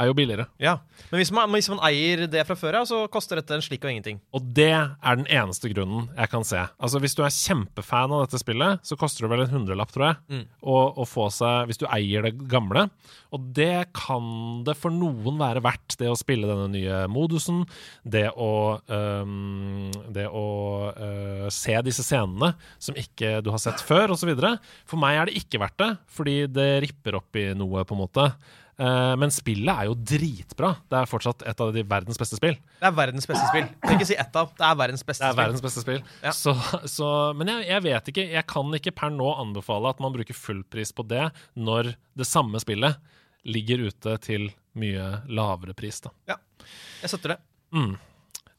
[0.00, 0.46] er jo billigere.
[0.62, 0.78] ja.
[1.10, 3.84] Men hvis man, hvis man eier det fra før av, så koster dette en slikk
[3.86, 4.18] og ingenting.
[4.36, 6.60] Og det er den eneste grunnen jeg kan se.
[6.78, 10.06] Altså Hvis du er kjempefan av dette spillet, så koster det vel en hundrelapp, tror
[10.10, 10.44] jeg, Mm.
[10.62, 12.88] å, å få seg Hvis du eier det gamle.
[13.34, 17.64] Og det kan det for noen være verdt, det å spille denne nye modusen.
[18.04, 20.46] Det å, øhm, det å
[20.94, 24.32] øh, se disse scenene som ikke du har sett før, osv.
[24.88, 28.02] For meg er det ikke verdt det, fordi det ripper opp i noe, på en
[28.04, 28.28] måte.
[28.80, 30.70] Eh, men spillet er jo dritbra.
[30.88, 32.54] Det er fortsatt et av de verdens beste spill.
[32.80, 33.66] Det er verdens beste spill.
[33.84, 34.54] Kan ikke si ett av.
[34.56, 35.42] Det er verdens beste Det er spill.
[35.44, 36.00] verdens beste spill.
[36.24, 36.32] Ja.
[36.32, 36.54] Så,
[36.88, 38.24] så, men jeg, jeg vet ikke.
[38.38, 41.26] Jeg kan ikke per nå anbefale at man bruker fullpris på det
[41.60, 42.96] når det samme spillet
[43.44, 44.48] ligger ute til
[44.80, 46.00] mye lavere pris.
[46.04, 46.12] Da,
[47.02, 47.42] Jeg støtter det.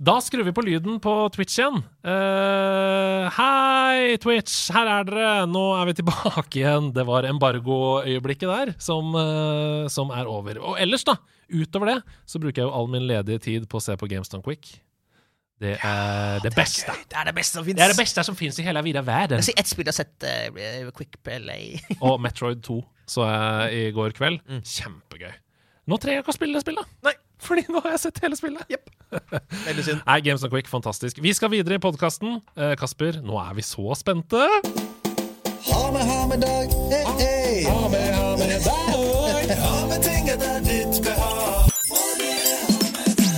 [0.01, 1.75] Da skrur vi på lyden på Twitch igjen.
[2.01, 4.71] Uh, hei, Twitch!
[4.73, 5.33] Her er dere!
[5.49, 6.87] Nå er vi tilbake igjen.
[6.95, 10.57] Det var embargo-øyeblikket der som, uh, som er over.
[10.71, 11.19] Og ellers, da,
[11.53, 14.41] utover det, så bruker jeg jo all min ledige tid på å se på GameStone
[14.47, 14.73] Quick.
[15.61, 16.97] Det er det beste.
[17.05, 17.77] Det er det beste som fins.
[17.77, 19.45] Det er det beste som fins i hele vide verden.
[19.45, 21.75] Sier ett spill jeg har sett uh, Quick Play.
[22.07, 22.81] Og Metroid 2
[23.11, 24.41] så jeg i går kveld.
[24.65, 25.35] Kjempegøy.
[25.91, 26.97] Nå trenger jeg ikke å spille det spillet.
[27.05, 27.19] Nei.
[27.41, 28.75] Fordi nå har jeg sett hele spillet.
[29.65, 30.01] Veldig synd.
[30.07, 31.21] Nei, Games on Quick, fantastisk.
[31.23, 32.37] Vi skal videre i podkasten.
[32.55, 34.41] Eh, Kasper, nå er vi så spente.
[35.71, 36.71] Ha med, ha med dag.
[36.91, 37.63] Hey, hey.
[37.69, 39.57] Ha med, ha med dag.
[39.61, 41.67] Ha med ting etter ditt behag.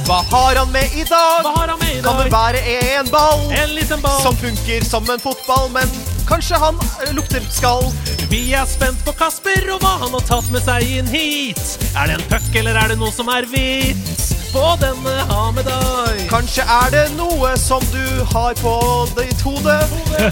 [0.04, 1.45] Hva har han med i dag?
[1.45, 2.60] Hva har han med i Kan det være
[2.99, 4.20] en ball En liten ball.
[4.22, 5.88] som funker som en fotball, men
[6.28, 7.86] kanskje han eh, lukter skall?
[8.32, 11.62] Vi er spent på Kasper og hva han har tatt med seg inn hit.
[11.98, 14.22] Er det en puck, eller er det noe som er hvitt?
[14.54, 16.26] På denne ha med deg.
[16.30, 18.04] Kanskje er det noe som du
[18.34, 18.76] har på
[19.18, 19.80] ditt hode?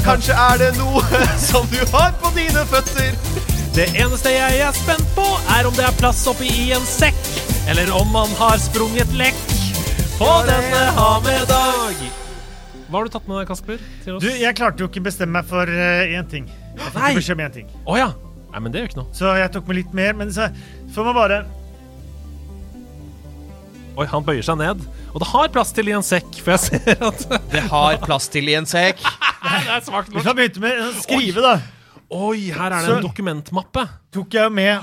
[0.06, 3.18] Kanskje er det noe som du har på dine føtter?
[3.74, 5.26] Det eneste jeg er spent på,
[5.58, 7.22] er om det er plass oppi i en sekk,
[7.72, 9.46] eller om han har sprunget lekk
[10.22, 12.20] på denne ha med dag.
[12.92, 13.84] Hva har du tatt med deg, Kasper?
[14.04, 14.24] Til oss?
[14.26, 16.50] Du, jeg klarte jo ikke bestemme meg for én ting.
[16.76, 17.14] Jeg fikk Nei.
[17.16, 17.70] beskjed om én ting.
[17.86, 18.10] Oh, ja.
[18.52, 19.14] Nei, men det gjør ikke noe.
[19.16, 20.18] Så jeg tok med litt mer.
[20.20, 20.50] Men så
[20.92, 21.38] får man bare
[24.00, 24.84] Oi, han bøyer seg ned.
[25.12, 28.30] Og det har plass til i en sekk, for jeg ser at Det har plass
[28.32, 29.00] til i en sekk.
[29.68, 30.20] det er svakt nok.
[30.20, 31.56] Vi kan begynne med å skrive, da,
[32.12, 33.86] Oi, her er det Så- en dokumentmappe.
[34.12, 34.80] tok jeg med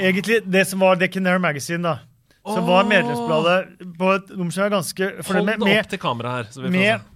[0.00, 1.98] egentlig det som var The Canary Magazine, da.
[2.44, 5.90] Som var medlemsbladet på et nummer som er ganske for Hold med, det med, opp
[5.94, 6.50] til kameraet her.
[6.52, 7.13] Så vi får med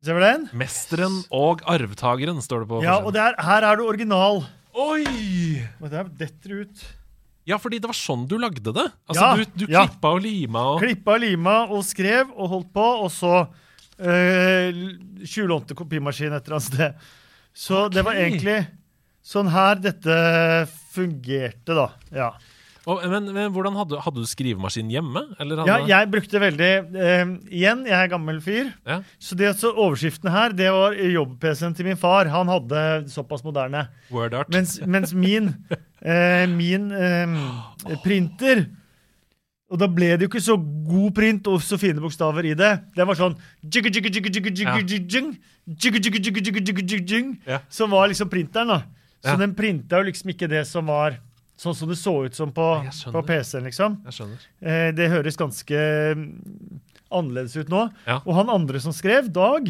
[0.00, 0.46] Ser du den?
[0.56, 2.78] Mesteren og arvtakeren', står det på.
[2.84, 4.40] Ja, og det er, her er du original.
[4.72, 5.60] Oi!
[5.80, 6.84] Og det detter ut.
[7.48, 8.86] Ja, fordi det var sånn du lagde det.
[9.10, 9.82] Altså, Ja, Du, du ja.
[9.86, 13.34] klippa og lima og Klippa, lima og skrev og holdt på, og så
[14.00, 14.80] øh,
[15.26, 16.94] tjuvlånte kopimaskin et eller annet sted.
[17.52, 18.60] Så det var egentlig
[19.26, 20.16] sånn her dette
[20.94, 21.88] fungerte, da.
[22.14, 22.30] Ja.
[22.90, 25.22] Og, men, men hvordan hadde, hadde du skrivemaskin hjemme?
[25.42, 28.72] Eller Ja, jeg brukte veldig eh, Igjen, jeg er gammel fyr.
[28.88, 29.00] Ja.
[29.22, 32.30] Så det, så overskriften her, det var jobb-PC-en til min far.
[32.32, 32.82] Han hadde
[33.12, 33.86] såpass moderne.
[34.10, 34.50] Word art.
[34.54, 35.52] Mens, mens min,
[36.02, 37.40] eh, min eh,
[38.04, 38.66] printer
[39.70, 42.72] Og da ble det jo ikke så god print og så fine bokstaver i det.
[42.96, 43.36] Det var sånn.
[47.70, 48.80] Som var liksom printeren, da.
[49.22, 51.20] Så den printa jo liksom ikke det som var
[51.60, 52.66] sånn som det så ut som på,
[53.12, 53.98] på PC-en, liksom.
[54.08, 54.38] Jeg.
[54.64, 55.82] Eh, det høres ganske
[56.16, 56.80] mm,
[57.12, 57.84] annerledes ut nå.
[58.08, 58.20] Ja.
[58.24, 59.68] Og han andre som skrev, Dag,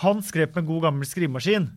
[0.00, 1.68] han skrev på en god gammel skrivemaskin.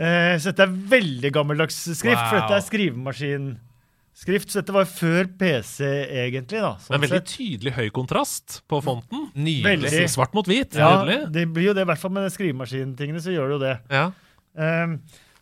[0.00, 4.50] Eh, så dette er veldig gammeldags skrift, for dette er skrivemaskinskrift.
[4.50, 5.84] Så dette var før PC,
[6.24, 6.62] egentlig.
[6.64, 6.74] da.
[6.80, 7.34] sånn Men veldig sett.
[7.36, 9.28] tydelig høy kontrast på fonten.
[9.38, 10.06] Nydelig.
[10.10, 10.74] Svart mot hvit.
[10.74, 11.32] Ja, Nydelig.
[11.36, 13.76] det blir jo det, i hvert fall med skrivemaskintingene, så gjør det jo det.
[13.94, 14.06] Ja.
[14.58, 14.96] Eh,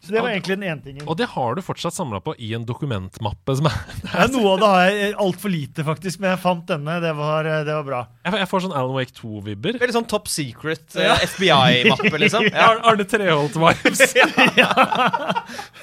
[0.08, 1.04] så det var egentlig den ene tingen.
[1.06, 3.56] Og det har du fortsatt samla på i en dokumentmappe.
[3.58, 3.76] Som er,
[4.08, 6.94] Ja, noe av det har jeg altfor lite, faktisk, men jeg fant denne.
[7.04, 8.00] Det var, eh, det var bra.
[8.24, 9.78] jeg, får- jeg får sånn Alan Wake 2-vibber.
[9.84, 12.48] Veldig sånn top secret eh, FBI-mappe, liksom.
[12.48, 12.70] Ja.
[12.88, 14.00] Arne Treholt-vibes.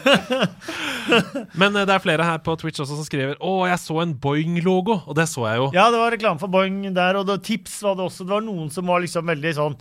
[1.59, 4.15] Men uh, det er flere her på Twitch også som skriver Å, jeg så en
[4.21, 5.69] Boing-logo, og det så jeg jo.
[5.76, 8.26] Ja, det var reklame for Boing der, og det, tips var det også.
[8.28, 9.78] Det var noen som var liksom veldig sånn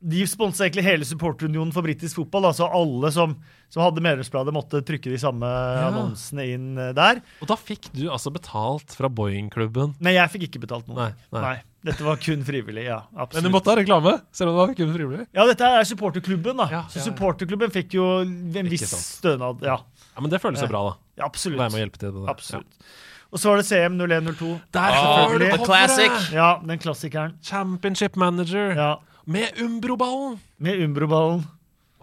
[0.00, 2.44] De sponsa egentlig hele supporterunionen for britisk fotball.
[2.46, 3.32] da, så alle som,
[3.68, 5.48] som hadde medlemsbladet, måtte trykke de samme
[5.88, 7.18] annonsene inn eh, der.
[7.42, 9.96] Og da fikk du altså betalt fra Boeing-klubben?
[9.98, 11.08] Nei, jeg fikk ikke betalt noe.
[11.08, 11.56] Nei, nei.
[11.88, 12.84] Dette var kun frivillig.
[12.88, 13.00] ja,
[13.34, 15.26] Men du måtte ha reklame, selv om det var kun frivillig.
[15.34, 16.68] Ja, dette er supporterklubben, da.
[16.70, 17.06] Ja, så ja, ja.
[17.10, 19.04] supporterklubben fikk jo en viss sant.
[19.18, 19.62] stønad.
[19.66, 19.80] Ja,
[20.14, 20.96] Ja, Men det føles jo bra, da.
[21.22, 21.58] ja absolutt.
[21.60, 22.30] Være med å hjelpe til det der.
[22.32, 22.88] Absolutt.
[23.28, 24.48] Og så var det CM 0102.
[24.72, 25.48] Der selvfølgelig.
[25.52, 26.30] Oh, the classic.
[26.34, 27.34] Ja, den klassikeren.
[27.44, 28.88] Championship Manager Ja,
[29.28, 30.38] med Umbro-ballen.
[30.64, 31.42] Med Umbro-ballen.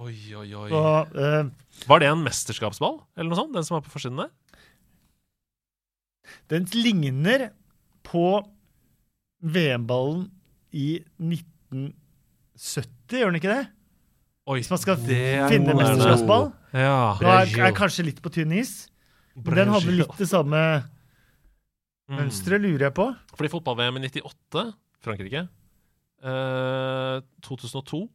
[0.04, 0.70] Oi, oi, oi.
[0.76, 1.48] Og uh,
[1.88, 3.54] Var det en mesterskapsball, eller noe sånt?
[3.56, 4.32] Den som var på forsiden der?
[6.52, 7.48] Den ligner
[8.06, 8.26] på
[9.46, 10.26] VM-ballen
[10.76, 13.64] i 1970, gjør den ikke det?
[14.46, 16.50] Oi, Hvis man skal det finne mesterskapsball.
[16.76, 16.98] Ja.
[17.22, 18.74] Nå er, er kanskje litt på tynn is.
[19.36, 20.60] Men den hadde litt det samme
[22.06, 22.20] Mm.
[22.20, 23.08] mønsteret, lurer jeg på.
[23.34, 24.62] Fordi fotball-VM i 98,
[25.02, 25.48] Frankrike
[26.24, 28.08] eh, 2002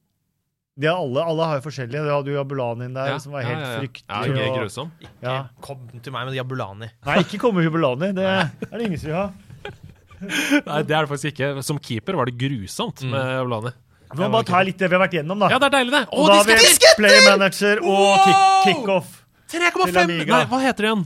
[0.81, 2.01] De er alle, alle har jo forskjellige.
[2.07, 3.81] Du hadde jo Jabulanin der, som var helt ja, ja, ja.
[3.83, 4.39] fryktelig.
[4.39, 4.93] Ja, og- grusom.
[5.23, 5.35] ja.
[5.61, 6.89] Kom til meg med Jabulani.
[7.05, 8.13] Nei, ikke komme Jabulani.
[8.17, 8.49] Det er
[8.79, 9.27] det ingen som vil ha.
[10.71, 11.51] Nei, det er det faktisk ikke.
[11.67, 13.11] Som keeper var det grusomt Mm.
[13.13, 13.73] med Jabulani
[14.15, 15.49] Vi må bare ta litt det vi har vært gjennom, da.
[15.53, 16.03] Ja, det er deilig, det!
[16.09, 16.57] Å, Og da har vi
[16.99, 18.63] Play manager og kick, Wow!
[18.65, 19.17] kickoff.
[19.51, 20.27] 3,5!
[20.27, 21.05] Nei, hva heter det igjen?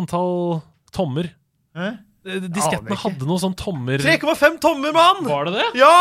[0.00, 0.62] Antall
[0.92, 1.28] tommer.
[1.76, 1.86] Hæ?
[1.92, 5.24] Eh, Diskettene hadde noe sånn tommer 3,5 tommer, mann!
[5.24, 5.68] Var det det?
[5.80, 5.94] Ja!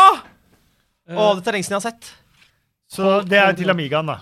[1.09, 2.09] Eh, Å, dette er lenge siden jeg har sett.
[2.89, 4.19] Så det er til Amigaen, da.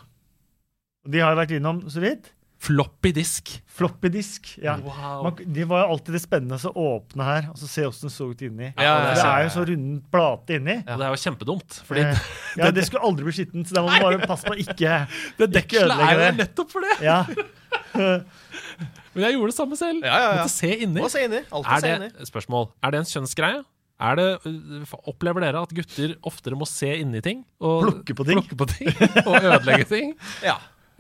[1.08, 2.34] De har vært innom så vidt.
[2.58, 3.52] Floppy disk.
[3.78, 4.50] Floppy disk.
[4.62, 4.76] Ja.
[4.82, 5.28] Wow.
[5.28, 8.14] Man, det var jo alltid det spennende å åpne her og så se åssen det
[8.16, 8.72] så ut inni.
[8.74, 10.78] Ja, det, det er jo så rund plate inni.
[10.82, 12.24] Ja, det er jo kjempedumt, fordi Eh,
[12.60, 14.96] ja, det skulle aldri bli skittent, så det må man bare passe på å ikke,
[15.38, 16.98] det ikke dekselet er jo nettopp for det!
[17.06, 17.20] Ja.
[19.18, 20.06] Men jeg gjorde det samme selv.
[20.06, 20.44] Ja, ja, ja.
[20.46, 21.02] Måtte se inni.
[21.02, 21.42] Må se inni.
[21.42, 22.10] Er se inni.
[22.14, 23.64] det, spørsmål, er det en kjønnsgreie?
[24.08, 27.42] Er det, øh, opplever dere at gutter oftere må se inni ting?
[27.58, 28.38] Og Plukke på ting.
[28.44, 28.92] plukke på ting
[29.28, 30.14] og ødelegge ting?
[30.46, 30.60] Ja.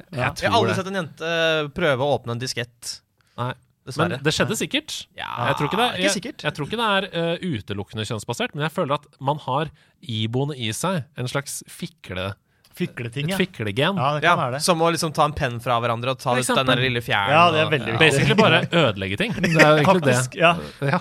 [0.09, 2.97] Jeg Jeg har aldri sett en jente eh, prøve å åpne en diskett.
[3.38, 3.53] Nei.
[3.95, 4.95] Men det skjedde sikkert.
[5.15, 6.43] Ja, Jeg tror ikke det, jeg, sikkert.
[6.43, 7.05] jeg tror ikke det er
[7.38, 9.70] uh, utelukkende kjønnsbasert, men jeg føler at man har
[10.03, 12.34] iboende i seg en slags fikle,
[12.78, 13.36] Fikleting, ja.
[13.36, 13.45] et ja.
[13.45, 13.97] fiklegen.
[13.97, 14.61] Ja, det Ja, kan være det.
[14.65, 17.34] Som å liksom ta en penn fra hverandre og ta ut den der lille fjæren.
[17.34, 17.99] Ja, det er og- veldig viktig.
[18.05, 19.34] Basically bare ødelegge ting.
[19.34, 20.15] Det er egentlig det.
[20.17, 20.36] Faktisk.
[20.39, 20.55] Ja.
[20.82, 20.99] Ja.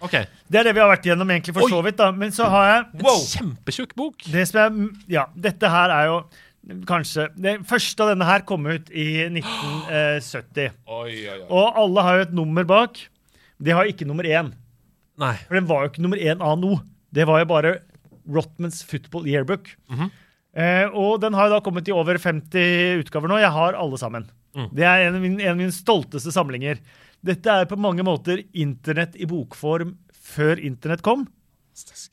[0.00, 0.14] OK.
[0.48, 1.70] Det er det vi har vært igjennom, egentlig, for Oi.
[1.74, 1.96] så vidt.
[2.00, 2.10] da.
[2.16, 4.22] Men så har jeg En kjempetjukk bok.
[4.32, 6.20] Det som er Ja, dette her er jo
[6.88, 10.72] kanskje Det første av denne her kom ut i 1970.
[11.00, 13.02] Oi, oi, Og alle har jo et nummer bak.
[13.60, 14.54] De har ikke nummer én.
[15.20, 15.34] Nei.
[15.48, 16.80] For den var jo ikke nummer én av noe.
[17.12, 17.74] Det var jo bare
[18.30, 19.68] Rotmans Football Yearbook.
[19.90, 20.10] Mhm.
[20.56, 23.38] Eh, og den har da kommet i over 50 utgaver nå.
[23.42, 24.28] Jeg har alle sammen.
[24.56, 24.68] Mm.
[24.74, 26.80] Det er en av, mine, en av mine stolteste samlinger.
[27.22, 29.94] Dette er på mange måter internett i bokform
[30.30, 31.26] før internett kom.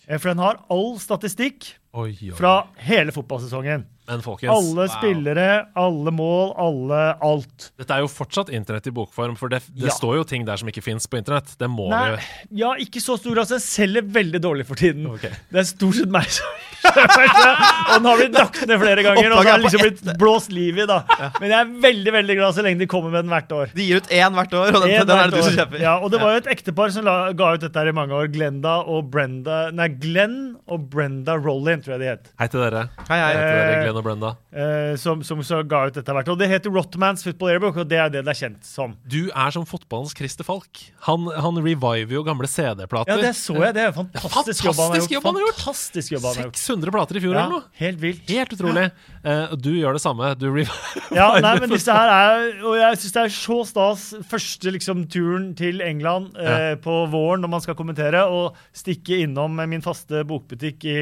[0.08, 2.34] Eh, For den har all statistikk Oi, oi.
[2.38, 3.86] fra hele fotballsesongen.
[4.08, 7.72] Men folkens, Alle spillere, alle mål, alle alt.
[7.78, 9.94] dette er jo fortsatt internett i bokform, for det, det Ja.
[9.94, 11.58] står jo ting der som ikke fins på internett.
[11.60, 13.58] Det må Nei, vi ja, ikke så stor altså.
[13.60, 15.06] så Jeg selger veldig dårlig for tiden.
[15.12, 15.32] Okay.
[15.52, 16.46] Det er stort sett meg som.
[16.88, 19.34] Og den har blitt lagt ned flere ganger.
[19.36, 20.86] Og så har liksom blitt blåst liv i.
[20.88, 21.02] da.
[21.42, 23.74] Men jeg er veldig veldig glad så lenge de kommer med den hvert år.
[23.76, 25.82] De gir ut én hvert år, og den, den er det du som kjøper.
[25.84, 28.16] Ja, og det var jo et ektepar som la, ga ut dette her i mange
[28.16, 28.32] år.
[28.32, 32.32] Glenda og Brenda Nei, Glenn og Brenda Rollin, tror jeg de het.
[32.40, 32.88] Hei til dere.
[33.10, 33.34] Hei, hei.
[33.34, 34.30] Hei til dere, Eh, Glenn og Brenda.
[34.54, 36.30] eh, som, som så ga ut dette hvert.
[36.30, 38.96] Og det heter Rottmans Football Airbook, og det er det det er kjent som.
[39.08, 40.84] Du er som fotballens Christer Falk.
[41.08, 43.16] Han, han reviver jo gamle CD-plater.
[43.18, 43.74] Ja, det så jeg.
[43.78, 45.18] Det er fantastisk Fantastisk gjort.
[45.18, 45.62] jobb han har gjort.
[45.64, 46.62] Fantastisk jobb han har gjort.
[46.62, 47.64] 600 plater i fjor Ja, eller noe.
[47.82, 48.30] helt vilt.
[48.30, 48.86] Helt utrolig.
[48.88, 49.17] Eh,
[49.52, 50.30] og du gjør det samme.
[50.40, 50.48] Du
[51.18, 55.04] Ja, nei, men disse her er Og jeg syns det er så stas første liksom
[55.12, 60.24] turen til England eh, på våren når man skal kommentere, og stikke innom min faste
[60.28, 60.98] bokbutikk i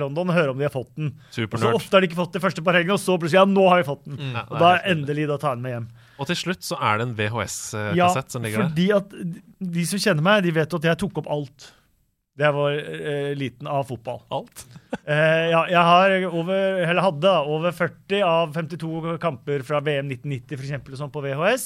[0.00, 1.14] London og høre om de har fått den.
[1.46, 3.48] Og så ofte har de ikke fått det første par helgene, og så plutselig ja,
[3.48, 4.20] nå har vi fått den.
[4.34, 5.90] Ja, Og da er endelig da tar jeg den med hjem.
[6.20, 8.68] Og til slutt så er det en VHS-kassett Ja, som ligger der.
[8.68, 11.70] Ja, fordi at de som kjenner meg, de vet at jeg tok opp alt.
[12.40, 14.22] Jeg var eh, liten av fotball.
[14.40, 14.66] Alt.
[15.10, 20.10] Eh, ja, jeg har over, eller hadde da, over 40 av 52 kamper fra VM
[20.10, 21.64] 1990 for eksempel, sånn på VHS.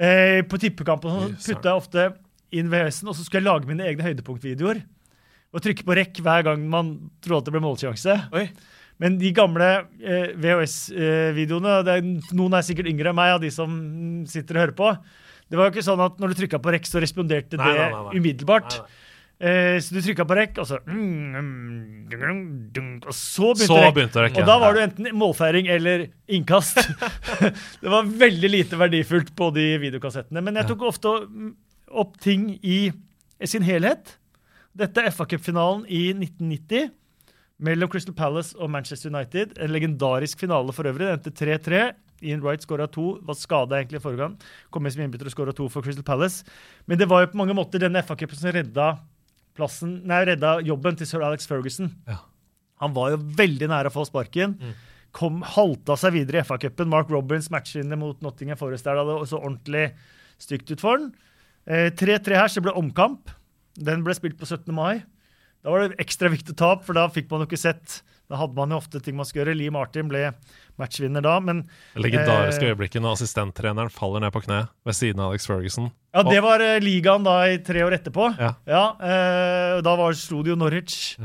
[0.00, 2.06] Eh, på tippekampen sånn, putta jeg ofte
[2.56, 4.80] inn VHS-en, og så skulle jeg lage mine egne høydepunktvideoer.
[5.50, 8.16] Og trykke på rekk hver gang man trodde at det ble målsjanse.
[8.38, 8.46] Oi.
[9.02, 9.68] Men de gamle
[10.00, 11.98] eh, VHS-videoene det
[12.36, 13.76] Noen er sikkert yngre enn meg, av de som
[14.30, 14.90] sitter og hører på.
[15.50, 17.86] Det var jo ikke sånn at når du trykka på rekk, så responderte Nei, det
[17.86, 18.18] nei, nei.
[18.20, 18.76] umiddelbart.
[18.76, 19.06] Nei, nei.
[19.40, 21.36] Eh, så du trykka på rekk, og så mm,
[22.12, 23.94] mm, Og så begynte Så rekk.
[23.96, 26.76] begynte rekk, Og da var du enten målfeiring eller innkast.
[27.82, 30.42] det var veldig lite verdifullt på de videokassettene.
[30.44, 31.14] Men jeg tok ofte
[31.88, 32.90] opp ting i
[33.48, 34.18] sin helhet.
[34.76, 36.90] Dette er FA Cup-finalen i 1990
[37.64, 39.56] mellom Crystal Palace og Manchester United.
[39.56, 41.08] En legendarisk finale for øvrig.
[41.08, 41.80] Det endte 3-3.
[42.28, 44.36] Ian Wright skåra to, var skada egentlig i forrige gang.
[44.68, 46.44] Kom inn som innbytter og skåra to for Crystal Palace.
[46.84, 48.90] Men det var jo på mange måter denne FA-cupen som redda
[49.58, 51.90] plassen, nei, redda jobben til sir Alex Ferguson.
[52.08, 52.20] Ja.
[52.80, 54.56] Han var jo veldig nære å få sparken.
[55.16, 56.88] Kom, halta seg videre i FA-cupen.
[56.88, 58.96] Mark Robins inn mot Nottingham Forest der.
[58.96, 59.90] Da det så ordentlig
[60.40, 61.10] stygt ut for han.
[61.66, 63.28] Eh, 3-3 her, så ble omkamp.
[63.76, 64.72] Den ble spilt på 17.
[64.74, 65.02] mai.
[65.60, 68.00] Da var det ekstra viktig tap, for da fikk man jo ikke sett
[68.30, 69.58] Da hadde man jo ofte ting man skulle gjøre.
[69.58, 70.28] Lee Martin ble
[70.80, 71.62] matchvinner da, men
[71.94, 72.72] Det legendariske Eh.
[72.72, 75.90] øyeblikket når assistenttreneren faller ned på kne ved siden av Alex Ferguson.
[76.16, 78.30] Ja, det var eh, ligaen da i tre år etterpå.
[78.40, 78.54] Ja.
[79.00, 81.18] eh, da var, slo de jo Norwich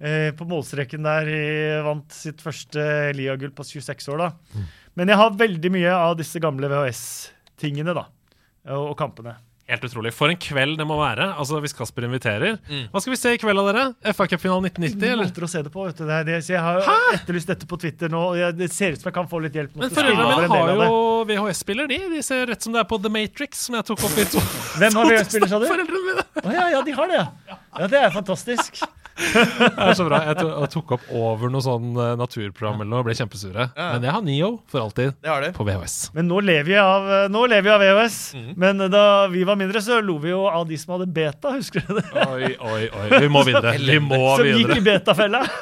[0.00, 1.30] eh, på målstreken der.
[1.30, 1.46] I,
[1.86, 4.30] vant sitt første ligagull på 26 år, da.
[4.54, 4.66] Mm.
[4.96, 8.06] Men jeg har veldig mye av disse gamle VHS-tingene, da.
[8.74, 9.36] Og, og kampene.
[9.66, 10.12] Helt utrolig.
[10.14, 11.24] For en kveld det må være.
[11.40, 12.52] Altså, Hvis Kasper inviterer.
[12.70, 12.84] Mm.
[12.92, 13.86] Hva skal vi se i kveld av dere?
[14.14, 15.26] FA Cup-finalen 1990, eller?
[15.26, 16.04] Måter å se det på, vet du.
[16.06, 18.20] Det det, så jeg har jo etterlyst dette på Twitter nå.
[18.30, 19.74] og jeg, det ser ut som jeg kan få litt hjelp.
[19.80, 21.00] Men foreldrene mine har jo
[21.32, 21.98] VHS-spiller, de.
[22.14, 24.44] De ser rett som det er på The Matrix, som jeg tok opp i to.
[24.78, 25.66] Hvem har VHS-spiller, sa du?
[25.72, 26.26] Foreldrene mine.
[26.46, 27.58] Å ja, ja, de har det, ja.
[27.80, 28.84] Ja, Det er fantastisk.
[29.16, 30.18] Det er så bra.
[30.28, 33.68] Jeg to- jeg tok opp over noe sånn eh, naturprogram eller noe og ble kjempesure.
[33.76, 35.52] Men jeg har Neo for alltid Det har du.
[35.56, 35.96] på VHS.
[36.16, 38.18] Men nå lever vi av, nå lever vi av VHS.
[38.36, 38.50] Mm.
[38.60, 41.54] Men da vi var mindre, så lo vi jo av de som hadde beta.
[41.56, 42.04] Husker du det?
[42.26, 43.08] Oi, oi, oi.
[43.24, 43.76] Vi må videre.
[43.80, 44.76] Vi må Som gikk videre.
[44.76, 45.42] i betafella.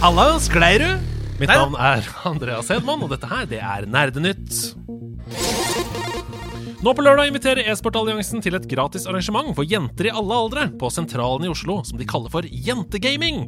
[0.00, 0.88] Halla, sklei du?
[1.40, 4.72] Mitt navn er Andreas Hedman, og dette her, det er Nerdenytt.
[6.80, 10.88] Nå på lørdag inviterer E-sportalliansen til et gratis arrangement for jenter i alle aldre på
[10.88, 13.42] Sentralen i Oslo, som de kaller for Jentegaming.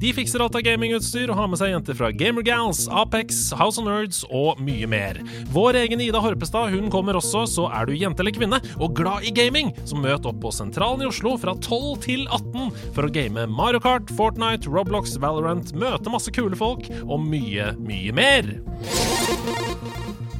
[0.00, 3.84] De fikser alt av gamingutstyr og har med seg jenter fra Gamergals, Apex, House of
[3.84, 5.20] Nerds og mye mer.
[5.52, 9.28] Vår egen Ida Horpestad hun kommer også, så er du jente eller kvinne og glad
[9.28, 13.12] i gaming, så møt opp på Sentralen i Oslo fra 12 til 18 for å
[13.12, 18.54] game Mario Kart, Fortnite, Roblox, Valorant, møte masse kule folk og mye, mye mer.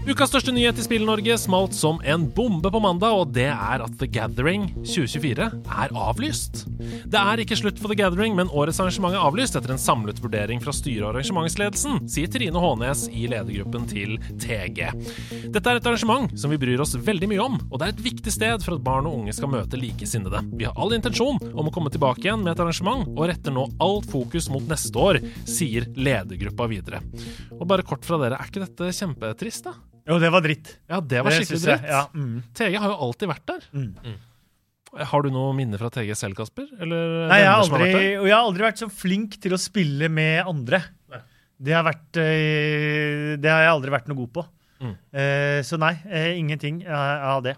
[0.08, 3.96] Ukas største nyhet i Spill-Norge smalt som en bombe på mandag, og det er at
[4.00, 6.62] The Gathering 2024 er avlyst.
[7.12, 10.22] Det er ikke slutt for The Gathering, men årets arrangement er avlyst etter en samlet
[10.24, 14.80] vurdering fra styret og arrangementsledelsen, sier Trine Hånes i ledergruppen til TG.
[15.52, 18.02] Dette er et arrangement som vi bryr oss veldig mye om, og det er et
[18.08, 20.40] viktig sted for at barn og unge skal møte likesinnede.
[20.56, 23.66] Vi har all intensjon om å komme tilbake igjen med et arrangement, og retter nå
[23.84, 27.04] alt fokus mot neste år, sier ledergruppa videre.
[27.58, 29.76] Og bare kort fra dere, er ikke dette kjempetrist, da?
[30.08, 30.72] Jo, det var dritt.
[30.88, 31.92] Ja, det var Det skikkelig jeg, dritt.
[31.92, 32.36] Ja, mm.
[32.56, 33.66] TG har jo alltid vært der.
[33.76, 34.16] Mm.
[35.10, 36.68] Har du noe minne fra TG selv, Kasper?
[36.80, 38.06] Eller Nei, jeg har, aldri, vært der?
[38.22, 40.80] og jeg har aldri vært så flink til å spille med andre.
[41.58, 44.44] Det har, vært, eh, det har jeg aldri vært noe god på.
[44.78, 44.92] Mm.
[44.94, 47.56] Eh, så nei, eh, ingenting av av det.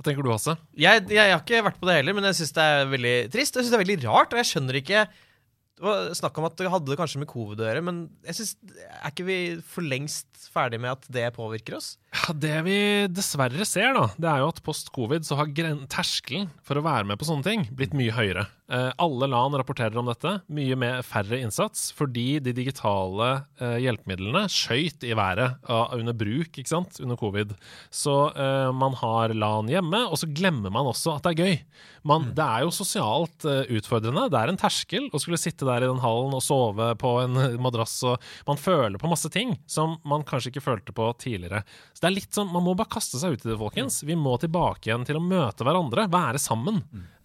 [0.00, 0.54] Hva tenker du, Hasse?
[0.80, 3.52] Jeg, jeg, har ikke vært på det heller, men jeg syns det er veldig trist.
[3.52, 5.02] Jeg synes det er veldig rart, og jeg skjønner ikke
[5.80, 8.50] Det var snakk om at det hadde kanskje med covid å gjøre, men jeg synes,
[8.84, 11.94] er ikke vi for lengst ferdig med at det påvirker oss?
[12.10, 15.50] Ja, Det vi dessverre ser, da, det er jo at post covid så har
[15.90, 18.48] terskelen for å være med på sånne ting blitt mye høyere.
[18.70, 20.36] Eh, alle land rapporterer om dette.
[20.54, 26.54] Mye med færre innsats, fordi de digitale eh, hjelpemidlene skøyt i været uh, under bruk
[26.54, 27.54] ikke sant, under covid.
[27.94, 31.56] Så eh, man har LAN hjemme, og så glemmer man også at det er gøy.
[32.06, 34.28] Man, Det er jo sosialt eh, utfordrende.
[34.30, 37.38] Det er en terskel å skulle sitte der i den hallen og sove på en
[37.66, 37.98] madrass.
[38.06, 41.64] og Man føler på masse ting som man kanskje ikke følte på tidligere.
[42.00, 43.98] Så det er litt sånn, Man må bare kaste seg ut i det, folkens.
[44.08, 46.78] Vi må tilbake igjen til å møte hverandre, være sammen.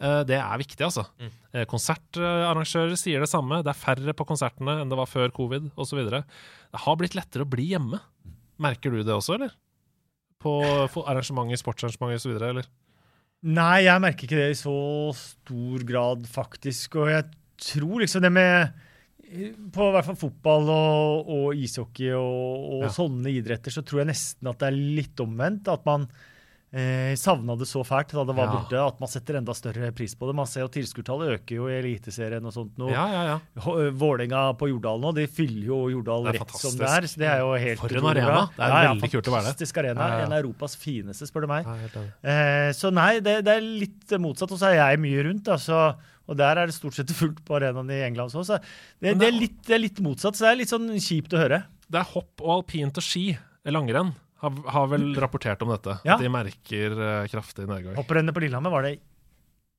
[0.04, 1.06] Eh, Det er viktig, altså.
[1.54, 3.62] Eh, Konsertarrangører sier det samme.
[3.64, 6.04] Det er færre på konsertene enn det var før covid osv.
[6.12, 6.24] Det
[6.84, 8.02] har blitt lettere å bli hjemme.
[8.60, 9.56] Merker du det også, eller?
[10.44, 10.60] På
[11.08, 12.68] arrangementer, sportsarrangementer osv., eller?
[13.46, 14.76] Nei, jeg merker ikke det i så
[15.16, 17.00] stor grad, faktisk.
[17.00, 17.30] Og jeg
[17.64, 18.74] tror liksom det med
[19.74, 22.94] På hvert fall fotball og, og ishockey og, og Ja.
[22.94, 25.68] sånne idretter, så tror jeg nesten at det er litt omvendt.
[25.72, 26.06] At man
[26.76, 28.54] eh, savna det så fælt da det var Ja.
[28.58, 30.36] borte, at man setter enda større pris på det.
[30.36, 32.90] Man ser jo tilskuertallet øker jo i Eliteserien og sånt nå.
[32.92, 33.38] Ja, ja, ja.
[33.96, 36.72] Vålerenga på Jordal nå, de fyller jo Jordal rett fantastisk.
[36.72, 37.08] som det er.
[37.08, 38.42] Så det er jo helt For en arena.
[38.58, 39.52] Det er veldig kult å være der.
[39.54, 40.02] Fantastisk arena.
[40.10, 40.26] Ja, ja.
[40.28, 41.66] En av Europas fineste, spør du meg.
[41.66, 42.04] Ja.
[42.28, 44.52] Eh, så nei, det, det er litt motsatt.
[44.52, 45.96] Og så er jeg mye rundt, da, så,
[46.28, 48.44] og der er det stort sett fullt på arenaen i England også.
[48.46, 50.88] Så det, det, det- er litt, det er litt motsatt, så det er litt sånn
[50.98, 51.64] kjipt å høre.
[51.90, 56.00] Det er hopp og alpint og ski, langrenn, har, har vel rapportert om dette.
[56.06, 56.16] Ja.
[56.16, 57.96] At de merker uh, kraftig nedgang.
[57.98, 58.96] Hopprennet på Lillehammer var det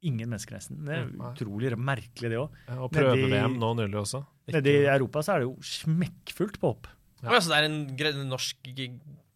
[0.07, 0.85] ingen mennesker nesten.
[0.87, 2.51] Det er Mm, utrolig merkelig, det òg.
[2.69, 4.21] Ja, Og prøve-VM nå nylig også.
[4.47, 6.87] Ikke- Nede i Europa så er det jo smekkfullt på hopp.
[7.25, 7.33] Ja.
[7.33, 8.57] Ja, så det er en gre norsk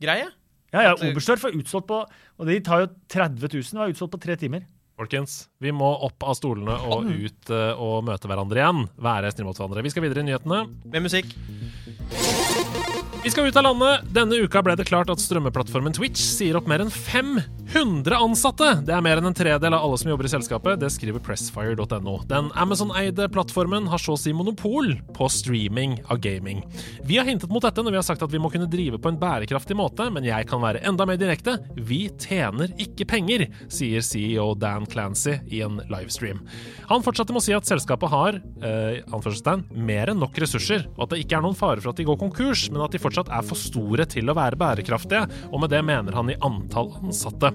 [0.01, 0.29] greie?
[0.71, 1.97] Ja, ja, Oberstdorf er utsolgt på
[2.39, 4.67] Og de tar jo 30 000, det var utsolgt på tre timer.
[5.01, 8.83] Folkens, vi må opp av stolene og ut eh, og møte hverandre igjen.
[9.01, 9.85] Være snille mot hverandre.
[9.87, 10.67] Vi skal videre i nyhetene.
[10.93, 11.33] Med musikk?
[13.23, 14.07] Vi skal ut av landet.
[14.17, 18.69] Denne uka ble det klart at strømmeplattformen Twitch sier opp mer enn 500 ansatte.
[18.89, 20.79] Det er mer enn en tredel av alle som jobber i selskapet.
[20.81, 22.15] Det skriver pressfire.no.
[22.31, 26.63] Den Amazon-eide plattformen har så å si monopol på streaming av gaming.
[27.05, 29.13] Vi har hintet mot dette når vi har sagt at vi må kunne drive på
[29.13, 31.59] en bærekraftig måte, men jeg kan være enda mer direkte.
[31.77, 36.41] Vi tjener ikke penger, sier CEO Dan Clancy i en livestream.
[36.89, 41.13] Han fortsatte med å si at selskapet har eh, mer enn nok ressurser, og at
[41.13, 43.47] det ikke er noen fare for at de går konkurs, men at de fortsatt er
[43.47, 47.53] for store til å være bærekraftige, og med det mener han i antall ansatte.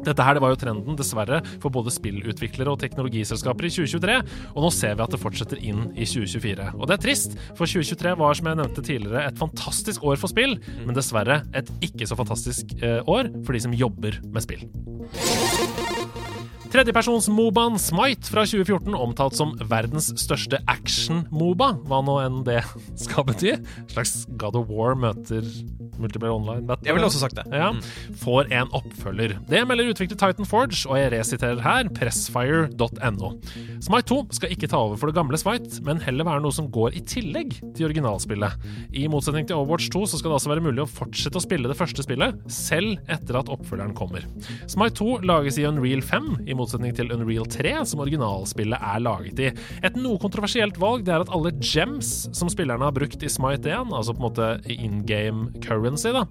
[0.00, 4.16] Dette her det var jo trenden, dessverre, for både spillutviklere og teknologiselskaper i 2023,
[4.54, 6.70] og nå ser vi at det fortsetter inn i 2024.
[6.78, 10.32] Og det er trist, for 2023 var, som jeg nevnte tidligere, et fantastisk år for
[10.32, 10.56] spill,
[10.86, 14.68] men dessverre et ikke så fantastisk eh, år for de som jobber med spill.
[16.70, 22.60] Tredjepersons-mobaen Smite fra 2014, omtalt som verdens største action-moba, hva nå enn det
[22.94, 23.56] skal bety.
[23.90, 25.42] Slags God of War møter
[26.00, 26.62] Multiplayer Online.
[26.68, 26.86] Battle.
[26.88, 27.44] Jeg ville også sagt det.
[27.52, 27.72] Ja,
[28.22, 29.34] får en oppfølger.
[29.50, 33.32] Det melder utvikler Titan Forge, og jeg resiterer her pressfire.no.
[33.82, 36.70] Smite 2 skal ikke ta over for det gamle Smite, men heller være noe som
[36.72, 38.70] går i tillegg til originalspillet.
[38.94, 41.70] I motsetning til Overwatch 2 så skal det altså være mulig å fortsette å spille
[41.70, 44.24] det første spillet, selv etter at oppfølgeren kommer.
[44.70, 49.42] Smite 2 lages i Unreal 5, i motsetning til Unreal 3, som originalspillet er laget
[49.42, 49.50] i.
[49.86, 53.72] Et noe kontroversielt valg det er at alle gems som spillerne har brukt i Smite
[53.72, 56.26] 1, altså på en måte in game currency, da,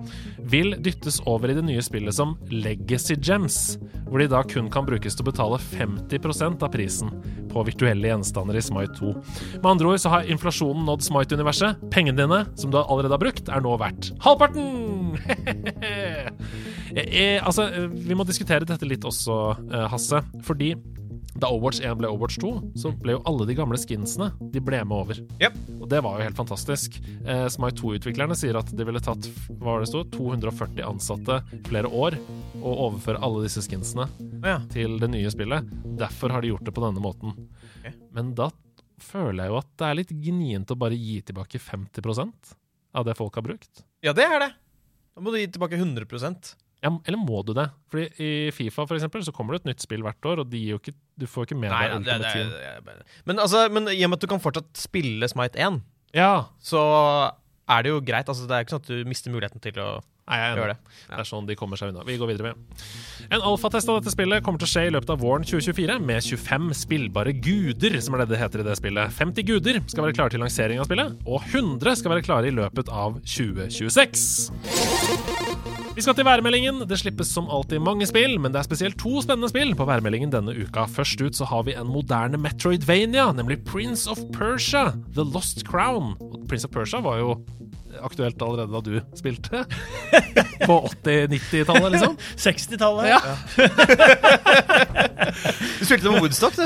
[0.51, 3.77] vil dyttes over i det nye spillet som Legacy Gems,
[4.09, 7.13] hvor de da kun kan brukes til å betale 50% av prisen
[7.49, 9.13] på virtuelle gjenstander i Smite 2.
[9.59, 11.81] Med andre ord så har inflasjonen nådd Smite-universet.
[11.93, 15.08] Pengene dine, som du allerede har brukt, er nå verdt halvparten!
[16.95, 19.39] eh, altså, eh, vi må diskutere dette litt også,
[19.69, 20.73] eh, Hasse, fordi
[21.39, 24.81] da Overwatch 1 ble Overwatch 2, så ble jo alle de gamle skinsene De ble
[24.83, 25.19] med over.
[25.41, 25.57] Yep.
[25.77, 26.97] Og det var jo helt fantastisk.
[27.23, 29.29] Eh, Smite 2-utviklerne sier at det ville tatt
[29.59, 31.39] hva var det stod, 240 ansatte
[31.69, 32.17] flere år
[32.59, 34.09] å overføre alle disse skinsene
[34.43, 34.59] ja.
[34.73, 35.69] til det nye spillet.
[35.99, 37.35] Derfor har de gjort det på denne måten.
[37.79, 37.95] Okay.
[38.15, 38.49] Men da
[38.99, 42.55] føler jeg jo at det er litt gnient å bare gi tilbake 50%
[42.99, 43.85] av det folk har brukt.
[44.03, 44.51] ja, det er det.
[45.19, 46.05] Da må du gi tilbake 100
[46.79, 47.65] Ja, eller må du det?
[47.91, 50.79] Fordi i Fifa for eksempel, så kommer det et nytt spill hvert år, og jo
[50.79, 52.15] ikke, du får ikke med deg det,
[53.27, 55.81] men, altså, men i og med at du kan fortsatt spille Smite 1,
[56.15, 56.79] Ja, så
[57.69, 58.31] er det jo greit.
[58.31, 59.89] Altså, det er ikke sånn at du mister muligheten til å
[60.29, 60.75] Nei, jeg er enig.
[60.75, 61.05] det.
[61.09, 62.03] Det er sånn de kommer seg unna.
[62.05, 62.83] Vi går videre med.
[63.33, 66.21] En alfatest av dette spillet kommer til å skje i løpet av våren 2024 med
[66.21, 69.15] 25 spillbare guder, som er det det heter i det spillet.
[69.17, 72.53] 50 guder skal være klare til lansering av spillet, og 100 skal være klare i
[72.53, 74.27] løpet av 2026.
[75.97, 76.85] Vi skal til værmeldingen.
[76.87, 80.31] Det slippes som alltid mange spill, men det er spesielt to spennende spill på værmeldingen
[80.31, 80.85] denne uka.
[80.87, 86.13] Først ut så har vi en moderne Metroidvania, nemlig Prince of Persia, The Lost Crown.
[86.21, 87.33] Og Prince of Persia var jo
[88.03, 89.65] aktuelt allerede da du spilte.
[90.67, 92.17] På 80-90-tallet, liksom.
[92.45, 93.07] 60-tallet.
[93.09, 93.19] Ja.
[95.79, 96.61] Du spilte med Woodstock, du.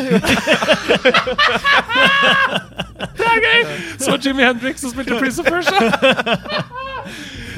[3.13, 3.61] Det er gøy!
[3.99, 5.79] Så Jimmy Hendrix som spilte Prince of Persia.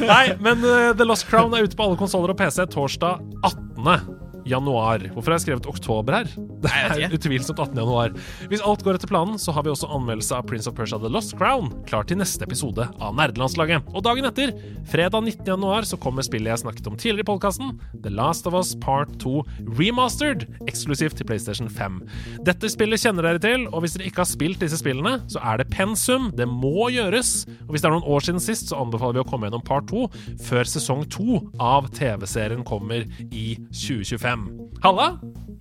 [0.02, 4.25] Nei, men uh, The Lost Crown er ute på alle konsoller og PC torsdag 18.
[4.50, 5.04] januar.
[5.14, 6.30] Hvorfor har jeg skrevet oktober her?
[6.64, 7.80] Det er utvilsomt 18.
[7.82, 8.14] januar.
[8.52, 11.12] Hvis alt går etter planen, så har vi også anmeldelse av Prince of Persia The
[11.12, 13.90] Lost Crown klar til neste episode av Nerdelandslaget.
[13.94, 14.54] Og dagen etter,
[14.90, 15.46] fredag 19.
[15.50, 19.14] januar, så kommer spillet jeg snakket om tidligere i podkasten, The Last of Us Part
[19.24, 19.44] 2
[19.80, 22.02] Remastered, eksklusivt til PlayStation 5.
[22.46, 25.62] Dette spillet kjenner dere til, og hvis dere ikke har spilt disse spillene, så er
[25.62, 26.30] det pensum.
[26.38, 27.46] Det må gjøres.
[27.66, 29.90] Og hvis det er noen år siden sist, så anbefaler vi å komme gjennom Part
[29.92, 30.06] 2
[30.46, 34.35] før sesong 2 av TV-serien kommer i 2025.
[34.84, 35.16] Halla!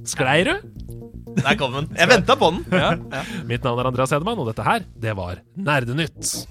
[0.04, 0.54] Sklei du?
[1.40, 1.88] Der kom den.
[1.98, 2.64] Jeg venta på den.
[2.70, 3.22] Ja, ja.
[3.48, 6.44] Mitt navn er Andreas Hedemann, og dette her, det var Nerdenytt.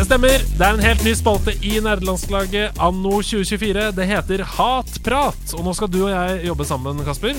[0.00, 0.40] Det stemmer.
[0.56, 3.90] Det er en helt ny spalte i nerdelandslaget anno 2024.
[3.92, 5.52] Det heter Hatprat.
[5.58, 7.36] Og nå skal du og jeg jobbe sammen, Kasper.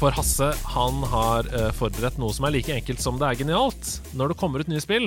[0.00, 3.92] For Hasse han har eh, forberedt noe som er like enkelt som det er genialt.
[4.18, 5.06] Når det kommer ut nye spill,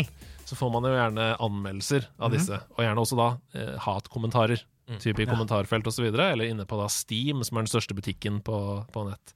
[0.50, 2.58] så får man jo gjerne anmeldelser av disse.
[2.76, 4.64] Og gjerne også da eh, hatkommentarer.
[5.00, 6.10] Type i kommentarfelt osv.
[6.12, 8.58] Eller inne på da Steam, som er den største butikken på,
[8.92, 9.32] på nett.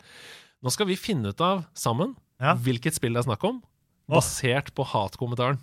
[0.65, 2.55] Nå skal vi finne ut av sammen Ja.
[2.59, 3.61] hvilket spill det er snakk om,
[4.11, 5.61] basert på hatkommentaren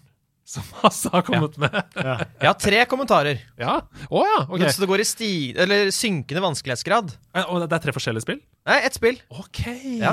[0.48, 1.76] som Hasse har kommet med.
[2.40, 3.42] Jeg har tre kommentarer.
[3.60, 3.76] Ja?
[4.08, 4.72] Oh, ja, Okay.
[4.72, 7.12] Så det går i sti eller synkende vanskelighetsgrad.
[7.44, 8.40] Og det er tre forskjellige spill?
[8.66, 9.20] Nei, ett spill.
[9.30, 9.60] Ok.
[10.00, 10.10] Ja.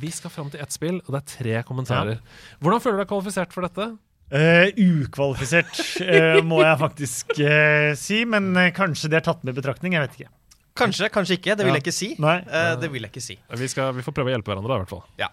[0.00, 2.18] Vi skal fram til ett spill, og det er tre kommentarer.
[2.64, 3.90] Hvordan føler du deg kvalifisert for dette?
[4.28, 8.24] Eh, ukvalifisert, uh, må jeg faktisk uh, si.
[8.28, 9.96] Men kanskje det er tatt med i betraktning.
[9.96, 10.32] Jeg vet ikke.
[10.78, 11.56] Kanskje, kanskje ikke.
[11.58, 12.08] Det vil jeg ikke si.
[12.14, 13.36] Eh, det vil jeg ikke si.
[13.60, 15.04] Vi, skal, vi får prøve å hjelpe hverandre, da, i hvert fall.
[15.20, 15.30] Ja.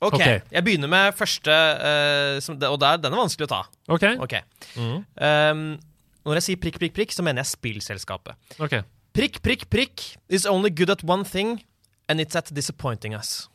[0.00, 0.16] OK.
[0.16, 0.26] Ok.
[0.26, 1.54] Jeg begynner med første,
[1.90, 3.60] eh, som, og der, den er vanskelig å ta.
[3.92, 4.06] Ok.
[4.24, 4.42] okay.
[4.74, 4.98] Mm.
[5.20, 5.64] Um,
[6.26, 8.38] når jeg sier prikk, prikk, prikk, så mener jeg spillselskapet.
[8.58, 8.86] Okay.
[9.16, 11.60] Prikk, prikk, prikk is only good at one thing,
[12.08, 13.48] and it's at disappointing us.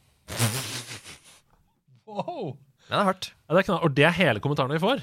[2.90, 3.32] Den er hardt.
[3.48, 5.02] Ja, det er knall, og det er hele kommentaren vi får?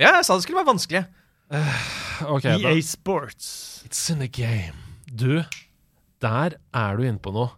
[0.00, 1.04] Ja, jeg sa det skulle være vanskelig.
[1.46, 3.82] Uh, okay, EA Sports.
[3.86, 4.74] It's in the game.
[5.06, 5.42] Du,
[6.24, 7.52] der er du inne på noe.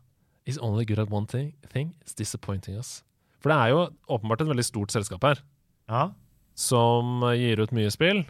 [0.48, 3.02] It's only good at one thing, thing is disappointing us.
[3.40, 5.40] For det er jo åpenbart et veldig stort selskap her,
[5.88, 6.10] Ja.
[6.58, 8.24] som gir ut mye spill.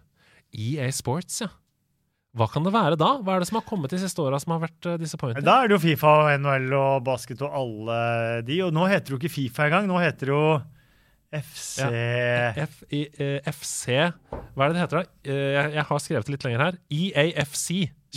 [0.54, 1.48] EA Sports, ja.
[2.36, 3.14] Hva kan det være da?
[3.24, 5.42] Hva er det som har kommet de siste åra som har vært uh, disappointing?
[5.46, 7.96] Da er det jo Fifa og NHL og basket og alle
[8.46, 8.60] de.
[8.66, 9.88] Og nå heter det jo ikke Fifa engang.
[9.90, 10.42] Nå heter det jo
[11.34, 11.82] FC
[12.62, 15.10] F I, uh, FC Hva er det det heter, da?
[15.28, 16.78] Uh, jeg, jeg har skrevet det litt lenger her.
[16.88, 17.66] EAFC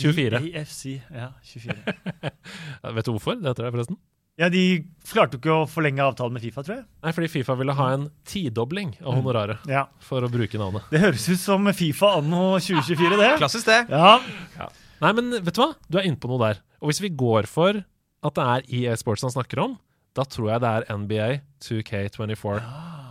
[0.00, 0.40] 24.
[0.48, 1.28] EAFC, ja.
[1.44, 2.32] 24.
[2.96, 3.98] Vet du hvorfor det heter det, forresten?
[4.40, 4.62] Ja, de
[5.04, 6.86] klarte jo ikke å forlenge avtalen med Fifa, tror jeg.
[7.04, 9.82] Nei, fordi Fifa ville ha en tidobling av honoraret Ja.
[10.00, 10.86] for å bruke navnet.
[10.90, 13.28] Det høres ut som Fifa anno 2024, det.
[13.42, 13.82] Klassisk, det.
[13.92, 14.70] Ja.
[15.04, 15.68] Nei, men vet du hva?
[15.84, 16.62] Du er inne på noe der.
[16.80, 17.82] Og hvis vi går for
[18.24, 19.76] at det er EA Sports han snakker om,
[20.16, 21.28] da tror jeg det er NBA
[21.68, 22.56] 2K24.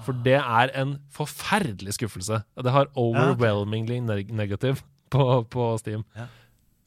[0.06, 2.42] For det er en forferdelig skuffelse.
[2.58, 6.06] Det har overwhelmingly neg negative på, på Steam.
[6.18, 6.28] Ja.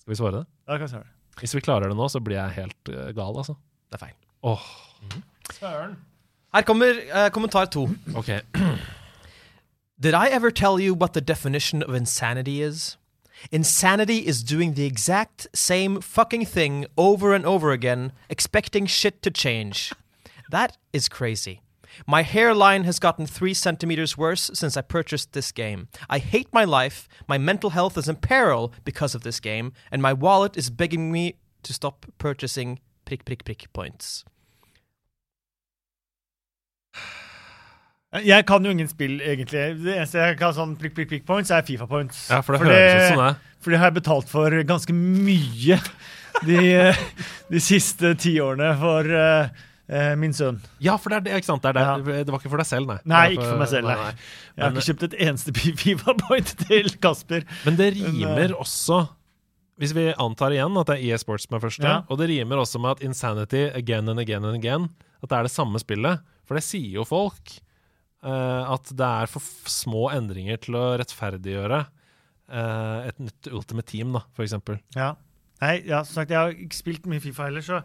[0.00, 0.46] Skal vi svare det?
[0.68, 1.08] Ja, kan svare.
[1.38, 3.54] Hvis vi klarer det nå, så blir jeg helt uh, gal, altså.
[3.90, 4.18] Det er feil.
[5.52, 5.96] Søren.
[6.54, 7.88] Her kommer uh, kommentar to.
[8.16, 8.30] ok.
[10.00, 12.96] Did I ever tell you what the definition of insanity is?
[13.50, 19.30] Insanity is doing the exact same fucking thing over and over again, expecting shit to
[19.30, 19.92] change.
[20.50, 21.60] That is crazy.
[22.06, 25.88] My hairline has gotten three centimeters worse since I purchased this game.
[26.08, 30.02] I hate my life, my mental health is in peril because of this game, and
[30.02, 34.24] my wallet is begging me to stop purchasing prick, prick, prick points.
[38.24, 39.58] Jeg kan jo ingen spill, egentlig.
[39.82, 42.28] Det eneste jeg kan sånn prikk, prikk, prikk points, er Fifa points.
[42.30, 43.32] Ja, for det høres ut som det.
[43.58, 45.78] For det har jeg betalt for ganske mye
[46.46, 46.60] de,
[47.52, 49.64] de siste ti årene for eh,
[50.16, 50.60] min sønn.
[50.80, 51.62] Ja, for det er det, ikke sant?
[51.64, 52.22] Det, er det.
[52.24, 52.96] det var ikke for deg selv, nei.
[53.04, 54.12] Nei, ikke for meg selv, nei.
[54.56, 57.44] Jeg har Men- ikke kjøpt et eneste Fifa point til Kasper.
[57.66, 59.02] Men det Men, rimer også
[59.76, 61.96] Hvis vi antar igjen at det er EA Sports som er første, Ja.
[62.08, 64.88] og det rimer også med at Insanity again and again and again
[65.22, 66.20] At det er det samme spillet.
[66.46, 67.56] For det sier jo folk
[68.24, 71.80] uh, at det er for små endringer til å rettferdiggjøre
[72.52, 74.78] uh, et nytt Ultimate Team, da, for eksempel.
[74.96, 75.14] Ja.
[75.60, 77.82] Nei, ja, som sagt, jeg har ikke spilt mye Fifa heller, så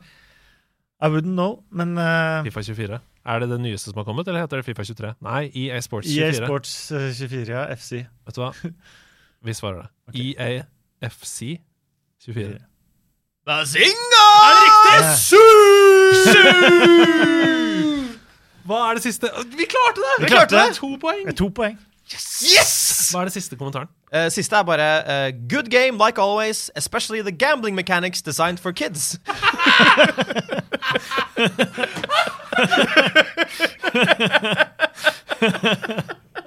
[1.01, 2.99] I wouldn't know, men uh, Fifa 24.
[3.25, 5.13] Er det det nyeste som har kommet, eller heter det Fifa 23?
[5.21, 6.25] Nei, EA Sports 24.
[6.27, 7.91] EA Sports eh, 24, ja, FC.
[8.25, 8.51] Vet du hva?
[9.45, 9.89] Vi svarer det.
[10.09, 10.33] Okay.
[10.35, 10.63] EA
[11.09, 11.39] FC
[12.25, 12.57] 24.
[13.47, 14.25] Bazinga!
[14.45, 14.95] Er det riktig?
[14.99, 15.13] Ja.
[18.69, 19.29] Hva er det siste?
[19.57, 20.15] Vi klarte det!
[20.23, 20.75] Vi klarte det!
[20.77, 21.23] To poeng.
[21.27, 21.79] Eh, To poeng.
[22.43, 23.09] Yes!
[23.13, 23.89] Hva er det siste kommentaren?
[24.13, 28.71] Uh, siste er bare uh, Good game like always, especially the gambling mechanics designed for
[28.71, 29.19] kids.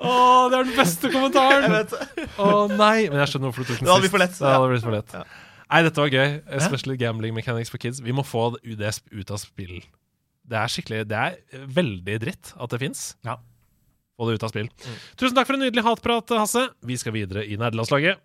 [0.02, 1.62] Å, det er den beste kommentaren!
[1.68, 2.26] Jeg vet det.
[2.42, 4.52] Å nei, men jeg skjønner hvorfor du tok den Det hadde blitt for lett, Det
[4.52, 5.14] hadde blitt for lett.
[5.72, 6.34] Nei, dette var gøy.
[6.58, 8.02] Especially gambling mechanics for kids.
[8.04, 9.78] Vi må få det ut av spill.
[10.42, 13.04] Det er skikkelig Det er veldig dritt at det fins.
[13.24, 13.38] Ja.
[14.18, 14.68] Få det ut av spill.
[15.16, 16.66] Tusen takk for en nydelig hatprat, Hasse.
[16.84, 18.20] Vi skal videre i nerdelandslaget.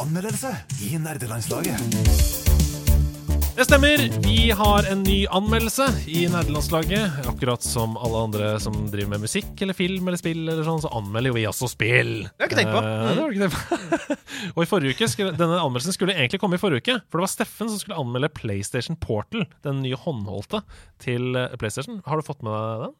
[0.00, 0.54] Anmeldelse
[0.86, 2.49] i nerdelandslaget.
[3.60, 4.00] Det stemmer.
[4.24, 7.18] Vi har en ny anmeldelse i nerdelandslaget.
[7.28, 10.88] Akkurat som alle andre som driver med musikk eller film eller spill, eller sånn, så
[10.96, 12.14] anmelder jo vi også spill.
[12.24, 12.80] Det har jeg ikke tenkt på.
[12.80, 14.16] Eh, det har ikke tenkt på.
[14.54, 16.96] og i forrige uke skulle, Denne anmeldelsen skulle egentlig komme i forrige uke.
[17.12, 20.62] For det var Steffen som skulle anmelde PlayStation Portal, den nye håndholdte
[21.04, 22.00] til eh, PlayStation.
[22.08, 22.96] Har du fått med deg den?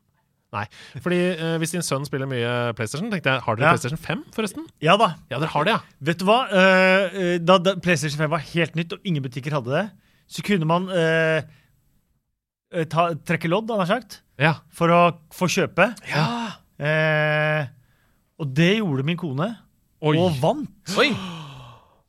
[0.59, 0.67] Nei.
[1.01, 3.73] Fordi eh, hvis din sønn spiller mye PlayStation, tenkte jeg Har dere Ja.
[3.79, 4.69] PlayStation 5, forresten?
[4.85, 5.15] Ja da.
[5.33, 5.99] Ja, dere har det, ja.
[6.13, 6.43] Vet du hva?
[6.53, 9.89] Eh, eh, da, da PlayStation 5 var helt nytt, og ingen butikker hadde det,
[10.31, 11.43] så kunne man eh,
[12.73, 14.55] eh, ta, trekke lodd, han har sagt, Ja.
[14.73, 15.01] for å
[15.35, 15.91] få kjøpe.
[16.09, 16.27] Ja.
[16.81, 17.67] Eh,
[18.41, 19.51] og det gjorde min kone,
[20.01, 20.15] Oi.
[20.17, 20.95] og vant.
[20.97, 21.11] Oi.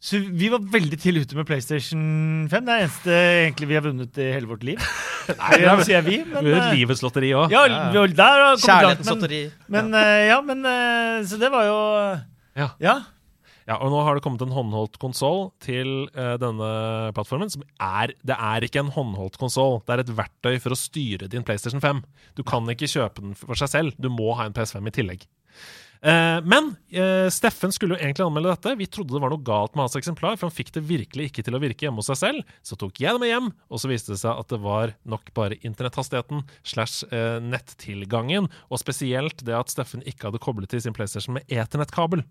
[0.02, 2.49] Så vi var veldig tidlig ute med PlayStation 5.
[2.49, 4.80] Det er det eneste egentlig vi har vunnet i hele vårt liv.
[5.38, 7.52] Nei, det er- sier vi, men Vi har eh, et livets lotteri òg.
[7.53, 9.41] Ja, langt, Kjærlighetens men, lotteri.
[9.69, 9.99] men men,
[10.31, 11.77] ja, men eh, Så det var jo
[12.57, 12.69] Ja.
[12.81, 12.95] Ja.
[13.72, 16.72] Ja, og nå har det kommet en håndholdt konsoll til uh, denne
[17.15, 17.52] plattformen.
[17.53, 21.30] Som er, det er ikke en håndholdt konsoll, det er et verktøy for å styre
[21.31, 22.02] din PlayStation 5.
[22.35, 25.23] Du kan ikke kjøpe den for seg selv, du må ha en PS5 i tillegg.
[26.02, 28.73] Eh, men eh, Steffen skulle jo egentlig anmelde dette.
[28.80, 31.45] Vi trodde det var noe galt med hans eksemplar, for han fikk det virkelig ikke
[31.45, 32.56] til å virke hjemme hos seg selv.
[32.65, 35.30] Så tok jeg det med hjem, og så viste det seg at det var nok
[35.38, 40.98] bare internetthastigheten slash eh, nettilgangen, og spesielt det at Steffen ikke hadde koblet til sin
[40.98, 42.26] PlayStation med eternettkabel,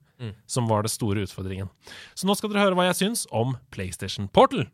[0.50, 1.70] som var det store utfordringen.
[2.18, 4.66] Så nå skal dere høre hva jeg syns om PlayStation Portal.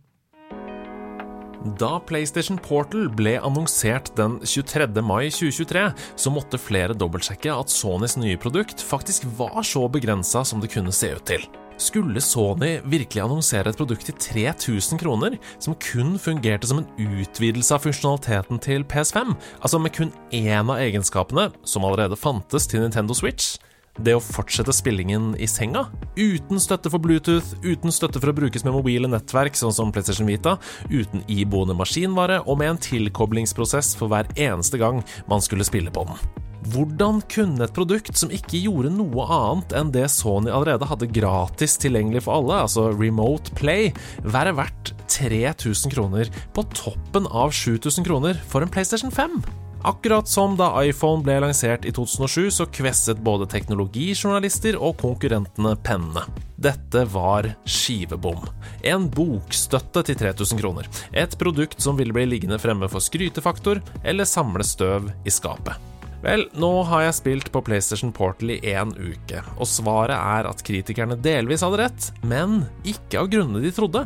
[1.74, 4.86] Da PlayStation Portal ble annonsert den 23.
[5.02, 5.82] mai 2023,
[6.14, 10.94] så måtte flere dobbeltsjekke at Sonys nye produkt faktisk var så begrensa som det kunne
[10.94, 11.46] se ut til.
[11.82, 14.16] Skulle Sony virkelig annonsere et produkt til
[14.46, 16.88] 3000 kroner, som kun fungerte som en
[17.18, 22.86] utvidelse av funksjonaliteten til PS5, altså med kun én av egenskapene som allerede fantes til
[22.86, 23.56] Nintendo Switch?
[23.96, 25.86] Det å fortsette spillingen i senga,
[26.18, 30.28] uten støtte for Bluetooth, uten støtte for å brukes med mobile nettverk, sånn som PlayStation
[30.28, 30.56] Vita,
[30.92, 35.00] uten iboende maskinvare og med en tilkoblingsprosess for hver eneste gang
[35.30, 36.20] man skulle spille på den.
[36.66, 41.76] Hvordan kunne et produkt som ikke gjorde noe annet enn det Sony allerede hadde gratis
[41.78, 43.92] tilgjengelig for alle, altså Remote Play,
[44.26, 49.38] være verdt 3000 kroner på toppen av 7000 kroner for en PlayStation 5?
[49.86, 56.24] Akkurat som da iPhone ble lansert i 2007, så kvesset både teknologijournalister og konkurrentene pennene.
[56.58, 58.48] Dette var skivebom.
[58.82, 60.90] En bokstøtte til 3000 kroner.
[61.14, 65.78] Et produkt som ville bli liggende fremme for skrytefaktor eller samle støv i skapet.
[66.26, 70.66] Vel, nå har jeg spilt på PlayStation Portal i én uke, og svaret er at
[70.66, 74.02] kritikerne delvis hadde rett, men ikke av grunnene de trodde.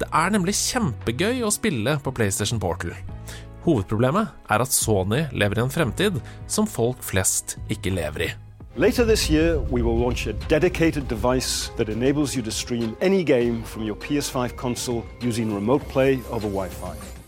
[0.00, 2.96] Det er nemlig kjempegøy å spille på PlayStation Portal.
[3.64, 8.30] Hovedproblemet er at Sony lever i en fremtid som folk flest ikke lever i.
[8.76, 13.22] Later this year, we will launch a dedicated device that enables you to stream any
[13.24, 17.19] game from your PS5 console using remote play over Wi Fi.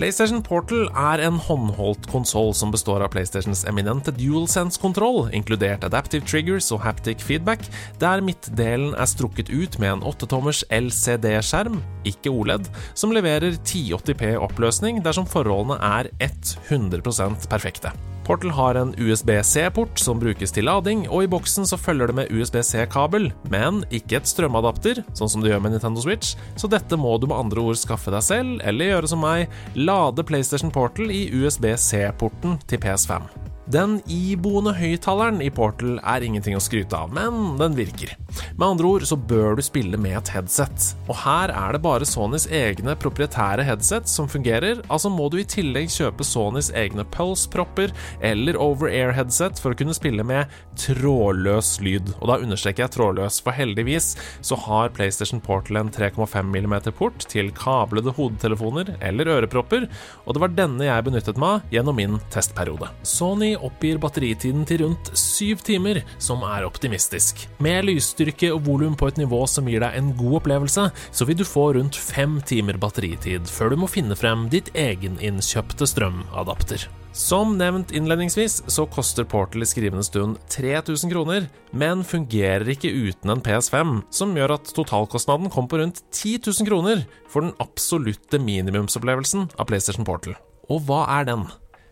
[0.00, 6.70] PlayStation Portal er en håndholdt konsoll som består av PlayStations eminente DualSense-kontroll, inkludert adaptive triggers
[6.72, 7.66] og haptic feedback,
[8.00, 15.28] der midtdelen er strukket ut med en 8-tommers LCD-skjerm, ikke OLED, som leverer 1080p-oppløsning dersom
[15.28, 17.92] forholdene er 100% perfekte.
[18.30, 22.30] Portal har en USB-C-port som brukes til lading, og i boksen så følger det med
[22.30, 27.16] USB-C-kabel, men ikke et strømadapter, sånn som det gjør med Nintendo Switch, så dette må
[27.18, 31.24] du med andre ord skaffe deg selv, eller gjøre som meg, lade PlayStation Portal i
[31.40, 33.26] USB-C-porten til PS5.
[33.70, 38.16] Den iboende høyttaleren i Portal er ingenting å skryte av, men den virker.
[38.58, 42.08] Med andre ord så bør du spille med et headset, og her er det bare
[42.08, 47.94] Sonys egne proprietære headset som fungerer, altså må du i tillegg kjøpe Sonys egne Pulse-propper
[48.26, 53.54] eller over-air-headset for å kunne spille med trådløs lyd, og da understreker jeg trådløs, for
[53.54, 54.16] heldigvis
[54.46, 59.86] så har PlayStation Portal en 3,5 mm port til kablede hodetelefoner eller ørepropper,
[60.26, 62.90] og det var denne jeg benyttet meg gjennom min testperiode.
[63.06, 67.46] Sony oppgir batteritiden til rundt syv timer, som er optimistisk.
[67.62, 71.40] Med lysstyrke og volum på et nivå som gir deg en god opplevelse, så vil
[71.40, 76.88] du få rundt fem timer batteritid før du må finne frem ditt egeninnkjøpte strømadapter.
[77.16, 83.34] Som nevnt innledningsvis så koster Portal i skrivende stund 3000 kroner, men fungerer ikke uten
[83.34, 88.38] en PS5, som gjør at totalkostnaden kom på rundt 10 000 kroner for den absolutte
[88.38, 90.38] minimumsopplevelsen av PlayStation Portal.
[90.70, 91.48] Og hva er den?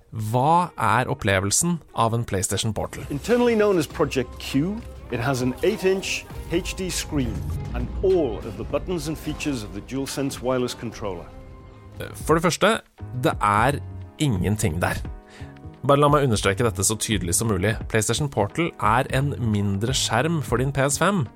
[0.08, 3.04] Hva er opplevelsen av en PlayStation Portal?
[3.10, 4.80] Internally known as Project Q,
[5.12, 7.34] it has an 8-inch HD screen
[7.74, 11.26] and all of the buttons and features of the DualSense wireless controller.
[12.14, 12.80] For det første,
[13.22, 13.80] det er
[14.18, 14.96] ingenting der.
[15.86, 17.76] Bare la meg understreke dette så tydelig som mulig.
[17.88, 21.26] PlayStation Portal er en mindre skjerm for din PS5.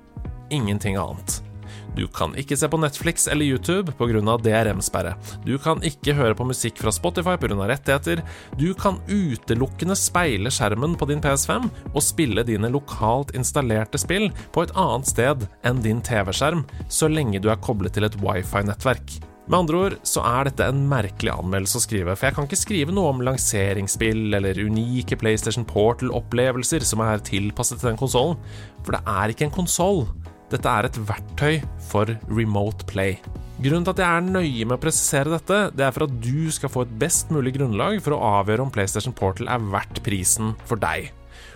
[0.51, 1.43] Ingenting annet.
[1.97, 4.37] Du kan ikke se på Netflix eller YouTube pga.
[4.43, 5.15] DRM-sperre.
[5.45, 7.67] Du kan ikke høre på musikk fra Spotify pga.
[7.69, 8.23] rettigheter.
[8.57, 14.65] Du kan utelukkende speile skjermen på din PS5 og spille dine lokalt installerte spill på
[14.65, 19.19] et annet sted enn din TV-skjerm, så lenge du er koblet til et wifi-nettverk.
[19.43, 22.61] Med andre ord så er dette en merkelig anmeldelse å skrive, for jeg kan ikke
[22.61, 28.39] skrive noe om lanseringsspill eller unike PlayStation Portal-opplevelser som er tilpasset til den konsollen,
[28.85, 30.05] for det er ikke en konsoll.
[30.53, 31.55] Dette er et verktøy
[31.89, 33.15] for remote play.
[33.63, 36.51] Grunnen til at jeg er nøye med å presisere dette, det er for at du
[36.53, 40.53] skal få et best mulig grunnlag for å avgjøre om PlayStation Portal er verdt prisen
[40.69, 41.09] for deg.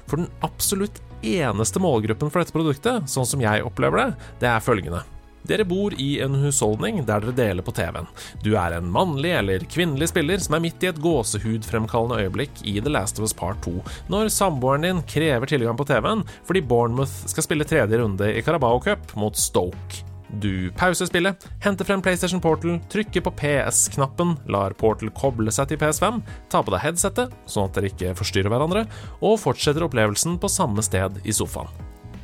[0.08, 4.66] For den absolutt eneste målgruppen for dette produktet, sånn som jeg opplever det, det er
[4.66, 5.04] følgende.
[5.48, 8.10] Dere bor i en husholdning der dere deler på TV-en.
[8.44, 12.78] Du er en mannlig eller kvinnelig spiller som er midt i et gåsehudfremkallende øyeblikk i
[12.82, 13.78] The Last of Us Part 2,
[14.12, 18.82] når samboeren din krever tilgang på TV-en fordi Bournemouth skal spille tredje runde i Carabao
[18.84, 20.04] Cup mot Stoke.
[20.28, 25.80] Du pauser spillet, henter frem PlayStation Portal, trykker på PS-knappen, lar Portal koble seg til
[25.80, 26.20] PS5,
[26.52, 28.84] tar på deg headsetet, sånn at dere ikke forstyrrer hverandre,
[29.24, 31.72] og fortsetter opplevelsen på samme sted i sofaen.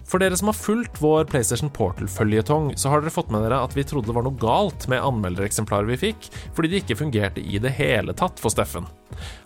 [0.07, 3.75] For dere som har fulgt vår PlayStation Portal-føljetong, så har dere fått med dere at
[3.77, 7.61] vi trodde det var noe galt med anmeldereksemplaret vi fikk, fordi det ikke fungerte i
[7.63, 8.87] det hele tatt for Steffen.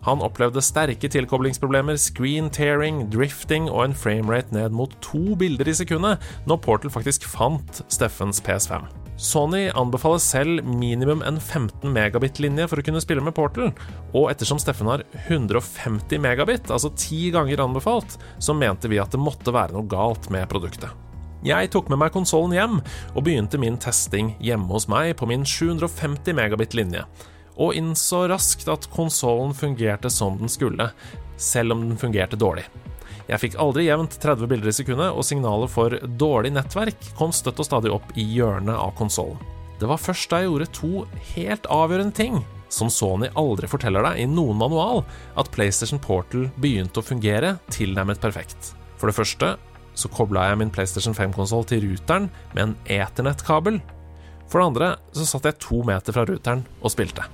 [0.08, 5.76] Han opplevde sterke tilkoblingsproblemer, screen tearing, drifting og en framerate ned mot to bilder i
[5.78, 8.88] sekundet når Portal faktisk fant Steffens PS5.
[9.18, 13.72] Sony anbefaler selv minimum en 15 megabit-linje for å kunne spille med Portal,
[14.14, 19.22] og ettersom Steffen har 150 megabit, altså ti ganger anbefalt, så mente vi at det
[19.22, 20.94] måtte være noe galt med produktet.
[21.46, 22.78] Jeg tok med meg konsollen hjem
[23.16, 27.08] og begynte min testing hjemme hos meg på min 750 megabit-linje,
[27.58, 30.92] og innså raskt at konsollen fungerte som den skulle,
[31.42, 32.68] selv om den fungerte dårlig.
[33.28, 37.60] Jeg fikk aldri jevnt 30 bilder i sekundet, og signalet for dårlig nettverk kom støtt
[37.60, 39.40] og stadig opp i hjørnet av konsollen.
[39.78, 40.92] Det var først da jeg gjorde to
[41.36, 42.40] helt avgjørende ting,
[42.74, 45.04] som Sony aldri forteller deg i noen manual,
[45.40, 48.74] at PlayStation Portal begynte å fungere tilnærmet perfekt.
[48.98, 49.54] For det første
[49.98, 53.82] så kobla jeg min PlayStation 5-konsoll til ruteren med en Ethernet-kabel.
[54.48, 57.28] For det andre så satt jeg to meter fra ruteren og spilte.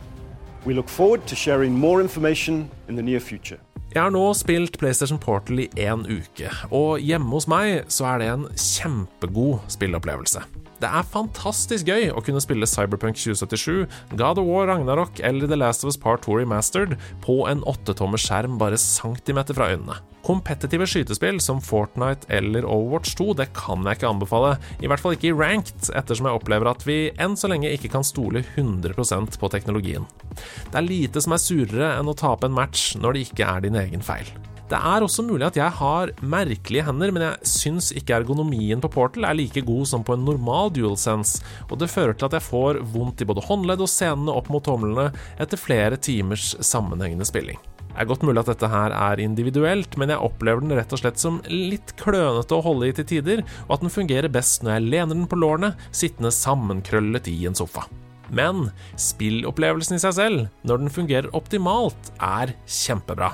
[0.65, 3.59] We look forward to sharing more information in the near future.
[3.93, 8.21] Jeg har nå spilt PlayStation Portal i én uke, og hjemme hos meg så er
[8.23, 10.41] det en kjempegod spilleopplevelse.
[10.83, 13.85] Det er fantastisk gøy å kunne spille Cyberpunk 2077,
[14.19, 18.19] God of War Ragnarok eller The Last of Us Part 2 Remastered på en åttetommer
[18.19, 20.01] skjerm bare centimeter fra øynene.
[20.27, 25.15] Kompetitive skytespill som Fortnite eller Overwatch 2 det kan jeg ikke anbefale, i hvert fall
[25.15, 29.39] ikke i ranked, ettersom jeg opplever at vi enn så lenge ikke kan stole 100%
[29.39, 30.09] på teknologien.
[30.35, 33.63] Det er lite som er surere enn å tape en match når det ikke er
[33.63, 34.27] din egen feil.
[34.73, 38.89] Det er også mulig at jeg har merkelige hender, men jeg syns ikke ergonomien på
[38.89, 42.47] Portal er like god som på en normal DualSense, og det fører til at jeg
[42.47, 47.59] får vondt i både håndledd og senene opp mot tomlene etter flere timers sammenhengende spilling.
[47.83, 51.03] Det er godt mulig at dette her er individuelt, men jeg opplever den rett og
[51.03, 54.79] slett som litt klønete å holde i til tider, og at den fungerer best når
[54.79, 57.85] jeg lener den på lårene, sittende sammenkrøllet i en sofa.
[58.31, 58.69] Men
[58.99, 63.33] spillopplevelsen i seg selv, når den fungerer optimalt, er kjempebra.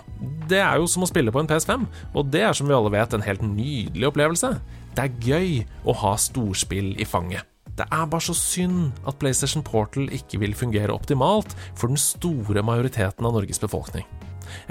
[0.49, 1.85] Det er jo som å spille på en PS5,
[2.15, 4.55] og det er som vi alle vet en helt nydelig opplevelse.
[4.97, 5.51] Det er gøy
[5.87, 7.45] å ha storspill i fanget.
[7.79, 12.63] Det er bare så synd at PlayStation Portal ikke vil fungere optimalt for den store
[12.65, 14.07] majoriteten av Norges befolkning.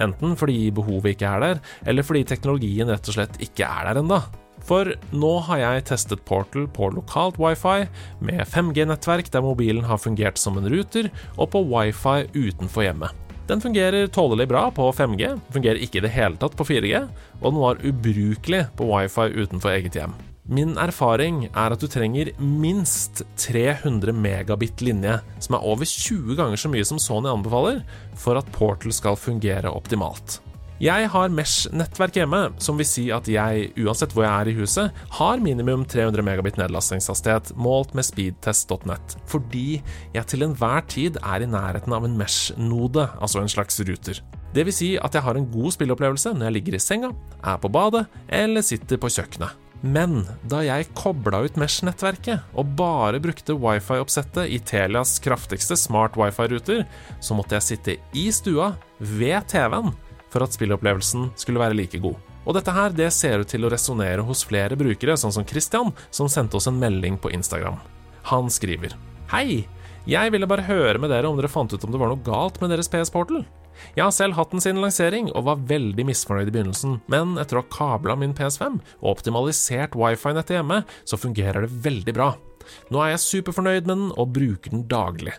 [0.03, 4.03] Enten fordi behovet ikke er der, eller fordi teknologien rett og slett ikke er der
[4.03, 4.21] enda.
[4.67, 7.87] For nå har jeg testet Portal på lokalt wifi,
[8.21, 13.25] med 5G-nettverk der mobilen har fungert som en ruter, og på wifi utenfor hjemmet.
[13.49, 17.07] Den fungerer tålelig bra på 5G, fungerer ikke i det hele tatt på 4G,
[17.41, 20.17] og den var ubrukelig på wifi utenfor eget hjem.
[20.49, 26.61] Min erfaring er at du trenger minst 300 megabit linje, som er over 20 ganger
[26.61, 27.83] så mye som Sony anbefaler,
[28.17, 30.39] for at Portal skal fungere optimalt.
[30.79, 35.01] Jeg har Mesh-nettverk hjemme, som vil si at jeg, uansett hvor jeg er i huset,
[35.19, 39.81] har minimum 300 megabit nedlastingshastighet målt med speedtest.net, fordi
[40.15, 44.23] jeg til enhver tid er i nærheten av en Mesh-node, altså en slags ruter.
[44.55, 47.11] Det vil si at jeg har en god spilleopplevelse når jeg ligger i senga,
[47.43, 49.59] er på badet eller sitter på kjøkkenet.
[49.83, 56.87] Men da jeg kobla ut Mesh-nettverket og bare brukte wifi-oppsettet i Telias kraftigste smart wifi-ruter,
[57.19, 59.93] så måtte jeg sitte i stua, ved TV-en,
[60.33, 62.19] for at spillopplevelsen skulle være like god.
[62.49, 65.93] Og dette her, det ser ut til å resonnere hos flere brukere, sånn som Christian,
[66.11, 67.77] som sendte oss en melding på Instagram.
[68.33, 68.97] Han skriver
[69.33, 69.67] Hei!
[70.09, 72.63] Jeg ville bare høre med dere om dere fant ut om det var noe galt
[72.63, 73.43] med deres PS Portal.
[73.93, 77.59] Jeg har selv hatt den siden lansering og var veldig misfornøyd i begynnelsen, men etter
[77.59, 82.31] å ha kabla min PS5 og optimalisert wifi-nettet hjemme, så fungerer det veldig bra.
[82.93, 85.37] Nå er jeg superfornøyd med den og bruker den daglig.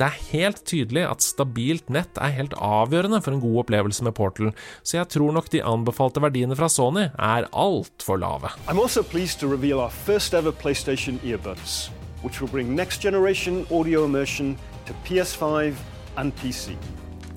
[0.00, 4.16] Det er helt tydelig at stabilt nett er helt avgjørende for en god opplevelse med
[4.16, 4.52] Portal,
[4.82, 8.52] så jeg tror nok de anbefalte verdiene fra Sony er altfor lave.
[8.66, 11.90] I'm also pleased to reveal our first ever PlayStation earbuds,
[12.24, 14.56] which will bring next generation audio immersion
[14.86, 15.74] to PS5
[16.16, 16.76] and PC.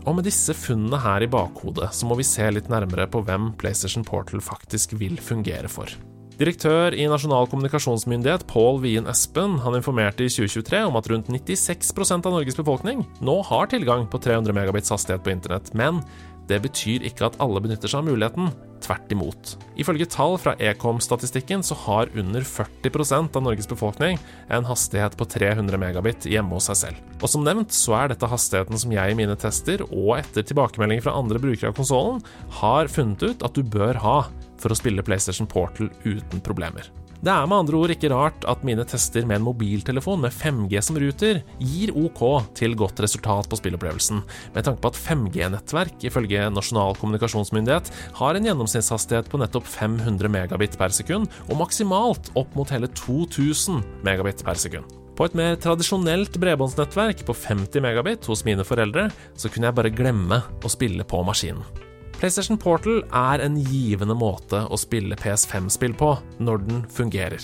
[0.06, 3.54] Og med disse funnene her i bakhodet, så må vi se litt nærmere på hvem
[3.58, 5.90] PlayStation Portal faktisk vil fungere for.
[6.36, 12.28] Direktør i Nasjonal kommunikasjonsmyndighet, Pål Wien Espen, han informerte i 2023 om at rundt 96%
[12.28, 16.02] av Norges befolkning nå har tilgang på 300 megabits hastighet på internett, men
[16.50, 18.50] det betyr ikke at alle benytter seg av muligheten.
[18.84, 19.54] Tvert imot.
[19.80, 24.20] Ifølge tall fra Ekom-statistikken så har under 40% av Norges befolkning
[24.54, 27.00] en hastighet på 300 megabit hjemme hos seg selv.
[27.22, 31.08] Og som nevnt så er dette hastigheten som jeg i mine tester, og etter tilbakemeldinger
[31.08, 32.20] fra andre brukere av konsollen,
[32.60, 34.20] har funnet ut at du bør ha
[34.62, 36.92] for å spille PlayStation Portal uten problemer.
[37.26, 40.82] Det er med andre ord ikke rart at mine tester med en mobiltelefon med 5G
[40.84, 42.22] som ruter gir OK
[42.60, 44.20] til godt resultat på spillopplevelsen,
[44.54, 50.78] med tanke på at 5G-nettverk ifølge Nasjonal kommunikasjonsmyndighet har en gjennomsnittshastighet på nettopp 500 megabit
[50.78, 54.94] per sekund, og maksimalt opp mot hele 2000 megabit per sekund.
[55.16, 59.08] På et mer tradisjonelt bredbåndsnettverk på 50 megabit hos mine foreldre,
[59.40, 61.85] så kunne jeg bare glemme å spille på maskinen.
[62.26, 66.08] PlayStation Portal er en givende måte å spille PS5-spill på,
[66.42, 67.44] når den fungerer.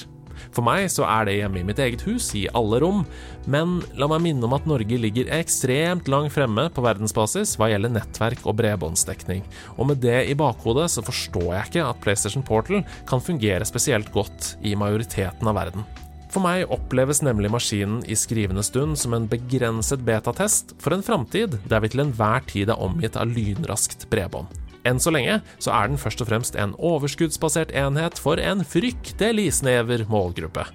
[0.55, 3.03] For meg så er det hjemme i mitt eget hus, i alle rom,
[3.45, 7.93] men la meg minne om at Norge ligger ekstremt langt fremme på verdensbasis hva gjelder
[7.93, 9.43] nettverk og bredbåndsdekning,
[9.77, 12.81] og med det i bakhodet så forstår jeg ikke at PlayStation Portal
[13.11, 15.85] kan fungere spesielt godt i majoriteten av verden.
[16.31, 21.59] For meg oppleves nemlig maskinen i skrivende stund som en begrenset betatest for en framtid
[21.69, 24.60] der vi til enhver tid er omgitt av lynraskt bredbånd.
[24.87, 29.51] Enn så lenge så er den først og fremst en overskuddsbasert enhet for en fryktelig
[29.59, 30.65] snever målgruppe.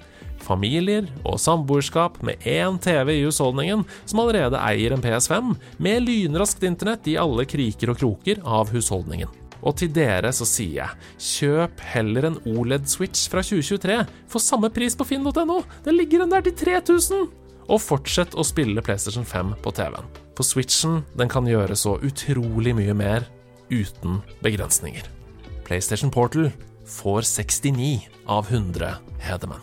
[0.47, 6.63] Familier og samboerskap med én TV i husholdningen som allerede eier en PS5, med lynraskt
[6.67, 9.33] internett i alle kriker og kroker av husholdningen.
[9.67, 13.97] Og til dere så sier jeg, kjøp heller en OLED-switch fra 2023
[14.31, 15.63] for samme pris på finn.no.
[15.83, 17.27] Den ligger den der til 3000!
[17.67, 20.07] Og fortsett å spille PlayStation 5 på TV-en.
[20.39, 23.27] For switchen den kan gjøre så utrolig mye mer
[23.71, 25.07] uten begrensninger.
[25.67, 26.51] PlayStation Portal
[26.87, 29.61] får 69 av 100 hedermenn.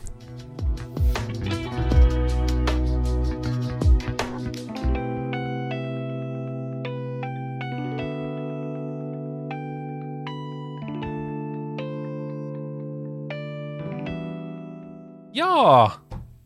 [15.34, 15.92] Ja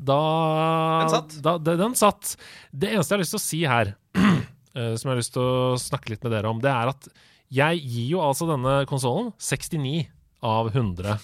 [0.08, 1.38] da, Den satt.
[1.44, 2.36] Da, den satt.
[2.72, 3.94] Det eneste jeg har lyst til å si her,
[4.78, 7.10] eh, som jeg har lyst til å snakke litt med dere om, det er at
[7.54, 10.08] jeg gir jo altså denne konsollen 69
[10.46, 11.18] av 100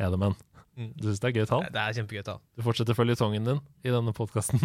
[0.00, 0.36] Hedemann.
[0.80, 1.64] Du syns det er gøy tall?
[1.72, 2.40] Det er kjempegøy tall.
[2.56, 4.62] Du fortsetter føljetongen din i denne podkasten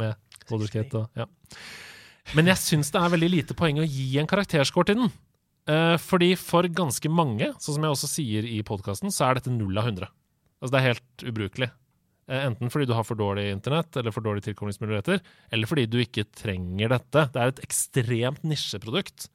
[0.00, 0.16] med
[0.50, 1.28] Boulderskate og ja.
[2.36, 5.14] Men jeg syns det er veldig lite poeng å gi en karakterscore til den.
[5.68, 9.52] Eh, fordi for ganske mange, sånn som jeg også sier i podkasten, så er dette
[9.52, 10.08] null av 100.
[10.60, 11.70] Altså det er helt ubrukelig.
[12.28, 15.20] Eh, enten fordi du har for dårlig internett eller for dårlige tilkoblingsmuligheter,
[15.52, 17.26] eller fordi du ikke trenger dette.
[17.32, 19.28] Det er et ekstremt nisjeprodukt.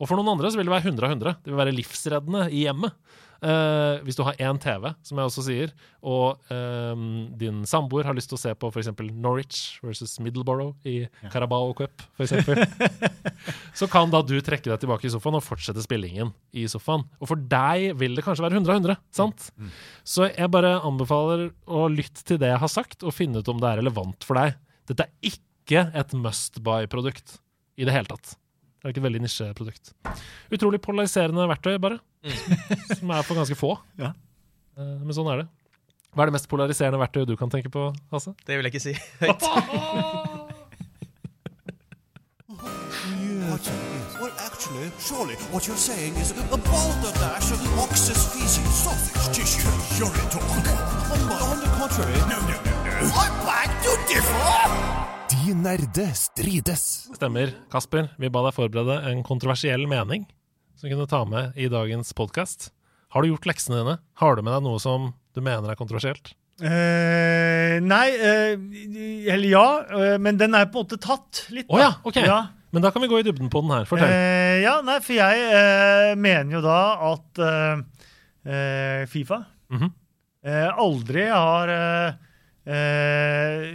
[0.00, 1.36] Og for noen andre så vil det være 100 av 100.
[1.44, 2.96] Det vil være livsreddende i hjemmet.
[3.44, 7.00] Uh, hvis du har én TV, som jeg også sier, og eh,
[7.36, 8.88] din samboer har lyst til å se på f.eks.
[9.12, 11.02] Norwich versus Middleborough i
[11.32, 12.32] Carabao Cup, f.eks.,
[13.80, 17.04] så kan da du trekke deg tilbake i sofaen og fortsette spillingen i sofaen.
[17.20, 19.50] Og for deg vil det kanskje være 100 av 100, sant?
[20.08, 23.60] Så jeg bare anbefaler å lytte til det jeg har sagt, og finne ut om
[23.60, 24.56] det er relevant for deg.
[24.88, 27.42] Dette er ikke et must buy-produkt
[27.76, 28.38] i det hele tatt.
[28.84, 29.92] Det er ikke et veldig nisjeprodukt.
[30.52, 31.96] Utrolig polariserende verktøy, bare.
[32.98, 33.70] Som er for ganske få.
[34.02, 34.10] Ja.
[34.76, 35.46] Eh, Men sånn er det.
[36.14, 38.34] Hva er det mest polariserende verktøyet du kan tenke på, Hasse?
[38.44, 38.92] Det vil jeg ikke si
[39.24, 40.44] høyt.
[44.20, 49.68] Well, actually, surely what you're saying is a balderdash of ox's feces, sausage tissue,
[50.04, 50.42] urine talk.
[50.44, 51.20] On,
[51.50, 53.12] on the contrary, no, no, no, no.
[53.12, 54.83] I beg to differ!
[55.44, 56.82] De nerde strides.
[57.16, 57.50] Stemmer.
[57.72, 60.24] Kasper, vi ba deg forberede en kontroversiell mening
[60.78, 62.70] som kunne ta med i dagens podkast.
[63.14, 63.96] Har du gjort leksene dine?
[64.20, 66.32] Har du med deg noe som du mener er kontroversielt?
[66.64, 68.54] Eh, nei, eh,
[69.34, 71.68] eller ja, eh, men den er på en måte tatt litt.
[71.68, 72.20] Å ja, ok.
[72.24, 72.40] Ja.
[72.74, 73.84] Men da kan vi gå i dybden på den her.
[73.90, 74.10] Fortell.
[74.10, 76.80] Eh, ja, nei, for jeg eh, mener jo da
[77.12, 79.42] at eh, Fifa
[79.74, 79.92] Mhm.
[80.46, 82.12] eh, aldri har eh,
[82.70, 83.68] eh,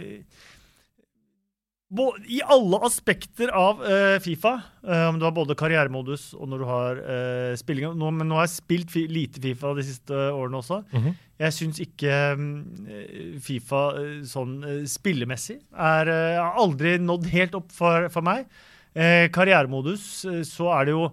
[1.90, 4.52] I alle aspekter av uh, Fifa,
[4.84, 8.38] om om du har både karrieremodus og når du har uh, spilling nå, Men nå
[8.38, 10.84] har jeg spilt fi lite Fifa de siste årene også.
[10.94, 11.16] Mhm.
[11.40, 12.50] Jeg syns ikke mm,
[12.84, 18.26] eh, Fifa eh, sånn eh, spillemessig er uh, har aldri nådd helt opp for, for
[18.26, 18.44] meg.
[18.92, 21.06] Uh, karrieremodus, eh, så er det jo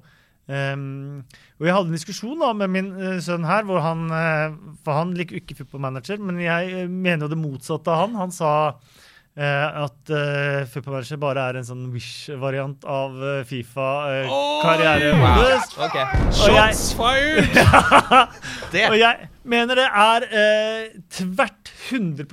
[0.50, 1.24] um,
[1.60, 4.98] Og jeg hadde en diskusjon da med min eh, sønn her, hvor han eh, For
[4.98, 8.18] han liker ikke football manager, men jeg eh, mener jo det motsatte av han.
[8.20, 8.98] Han sa eh,
[9.38, 13.90] at uh, football manager bare er en sånn Wish-variant av uh, Fifa
[14.26, 15.76] uh, karrieremodus.
[15.78, 15.98] Ok.
[16.02, 17.50] Og jeg- Shots fired!
[18.74, 18.88] Det.
[18.90, 22.26] Og jeg mener det er eh, tvert 100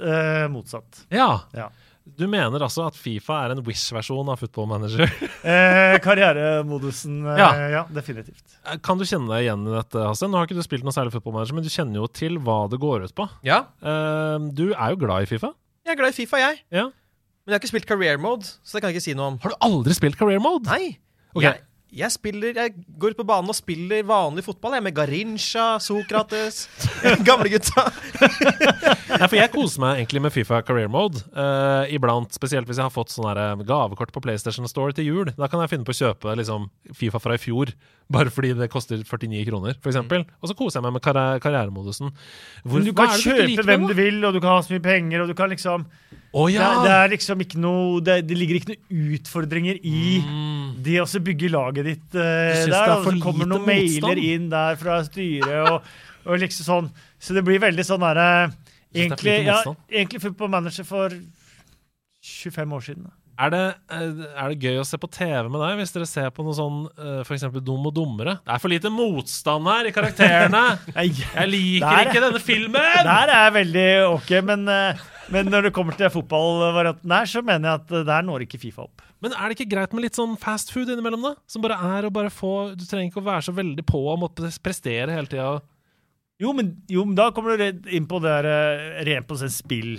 [0.00, 1.02] eh, motsatt.
[1.12, 1.42] Ja.
[1.52, 1.66] Ja.
[2.18, 5.10] Du mener altså at Fifa er en Wish-versjon av Football Manager?
[5.42, 7.48] Eh, karrieremodusen, eh, Ja.
[7.72, 7.80] ja.
[7.90, 8.56] definitivt.
[8.86, 10.28] Kan du kjenne deg igjen i dette, Hasse?
[10.30, 12.60] Nå har ikke du spilt noe særlig Football Manager, men du kjenner jo til hva
[12.70, 13.26] det går ut på.
[13.46, 15.50] Ja, Eh, du er jo glad i Fifa.
[15.86, 16.62] Jeg er glad i Fifa, jeg.
[16.72, 16.84] Ja.
[17.42, 19.38] Men jeg har ikke spilt career mode, så det kan jeg ikke si noe om.
[19.42, 20.70] Har du aldri spilt career mode?
[20.70, 20.96] Nei.
[21.34, 21.42] Ok.
[21.42, 21.62] Jeg,
[21.92, 26.64] jeg spiller Jeg går ut på banen og spiller vanlig fotball, jeg, med Garincha, Sokrates
[27.26, 27.84] Gamlegutta.
[29.12, 31.20] Nei, for jeg koser meg egentlig med Fifa career mode.
[31.36, 35.32] uh, iblant, spesielt hvis jeg har fått sånne eh, gavekort på PlayStation Store til jul.
[35.36, 37.74] Da kan jeg finne på å kjøpe liksom, Fifa fra i fjor,
[38.12, 40.00] bare fordi det koster 49 kroner, f.eks.
[40.00, 42.12] Og så koser jeg meg med karri karrieremodusen.
[42.64, 44.84] Hvor, du kan kjøpe du hvem med du vil, og du kan ha så mye
[44.84, 45.88] penger, og du kan liksom
[46.32, 46.68] Det, ja!
[46.80, 50.82] det, det er liksom ikke noe Det, det ligger ikke noen utfordringer i Mm.
[50.82, 52.66] det å bygge laget ditt uh, der.
[52.66, 54.24] det er Og så kommer noen mailer motstand?
[54.24, 55.82] inn der fra styret, og,
[56.24, 56.90] og liksom sånn.
[57.20, 58.54] Så det blir veldig sånn derre er
[58.92, 61.12] Egentlig, ja, egentlig football manager for
[62.22, 63.04] 25 år siden.
[63.08, 63.21] da.
[63.40, 63.60] Er det,
[63.90, 66.52] eh, er det gøy å se på TV med deg hvis dere ser på noe
[66.56, 67.26] sånn f.eks.
[67.28, 68.34] for eksempel Dum og dummere?
[68.44, 70.60] Det er for lite motstand her i karakterene!
[70.98, 73.08] Jeg liker Der- ikke denne filmen!
[73.08, 75.00] Der er jeg veldig OK, men, eh,
[75.32, 78.60] men når det kommer til fotballvarianten her, så mener jeg at eh, der når ikke
[78.62, 79.02] Fifa opp.
[79.22, 81.34] Men er det ikke greit med litt sånn fast food innimellom, da?
[81.48, 84.18] Som bare er å bare få Du trenger ikke å være så veldig på og
[84.24, 85.60] måtte prestere hele tida.
[86.42, 89.52] Jo, men, jo, men da kommer du inn på det der, eh, rent på sin
[89.54, 89.94] spill.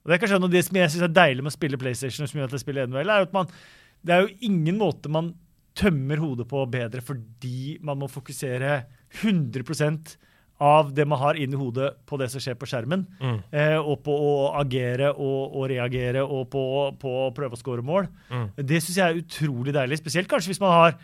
[0.00, 2.26] Og det er kanskje noe det som jeg syns er deilig med å spille PlayStation,
[2.26, 3.46] som gjør at jeg spiller NHL, er at man
[4.00, 5.34] Det er jo ingen måte man
[5.76, 8.78] tømmer hodet på bedre fordi man må fokusere
[9.22, 10.16] 100%
[10.60, 13.38] av det man har inni hodet på det som skjer på skjermen, Mm.
[13.52, 16.64] eh, og på å agere og, og reagere og på,
[17.00, 18.08] på å prøve å score mål.
[18.28, 18.50] Mm.
[18.56, 20.98] Det syns jeg er utrolig deilig, spesielt kanskje hvis man har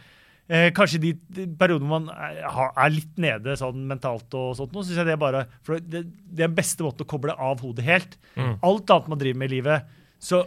[0.47, 4.85] Eh, kanskje de, de periodene man er, er litt nede sånn mentalt og sånt, nå
[4.87, 7.65] syns jeg det er bare For det, det er den beste måten å koble av
[7.65, 8.15] hodet helt.
[8.37, 8.55] Mm.
[8.69, 10.45] Alt annet man driver med i livet, så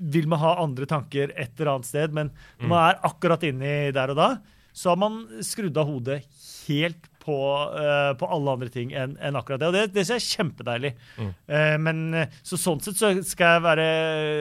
[0.00, 3.74] vil man ha andre tanker et eller annet sted, men når man er akkurat inni
[3.92, 4.28] der og da,
[4.72, 6.22] så har man skrudd av hodet
[6.68, 7.36] helt på,
[7.76, 9.68] eh, på alle andre ting enn en akkurat det.
[9.68, 10.92] Og det, det syns jeg er kjempedeilig.
[11.20, 13.88] Eh, men, eh, så sånn sett så skal jeg være,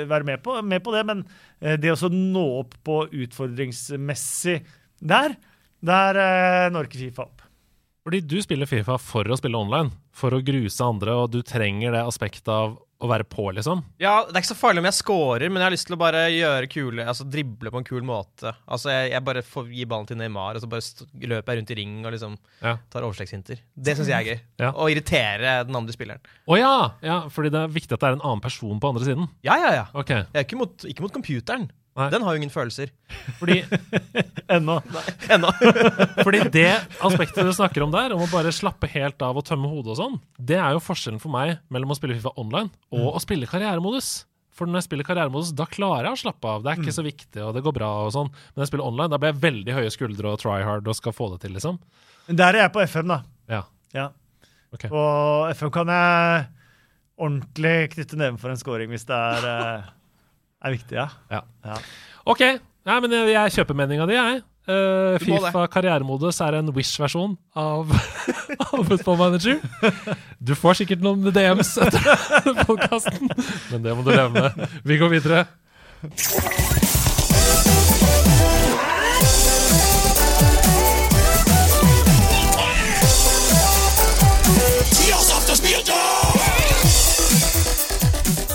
[0.10, 1.26] være med, på, med på det, men
[1.60, 4.60] eh, det å nå opp på utfordringsmessig
[5.02, 5.36] der,
[5.86, 7.46] der eh, når ikke Fifa opp.
[8.08, 11.94] Fordi du spiller Fifa for å spille online, for å gruse andre, og du trenger
[11.94, 13.80] det aspektet av å være på, liksom.
[14.02, 16.00] Ja, Det er ikke så farlig om jeg scorer, men jeg har lyst til å
[16.02, 18.52] bare gjøre kule Altså drible på en kul måte.
[18.68, 21.62] Altså Jeg, jeg bare får gi ballen til Neymar, og så bare st løper jeg
[21.62, 22.74] rundt i ring og liksom Ja.
[22.92, 23.62] tar oversleggshinter.
[23.72, 24.42] Det syns jeg er gøy.
[24.66, 24.74] Ja.
[24.74, 26.20] Og irritere den andre spilleren.
[26.44, 26.74] Å ja!
[27.08, 27.22] ja!
[27.32, 29.32] Fordi det er viktig at det er en annen person på andre siden.
[29.48, 29.86] Ja, ja, ja.
[29.96, 30.26] Okay.
[30.34, 31.70] Jeg er ikke mot, ikke mot computeren.
[32.00, 32.08] Nei.
[32.14, 32.94] Den har jo ingen følelser.
[33.40, 33.60] Fordi,
[34.56, 34.78] Ennå.
[35.28, 35.52] Ennå.
[36.26, 36.72] fordi det
[37.06, 40.00] aspektet du snakker om der, om å bare slappe helt av og tømme hodet og
[40.00, 43.50] sånn, det er jo forskjellen for meg mellom å spille Fifa online og å spille
[43.50, 44.14] karrieremodus.
[44.56, 46.64] For når jeg spiller karrieremodus, da klarer jeg å slappe av.
[46.64, 48.32] Det er ikke så viktig, og det går bra og sånn.
[48.32, 50.98] Men når jeg spiller online, da blir jeg veldig høye skuldre og try hard og
[50.98, 51.78] skal få det til, liksom.
[52.28, 53.22] Men der er jeg på FM, da.
[53.52, 53.62] Ja.
[53.96, 54.10] Ja.
[54.76, 54.92] Okay.
[54.92, 56.44] Og FM kan jeg
[57.20, 59.88] ordentlig knytte neven for en scoring hvis det er, eh,
[60.64, 61.08] er viktig, ja.
[61.32, 61.44] Ja.
[61.66, 61.80] Ja.
[62.30, 62.46] OK.
[62.90, 64.42] Nei, men jeg, jeg kjøper meninga di, jeg.
[64.70, 65.24] Eh, det.
[65.24, 67.90] Fifa karrieremodus er en Wish-versjon av,
[68.68, 69.58] av Football Manager.
[70.38, 72.06] Du får sikkert noen DMs etter
[72.68, 73.32] podkasten,
[73.72, 74.80] men det må du leve med.
[74.86, 75.46] Vi går videre.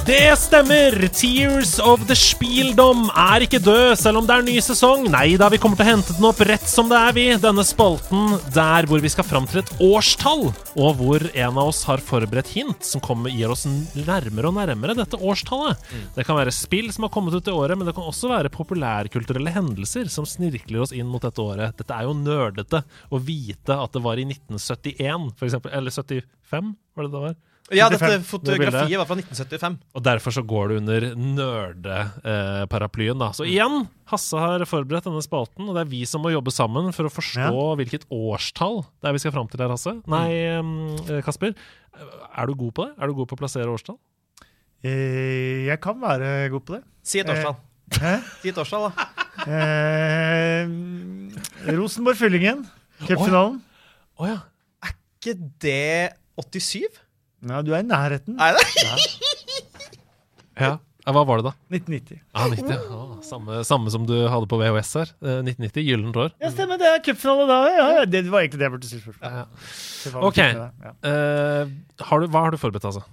[0.05, 0.93] Det stemmer!
[1.17, 5.07] Tears of the Spieldom er ikke død, selv om det er ny sesong.
[5.09, 7.25] Nei da, vi kommer til å hente den opp rett som det er, vi.
[7.41, 11.81] Denne spalten der hvor vi skal fram til et årstall, og hvor en av oss
[11.89, 15.81] har forberedt hint som kommer, gir oss nærmere og nærmere dette årstallet.
[16.19, 18.53] Det kan være spill som har kommet ut i året, men det kan også være
[18.53, 21.81] populærkulturelle hendelser som snirkler oss inn mot dette året.
[21.81, 25.73] Dette er jo nerdete å vite at det var i 1971, for eksempel.
[25.81, 27.43] Eller 75, var det det var?
[27.73, 29.79] Ja, dette fotografiet det var fra 1975.
[29.97, 33.31] Og derfor så går det under nerdeparaplyen, da.
[33.33, 36.93] Så igjen, Hasse har forberedt denne spalten, og det er vi som må jobbe sammen
[36.93, 37.75] for å forstå Ja.
[37.81, 39.97] hvilket årstall det er vi skal fram til her, Hasse.
[40.07, 41.55] Nei, eh, Kasper.
[42.37, 42.93] Er du god på det?
[43.01, 43.97] Er du god på å plassere årstall?
[44.85, 46.83] Eh, Jeg kan være god på det.
[47.03, 47.57] Si et årstall.
[47.97, 48.21] Hæ?
[48.43, 49.09] Si et årstall, da.
[49.49, 50.67] Eh,
[51.73, 52.67] Rosenborg-Fyllingen.
[53.09, 53.63] Cupfinalen.
[54.21, 54.39] Å ja.
[54.85, 56.85] ikke det 87?
[57.45, 58.37] Ja, du er i nærheten.
[58.41, 58.65] Er det?
[60.57, 60.77] ja.
[61.05, 61.53] Ja, Hva var det, da?
[61.69, 62.21] 1990.
[62.33, 62.77] Ah, 90.
[62.95, 65.11] Ah, samme, samme som du hadde på VHS her.
[65.21, 65.83] Eh, 1990.
[65.85, 66.31] Gyllent år.
[66.41, 66.79] Ja, stemmer.
[66.81, 67.59] Det er cupfinale da.
[67.75, 69.35] Ja, ja, det var egentlig det jeg burde si spørsmål.
[69.35, 70.23] Ja, ja.
[70.31, 70.41] Ok.
[70.41, 70.95] Ja.
[71.05, 71.75] Uh,
[72.09, 73.05] har du, hva har du forberedt, altså?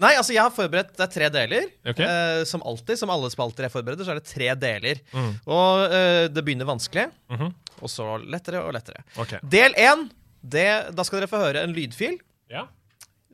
[0.00, 1.66] Nei, altså jeg har forberedt Det er tre deler.
[1.92, 2.08] Okay.
[2.08, 5.02] Uh, som alltid, som alle spalter jeg forbereder, så er det tre deler.
[5.14, 5.30] Mm.
[5.46, 7.52] Og uh, det begynner vanskelig, Mhm.
[7.84, 9.04] og så lettere og lettere.
[9.20, 9.38] Okay.
[9.46, 10.08] Del én,
[10.42, 12.18] da skal dere få høre en lydfil.
[12.50, 12.66] Ja.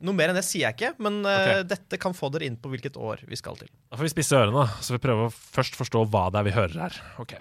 [0.05, 1.61] Noe mer enn det sier jeg ikke, men okay.
[1.63, 1.69] Ok.
[1.71, 3.69] dette kan få dere inn på hvilket år vi skal til.
[3.89, 6.53] Da får vi spisse ørene, så vi prøver å først forstå hva det er vi
[6.57, 6.99] hører her.
[7.23, 7.33] Ok.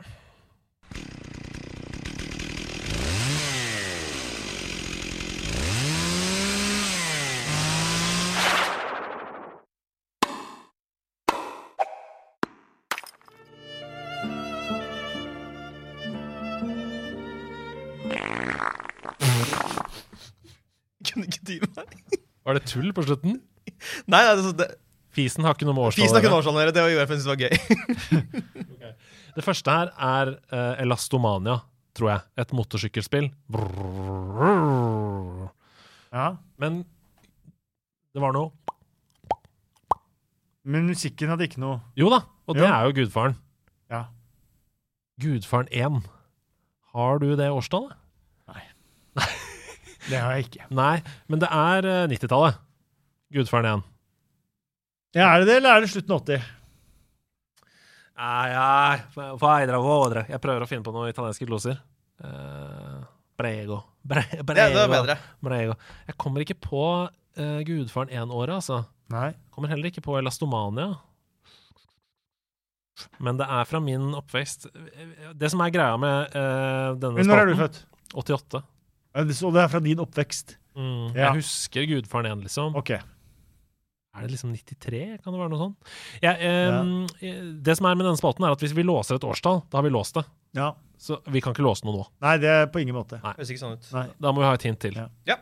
[22.47, 23.40] Var det tull på slutten?
[24.12, 24.68] Nei, nei, det, det,
[25.16, 26.74] Fisen har ikke noe med årstall Fisen har ikke å noe årstall å gjøre.
[26.77, 27.55] Det var jo for jeg syntes det var gøy.
[29.36, 31.59] Det første her er uh, Elastomania,
[31.97, 32.23] tror jeg.
[32.40, 33.27] Et motorsykkelspill.
[36.14, 36.28] Ja.
[36.56, 36.78] Men
[38.16, 38.48] det var noe
[40.64, 42.70] Men musikken hadde ikke noe Jo da, og det jo.
[42.70, 43.36] er jo Gudfaren.
[43.93, 44.06] Ja.
[45.20, 46.01] Gudfaren 1.
[46.97, 47.93] Har du det årstallet?
[50.06, 50.68] Det har jeg ikke.
[50.76, 50.96] Nei,
[51.30, 52.60] men det er eh, 90-tallet.
[53.34, 53.88] Gudfaren 1.
[55.16, 56.46] Ja, er det det, eller er det slutten av 80?
[58.16, 58.96] Nei, nei.
[60.30, 61.80] Jeg prøver å finne på noen italienske gloser.
[62.22, 63.02] Uh,
[63.36, 63.82] brego.
[64.06, 64.54] Bre, brego.
[64.54, 65.16] Det, det var bedre.
[65.44, 65.76] Brego.
[66.08, 68.84] Jeg kommer ikke på uh, Gudfaren 1-året, altså.
[69.12, 69.30] Nei.
[69.54, 70.94] Kommer heller ikke på Elastomania.
[73.20, 74.70] Men det er fra min oppvekst.
[75.36, 77.82] Det som er greia med uh, denne spalten når er du født?
[78.16, 78.62] 88.
[79.16, 80.56] Ja, det- Så det er fra din oppvekst?
[80.76, 81.32] Mm, Ja.
[81.32, 82.76] Jeg husker Gudfaren igjen, liksom.
[82.76, 83.01] Okay.
[84.16, 85.18] Er det liksom 93?
[85.22, 85.76] Kan det være noe sånt?
[86.22, 89.62] Jeg, eh, Det som er med denne spalten, er at hvis vi låser et årstall,
[89.70, 90.24] da har vi låst det.
[90.55, 90.72] Ja.
[90.98, 92.06] Så vi kan ikke låse noe nå.
[92.22, 93.20] Nei, det er på ingen måte.
[93.20, 93.93] Høres ikke sånn ut.
[93.93, 94.06] Nei.
[94.18, 94.94] Da må vi ha et hint til.
[94.94, 95.09] Ja.
[95.26, 95.36] Ja.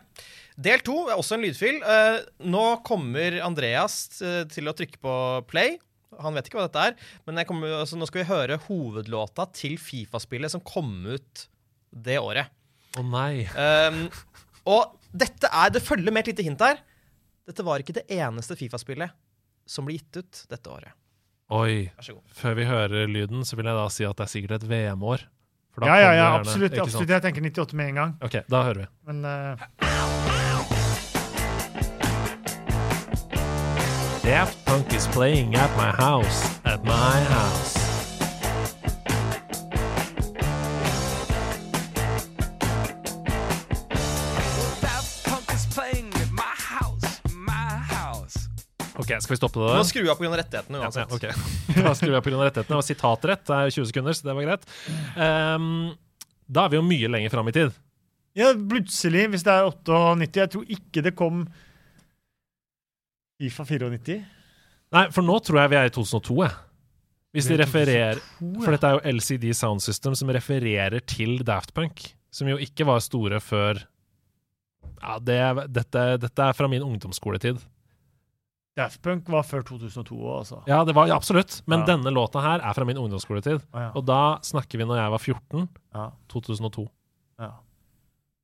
[0.61, 1.83] Del to er også en lydfil.
[1.83, 5.79] Eh, nå kommer Andreas eh, til å trykke på play.
[6.21, 6.95] Han vet ikke hva dette er,
[7.27, 11.47] men jeg kommer, altså, nå skal vi høre hovedlåta til Fifa-spillet som kom ut
[11.93, 12.47] det året.
[12.95, 13.47] Å nei.
[13.59, 14.05] Um,
[14.71, 16.81] og dette er, det følger med et lite hint her.
[17.45, 19.13] Dette var ikke det eneste Fifa-spillet
[19.67, 20.95] som ble gitt ut dette året.
[21.55, 21.91] Oi.
[22.33, 25.27] Før vi hører lyden, så vil jeg da si at det er sikkert et VM-år.
[25.75, 26.73] For Ja, ja, ja, absolutt.
[26.73, 27.11] Gjerne, absolutt.
[27.11, 28.17] Jeg tenker 98 med en gang.
[28.23, 28.91] OK, da hører vi.
[29.11, 29.57] Men uh...
[34.25, 36.49] Daft Punk is playing at my house.
[36.65, 37.84] At my house.
[49.05, 49.89] Ok, Skal vi stoppe det Du må der?
[49.91, 50.33] skru av pga.
[50.41, 51.05] rettighetene Ja, okay.
[51.13, 51.79] ok.
[51.85, 52.73] Da skrur jeg på grunn av rettighetene.
[52.73, 53.45] Det var sitatrett.
[53.47, 54.65] Det er 20 sekunder, så det var greit.
[55.21, 55.69] Um,
[56.49, 57.77] da er vi jo mye lenger fram i tid.
[58.35, 61.45] Ja, plutselig, hvis det er 98 Jeg tror ikke det kom
[63.41, 64.17] Fifa 94.
[64.95, 66.55] Nei, for nå tror jeg vi er i 2002, jeg.
[67.35, 68.21] Hvis de er refererer
[68.63, 72.87] For dette er jo LCD Sound System som refererer til Daft Punk, som jo ikke
[72.87, 73.81] var store før
[75.03, 77.59] Ja, det, er- dette, dette er fra min ungdomsskoletid.
[78.77, 80.57] Daft Punk var før 2002 òg, altså.
[80.67, 81.61] Ja, det var ja, absolutt.
[81.71, 81.93] Men Ja.
[81.93, 83.63] denne låta her er fra min ungdomsskoletid.
[83.73, 83.91] Ah, ja.
[83.95, 85.69] Og da snakker vi når jeg var 14.
[85.95, 86.11] Ja.
[86.29, 86.89] 2002.
[87.39, 87.51] Ja.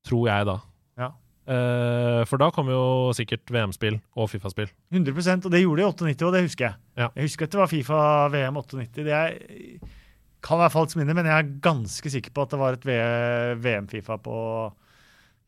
[0.06, 0.58] Tror jeg, da.
[0.98, 1.08] Ja.
[1.50, 4.70] Eh, for da kom jo sikkert VM-spill og Fifa-spill.
[4.94, 6.74] 100% og det gjorde de i 98, og det husker jeg.
[7.16, 9.02] Jeg husker at det var Fifa VM 98.
[9.02, 9.88] Det er,
[10.46, 14.16] kan være falskt minne, men jeg er ganske sikker på at det var et VM-Fifa
[14.22, 14.36] på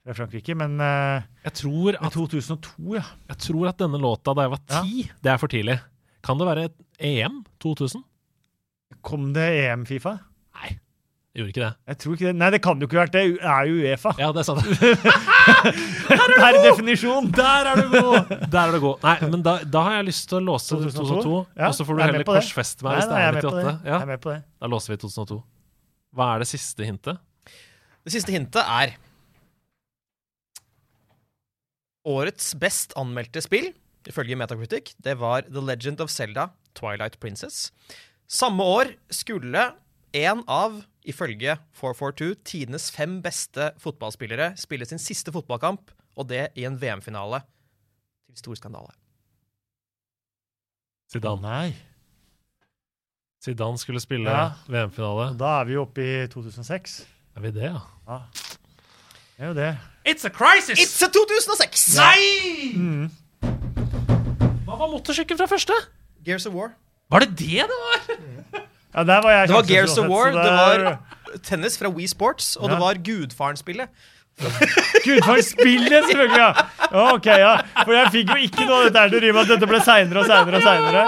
[0.04, 0.54] fra Frankrike.
[0.58, 3.04] Men eh, Jeg tror, at, 2002, ja.
[3.30, 4.82] jeg tror at denne låta da jeg var Ja.
[4.82, 5.78] ti, det er for tidlig.
[6.22, 8.02] Kan det være et EM 2000?
[9.02, 10.12] Kom det EM-Fifa?
[10.60, 10.76] Nei,
[11.34, 11.70] Jeg gjorde ikke det.
[11.88, 12.34] Jeg tror ikke det.
[12.36, 13.22] Nei, det kan jo ikke ha vært det.
[13.40, 14.12] Det er jo Uefa.
[14.20, 14.66] Ja, det sa det.
[15.72, 17.30] Per definisjon.
[17.34, 18.32] Der er du god!
[18.52, 18.98] Der er du god.
[19.06, 21.38] Nei, men da, da har jeg lyst til å låse 2002, 2002.
[21.56, 22.42] Ja, og så får du jeg er heller med på det.
[22.44, 23.64] korsfeste meg hvis nei, det jeg er er med på det.
[23.64, 23.86] 98.
[23.86, 24.38] Jeg Ja, er med på det.
[24.62, 25.38] da låser vi 2002.
[26.12, 27.22] Hva er det siste hintet?
[28.02, 28.94] Det siste hintet er
[32.08, 33.70] Årets best anmeldte spill,
[34.10, 37.70] ifølge Metacritic, det var The Legend of Zelda Twilight Princess.
[38.26, 39.68] Samme år skulle
[40.16, 46.66] en av, ifølge 442, tidenes fem beste fotballspillere spille sin siste fotballkamp, og det i
[46.68, 47.42] en VM-finale.
[48.32, 48.92] Til stor skandale.
[51.12, 51.42] Zidane.
[51.44, 51.72] Nei.
[53.44, 54.52] Zidane skulle spille Ja.
[54.66, 55.36] VM-finale.
[55.38, 57.06] Da er vi oppe i 2006.
[57.36, 57.80] Er vi det, ja?
[58.08, 58.18] Ja.
[59.36, 59.72] Det er jo det.
[60.04, 60.78] It's a crisis!
[60.80, 61.96] It's a 2006!
[61.96, 62.72] Nei!
[62.74, 63.10] Mm.
[64.66, 65.76] Hva var motorsykkelen fra første?
[66.26, 66.72] Gears of War.
[67.12, 68.00] Var det det det var?
[68.92, 72.56] Ja, der var jeg Det var Gears of War, det var tennis fra Wii Sports,
[72.56, 72.74] og Ja.
[72.74, 73.88] det var Gudfaren-spillet.
[75.04, 76.38] Gudfaren spillet, selvfølgelig!
[76.40, 76.52] ja.
[76.92, 77.52] Ok, ja.
[77.82, 79.80] For jeg fikk jo ikke noe av dette her til å drive at dette ble
[79.84, 81.02] seinere og seinere og senere.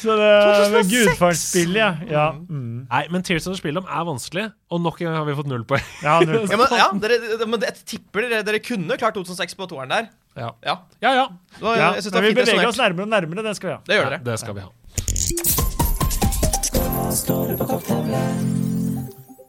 [0.00, 0.90] Så det men 2006.
[0.94, 1.90] Gudfaren spillet, ja.
[2.12, 2.26] ja.
[2.48, 2.78] Mm.
[2.90, 5.50] Nei, men Tears of the Spillom er vanskelig, og nok en gang har vi fått
[5.50, 5.86] null poeng.
[6.04, 6.44] ja null.
[6.50, 7.16] Ja, men, ja, dere,
[7.46, 10.04] men jeg tipper dere, dere kunne klart 2006 på toeren der.
[10.38, 11.10] Ja, Ja, ja.
[11.14, 11.26] ja.
[11.60, 11.90] var, ja.
[11.98, 13.42] det Men vi beveger oss nærmere og nærmere.
[13.48, 13.80] Det skal vi ha.
[13.86, 14.22] Det gjør dere.
[14.24, 14.70] Det skal vi ha.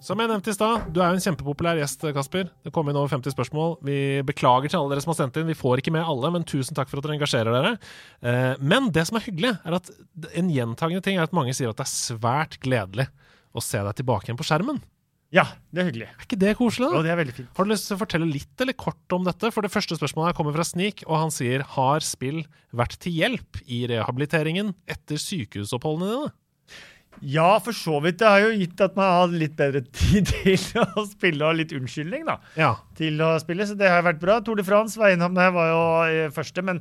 [0.01, 2.47] Som jeg nevnte i stad, du er jo en kjempepopulær gjest, Kasper.
[2.65, 3.75] Det kom inn over 50 spørsmål.
[3.85, 5.45] Vi beklager til alle dere som har sendt inn.
[5.51, 7.73] Vi får ikke med alle, men tusen takk for at dere engasjerer dere.
[8.25, 9.91] Eh, Men det som er hyggelig, er at
[10.41, 13.05] en gjentagende ting er at mange sier at det er svært gledelig
[13.53, 14.81] å se deg tilbake igjen på skjermen.
[15.31, 16.09] Ja, det er hyggelig.
[16.09, 16.89] Er ikke det koselig?
[16.89, 16.97] da?
[16.97, 17.53] Ja, det er veldig fint.
[17.55, 19.53] Har du lyst til å fortelle litt eller kort om dette?
[19.53, 22.41] For det første spørsmålet her kommer fra Snik, og han sier har spill
[22.75, 26.33] vært til hjelp i rehabiliteringen etter sykehusoppholdene dine?
[27.21, 28.17] Ja, for så vidt.
[28.21, 31.73] Det har jo gitt at man har litt bedre tid til å spille, og litt
[31.77, 32.39] unnskyldning, da.
[32.57, 32.71] Ja.
[32.97, 34.39] til å spille, så det har vært bra.
[34.41, 36.79] Tour de France var innom det, var jo eh, første, men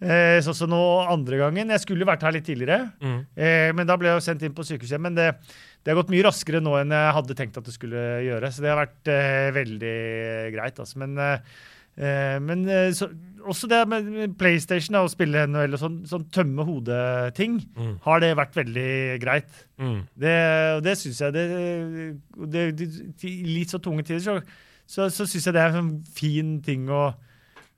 [0.00, 0.80] eh, sånn som nå
[1.12, 1.74] andre gangen.
[1.74, 3.18] Jeg skulle vært her litt tidligere, Mm.
[3.36, 5.00] eh, men da ble jeg jo sendt inn på sykehuset.
[5.02, 5.28] Men det,
[5.84, 8.64] det har gått mye raskere nå enn jeg hadde tenkt at det skulle gjøre, så
[8.64, 9.96] det har vært eh, veldig
[10.56, 10.80] greit.
[10.86, 11.02] Altså.
[11.04, 11.60] Men, eh,
[12.00, 12.64] eh, men
[12.96, 13.10] så,
[13.48, 17.94] også det med PlayStation og spille NHL og sånn, sånn tømme hodet-ting, Mm.
[18.04, 19.50] har det vært veldig greit.
[19.78, 20.00] Mm.
[20.18, 20.36] Det,
[20.76, 21.44] og det syns jeg det,
[22.52, 22.88] det, det,
[23.48, 24.36] litt så tunge tider så,
[24.86, 27.12] så, så syns jeg det er en sånn fin ting å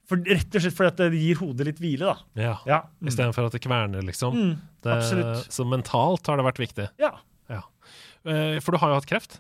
[0.04, 2.16] for, Rett og slett fordi at det gir hodet litt hvile, da.
[2.36, 2.54] ja.
[2.68, 2.80] Ja.
[3.00, 3.08] Mm.
[3.08, 4.34] Istedenfor at det kverner, liksom.
[4.36, 4.98] Mm, Det.
[5.48, 6.88] Så mentalt har det vært viktig.
[7.00, 7.14] Ja.
[7.48, 7.62] ja.
[8.60, 9.38] For du har jo hatt kreft.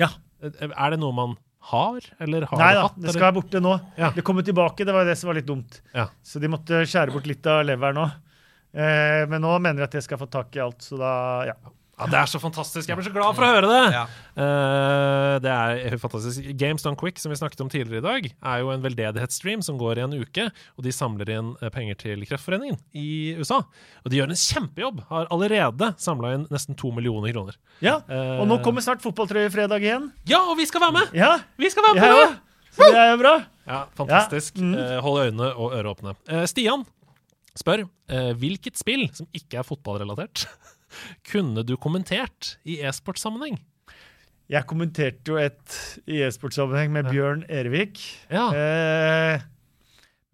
[0.00, 0.08] ja.
[0.42, 1.36] Eh, Er det noe man
[1.70, 2.98] har, eller har Nei du da, hatt?
[3.02, 3.72] det skal være borte nå.
[3.98, 4.10] Ja.
[4.14, 5.80] Det kommer tilbake, det var det som var litt dumt.
[5.96, 6.08] Ja.
[6.22, 8.04] Så de måtte skjære bort litt av leveren nå.
[8.76, 11.12] Eh, men nå mener de at jeg skal få tak i alt, så da
[11.48, 11.56] ja.
[11.96, 12.90] Ja, det er så fantastisk!
[12.90, 13.84] Jeg blir så glad for å høre det!
[13.94, 14.02] Ja.
[14.36, 16.44] Eh, det er fantastisk.
[16.60, 19.78] Games Done Quick, som vi snakket om tidligere i dag, er jo en veldedighetsstream som
[19.80, 20.44] går i en uke.
[20.76, 23.06] Og de samler inn eh, penger til Kreftforeningen i
[23.40, 23.62] USA.
[24.04, 25.00] Og de gjør en kjempejobb!
[25.08, 27.56] Har allerede samla inn nesten to millioner kroner.
[27.80, 27.96] ja.
[28.12, 30.10] Eh, Og nå kommer snart fotballtrøyefredag igjen.
[30.28, 31.16] Ja, og vi skal være med!
[31.16, 32.12] Ja, Vi skal være med!
[32.12, 32.28] ja.
[32.76, 33.34] Så det er jo bra.
[33.64, 34.58] Ja, fantastisk.
[34.60, 34.74] Ja, mm.
[34.84, 36.12] Eh, hold øynene og ører åpne.
[36.28, 36.84] Eh, Stian
[37.56, 40.44] spør eh, hvilket spill som ikke er fotballrelatert
[41.30, 43.58] kunne du kommentert i e-sportsammenheng?
[44.52, 47.98] Jeg kommenterte jo et i e-sportsammenheng med Bjørn Erevik.
[48.30, 48.46] Ja.
[48.54, 49.40] Eh,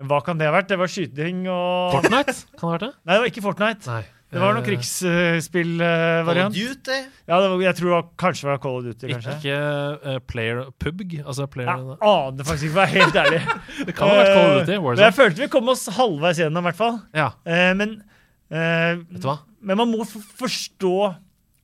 [0.05, 0.69] hva kan det ha vært?
[0.69, 2.93] Det var skyting og Fortnite, kan det ha vært det?
[3.07, 3.89] Nei, det var ikke Fortnite.
[3.89, 4.03] Nei.
[4.33, 6.55] Det var noen Eh, Call krigsspillvariant.
[6.57, 6.99] of Duty.
[7.29, 9.35] ja, det var, jeg tror det var, kanskje det var Call of Duty, kanskje.
[9.37, 9.57] Ikke
[10.09, 13.43] uh, Player PUBG, altså player Jeg aner faktisk ikke, for å være helt ærlig.
[13.91, 14.77] Det kan ha vært Call of Duty.
[14.79, 16.97] Eh, Men jeg følte vi kom oss halvveis gjennom, i hvert fall.
[17.13, 17.29] Ja.
[17.45, 17.95] Uh, men
[18.53, 19.39] Eh, Vet du hva?
[19.65, 20.95] men man må forstå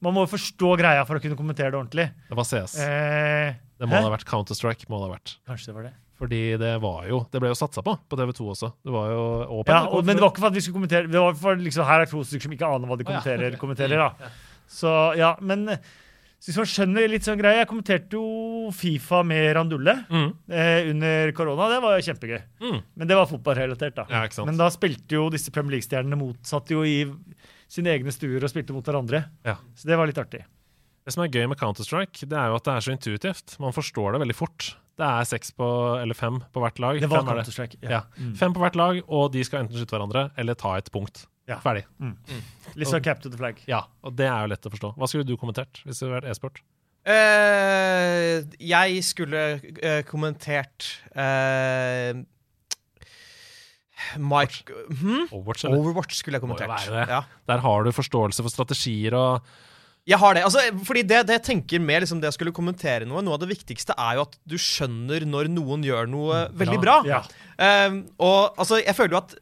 [0.01, 2.05] Man må forstå greia for å kunne kommentere det ordentlig.
[2.31, 2.77] Det var CS.
[2.81, 4.03] Eh, Det må hæ?
[4.07, 4.87] ha vært Counter-Strike.
[4.89, 5.33] må det ha vært.
[5.51, 5.93] Kanskje det var det.
[6.19, 8.73] Fordi det var jo Det ble jo satsa på på TV2 også.
[8.87, 9.23] Det var jo
[9.61, 9.75] åpen.
[9.75, 11.85] Ja, og, men det var ikke for at vi skulle kommentere Det var for liksom,
[11.87, 13.59] Her er to stykker som ikke aner hva de kommenterer.
[13.63, 14.31] Kommenterer da.
[14.69, 15.67] Så ja, men
[16.39, 20.29] eh, hvis man skjønner litt sånn greie Jeg kommenterte jo Fifa med Randulle Mm.
[20.51, 21.69] eh, under korona.
[21.75, 22.43] Det var jo kjempegøy.
[22.61, 22.83] Mm.
[22.97, 24.07] Men det var fotballrelatert, da.
[24.09, 24.45] Ja.
[24.45, 27.05] Men da spilte jo disse Premier League-stjernene motsatt jo i
[27.69, 29.25] sine egne stuer og spilte mot hverandre.
[29.45, 29.57] Ja.
[29.75, 30.45] Så det var litt artig.
[31.05, 33.59] Det som er gøy med Counter-Strike, det er jo at det er så intuitivt.
[33.59, 34.75] Man forstår det veldig fort.
[34.99, 35.67] Det er seks på,
[36.03, 37.01] eller fem på hvert lag.
[37.01, 37.43] Det var er.
[37.43, 37.79] Counter-Strike.
[37.89, 38.03] Ja.
[38.19, 38.35] Mm.
[38.37, 41.27] Fem på hvert lag, og de skal enten skyte hverandre eller ta et punkt.
[41.49, 41.59] Ja.
[41.65, 41.87] Ferdig.
[42.77, 43.61] Litt sånn cap to the flag.
[43.71, 44.93] Ja, og det er jo lett å forstå.
[45.01, 46.61] Hva skulle du kommentert hvis det hadde vært e-sport?
[47.09, 52.19] Uh, jeg skulle uh, kommentert uh,
[54.21, 55.31] Mike hm?
[55.33, 55.79] Overwatch, eller?
[55.79, 56.85] Overwatch skulle jeg kommentert.
[56.85, 57.07] det.
[57.09, 57.23] Ja.
[57.49, 59.49] Der har du forståelse for strategier og
[60.09, 60.45] Jeg har det.
[60.45, 63.43] altså, fordi det, det jeg tenker med liksom, det jeg skulle kommentere noe, noe av
[63.43, 67.01] det viktigste er jo at du skjønner når noen gjør noe veldig bra.
[67.09, 67.25] Ja.
[67.57, 69.35] Um, og altså, jeg føler jo at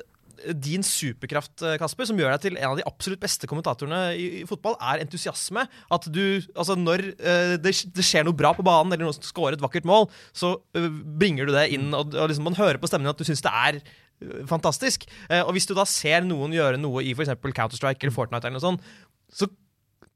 [0.55, 4.45] din superkraft, eh, Kasper, som gjør deg til en av de absolutt beste kommentatorene i,
[4.49, 5.67] fotball, er entusiasme.
[5.93, 9.57] At du, altså Når uh, det, det skjer noe bra på banen, eller noen scorer
[9.57, 12.91] et vakkert mål, så uh, bringer du det inn, og, og liksom man hører på
[12.91, 15.09] stemmen at du syns det er eh, fantastisk.
[15.43, 17.35] Og hvis du da ser noen gjøre noe i f.eks.
[17.43, 18.91] Counter-Strike eller Fortnite, eller noe sånt,
[19.33, 19.49] så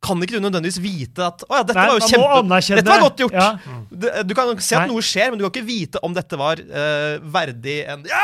[0.01, 2.61] kan ikke du nødvendigvis vite at Å ja, dette Nei, var jo kjempe...
[2.79, 3.35] Dette var godt gjort!
[3.37, 3.49] Ja.
[3.91, 4.95] Du, Du kan se at Nei.
[4.95, 8.23] noe skjer, men du kan ikke vite om dette var uh, verdig en Ja!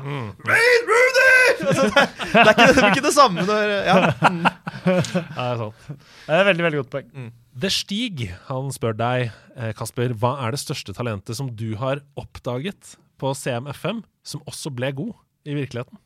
[0.00, 1.52] Wayne Rooney!
[1.60, 3.98] Altså, det, det, er ikke, det er ikke det samme når ja.
[4.32, 4.42] mm.
[4.80, 5.86] Det er sant.
[5.92, 7.30] Det er et veldig, veldig godt poeng.
[7.60, 12.00] The Stig han spør deg, eh, Kasper, hva er det største talentet som du har
[12.20, 15.12] oppdaget på CMFM, som også ble god
[15.48, 15.98] i virkeligheten?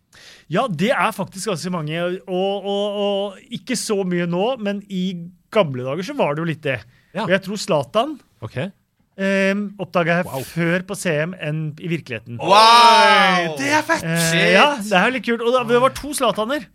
[0.52, 1.98] Ja, det er faktisk ganske mange.
[2.28, 5.08] Og, og, og ikke så mye nå, men i
[5.54, 6.78] gamle dager så var det jo litt det.
[7.14, 7.24] Ja.
[7.26, 8.68] Og jeg tror Zlatan okay.
[9.18, 10.46] eh, oppdaga jeg Wow.
[10.46, 12.38] før på CM enn i virkeligheten.
[12.42, 13.52] Wow!
[13.58, 14.06] Det er fett!
[14.06, 15.42] Eh, ja, det er litt kult.
[15.46, 16.66] Og det var to Zlataner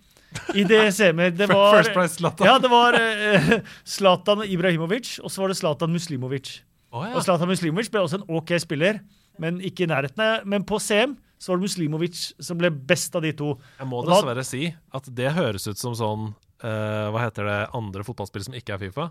[0.56, 1.38] i det CM-et.
[1.40, 2.48] Det var, First Price Zlatan.
[2.48, 3.56] Ja, det var eh,
[3.96, 6.58] Zlatan Ibrahimovic, og så var det Zlatan Muslimovic.
[6.92, 7.16] Oh, ja.
[7.16, 9.00] Og Zlatan Muslimovic ble også en OK spiller,
[9.40, 10.48] men ikke i nærheten.
[10.50, 13.54] Men på CM så var det Muslimovic som ble best av de to.
[13.80, 16.30] Jeg må da- dessverre si at det høres ut som sånn
[16.64, 19.10] uh, Hva heter det andre fotballspill som ikke er Fifa?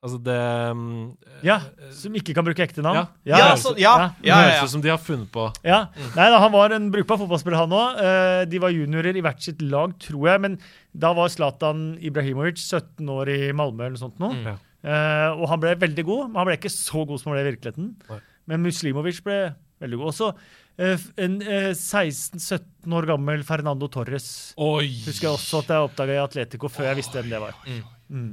[0.00, 0.38] Altså det
[0.72, 1.10] um,
[1.44, 1.58] Ja,
[1.92, 3.02] Som ikke kan bruke ekte navn.
[3.02, 3.10] Ja.
[3.28, 3.92] Ja, ja, så, ja.
[4.24, 5.82] ja, Det høres ut som de har funnet på Ja.
[6.16, 8.00] Nei da, han var en brukbar fotballspiller, han òg.
[8.48, 10.40] de var juniorer i hvert sitt lag, tror jeg.
[10.40, 10.56] Men
[10.96, 14.16] da var Zlatan Ibrahimovic 17 år i Malmö eller noe sånt.
[14.22, 14.32] Nå.
[14.40, 14.56] Mm.
[14.80, 17.44] Uh, og han ble veldig god, men han ble ikke så god som han ble
[17.44, 17.90] i virkeligheten.
[18.08, 18.20] Nei.
[18.48, 19.40] Men Muslimovic ble
[19.80, 20.12] veldig god.
[20.14, 24.88] Også eh, en eh, 16-17 år gammel Fernando Torres Oi!
[25.04, 27.58] husker jeg også at jeg oppdaga i Atletico før jeg visste hvem det var.
[28.08, 28.30] Mm.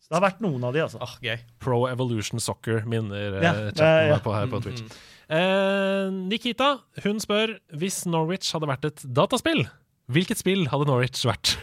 [0.00, 0.98] Så det har vært noen av de, altså.
[1.04, 1.36] Ah, gøy.
[1.62, 4.18] Pro Evolution Soccer minner eh, Ja, chatten ja, ja.
[4.24, 4.82] på her på Twitch.
[5.30, 6.72] Eh, Nikita
[7.04, 9.62] hun spør hvis Norwich hadde vært et dataspill,
[10.10, 11.54] hvilket spill hadde Norwich vært?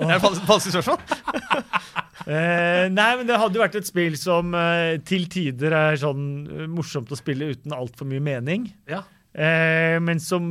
[0.00, 1.02] Er det et vanskelig spørsmål?
[2.26, 6.24] Eh, nei, men det hadde jo vært et spill som eh, til tider er sånn
[6.44, 8.66] eh, morsomt å spille uten altfor mye mening.
[8.90, 9.02] Ja.
[9.32, 10.50] Eh, men som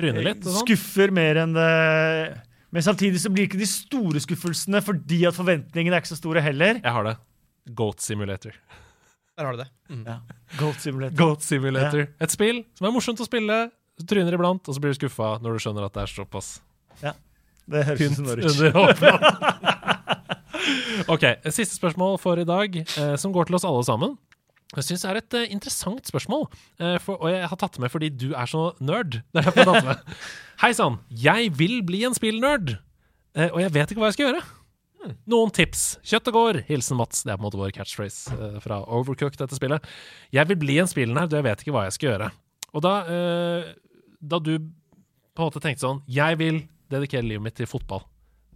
[0.00, 0.64] Ryne eh, litt og sånn?
[0.64, 1.68] skuffer mer enn det
[2.72, 6.42] Men samtidig så blir ikke de store skuffelsene fordi at forventningene er ikke så store
[6.44, 6.80] heller.
[6.82, 7.14] Jeg har det.
[7.78, 8.56] Goat Simulator.
[9.38, 9.68] Der har du det.
[9.92, 10.04] Mm.
[10.58, 11.16] Goat Simulator.
[11.20, 12.08] Goat Simulator.
[12.18, 13.58] Et spill som er morsomt å spille.
[13.98, 16.52] Du tryner iblant, og så blir du skuffa når du skjønner at det er såpass
[17.04, 17.14] Ja.
[17.68, 19.74] Det høres ut som Norwich.
[21.14, 24.16] ok, siste spørsmål for i dag, eh, som går til oss alle sammen.
[24.76, 26.44] Jeg syns det er et eh, interessant spørsmål,
[26.82, 29.22] eh, for, og jeg har tatt det med fordi du er så nerd.
[29.38, 30.02] Er.
[30.62, 32.76] Hei sann, jeg vil bli en spillnerd,
[33.38, 34.44] eh, og jeg vet ikke hva jeg skal gjøre.
[35.30, 35.84] Noen tips.
[36.06, 36.58] Kjøtt og går.
[36.68, 37.22] Hilsen Mats.
[37.24, 39.86] Det er på en måte vår catchphrase eh, fra Overcooked, dette spillet.
[40.34, 42.30] Jeg vil bli en spillnerd, og jeg vet ikke hva jeg skal gjøre.
[42.74, 43.70] Og da, eh,
[44.20, 46.58] da du på en måte tenkte sånn Jeg vil
[46.92, 48.02] dedikere livet mitt til fotball.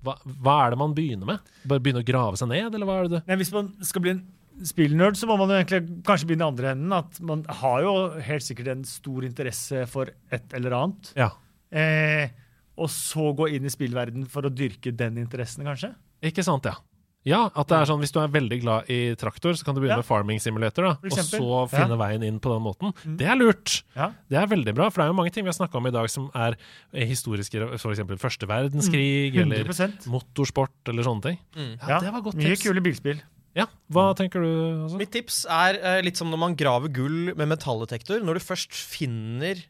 [0.02, 1.50] Hva, hva er det man begynner med?
[1.68, 4.14] Bare begynne å grave seg ned, eller hva er det du hvis man skal bli
[4.16, 4.22] en
[4.68, 6.94] spillnerd, så må man jo egentlig kanskje begynne i andre enden.
[6.94, 11.12] At man har jo helt sikkert en stor interesse for et eller annet.
[11.18, 11.30] Ja.
[11.72, 12.30] Eh,
[12.78, 15.92] og så gå inn i spillverden for å dyrke den interessen, kanskje?
[16.24, 16.76] Ikke sant, ja.
[17.24, 19.80] Ja, at det er sånn hvis du er veldig glad i traktor, så kan du
[19.80, 20.02] begynne Ja.
[20.02, 20.90] med farming simulator, da.
[21.02, 21.98] Og så finne Ja.
[22.00, 22.90] veien inn på den måten.
[23.06, 23.16] Mm.
[23.16, 23.82] Det er lurt.
[23.94, 24.08] Ja.
[24.28, 25.90] Det er veldig bra, for det er jo mange ting vi har snakka om i
[25.94, 26.56] dag som er
[26.92, 28.00] eh, historiske, f.eks.
[28.18, 29.62] første verdenskrig, eller
[30.10, 31.38] motorsport, eller sånne ting.
[31.54, 31.78] Mm.
[31.88, 32.64] Ja, det var godt Mye tips.
[32.66, 33.22] kule bilspill.
[33.54, 34.48] Ja, Hva tenker du?
[34.86, 34.96] Altså?
[34.96, 38.22] Mitt tips er uh, litt som når man graver gull med metalldetektor.
[38.24, 39.60] Når du først finner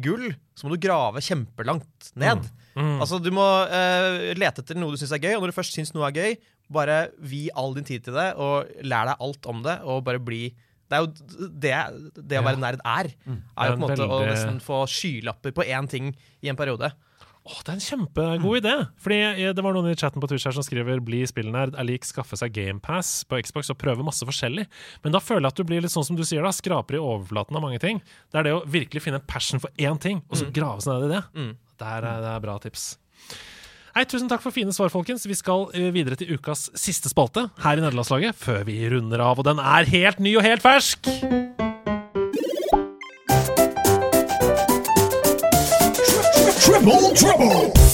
[0.00, 2.48] gull, så må du grave kjempelangt ned.
[2.74, 2.98] Mm.
[3.00, 5.76] Altså, du må uh, lete etter noe du syns er gøy, og når du først
[5.76, 6.36] syns noe er gøy,
[6.72, 10.22] bare vi all din tid til det, og lær deg alt om det, og bare
[10.22, 10.48] bli
[10.86, 11.72] Det er jo det,
[12.30, 13.10] det å være nerd er.
[13.10, 13.40] Er jo Mm.
[13.58, 14.06] Er på en måte veldig...
[14.14, 16.12] å nesten få skylapper på én ting
[16.42, 16.92] i en periode.
[17.46, 18.74] Åh, det er en kjempegod idé!
[18.98, 19.18] Fordi
[19.54, 22.38] Det var noen i chatten på Twitch her som skriver Bli spillnerd er lik skaffe
[22.38, 24.66] seg GamePass på Xbox og prøve masse forskjellig.
[25.04, 27.02] Men da føler jeg at du blir litt sånn som du sier da, skraper i
[27.02, 28.02] overflaten av mange ting.
[28.30, 30.96] Det er det å virkelig finne en passion for én ting, og så grave seg
[30.96, 31.22] ned i det.
[31.38, 31.52] Mm.
[31.78, 32.88] Det, er, det er bra tips.
[33.96, 35.22] Hei, Tusen takk for fine svar, folkens.
[35.24, 39.40] Vi skal eh, videre til ukas siste spalte her i Nederlandslaget, før vi runder av,
[39.40, 41.08] og den er helt ny og helt fersk!
[46.60, 47.85] Trouble, trouble!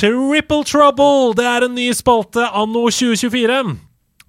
[0.00, 1.34] Triple Trouble!
[1.36, 3.56] Det er en ny spalte anno 2024.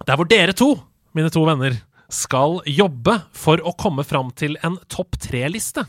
[0.03, 0.73] Der hvor dere to,
[1.15, 1.77] mine to venner,
[2.11, 5.85] skal jobbe for å komme fram til en topp tre-liste.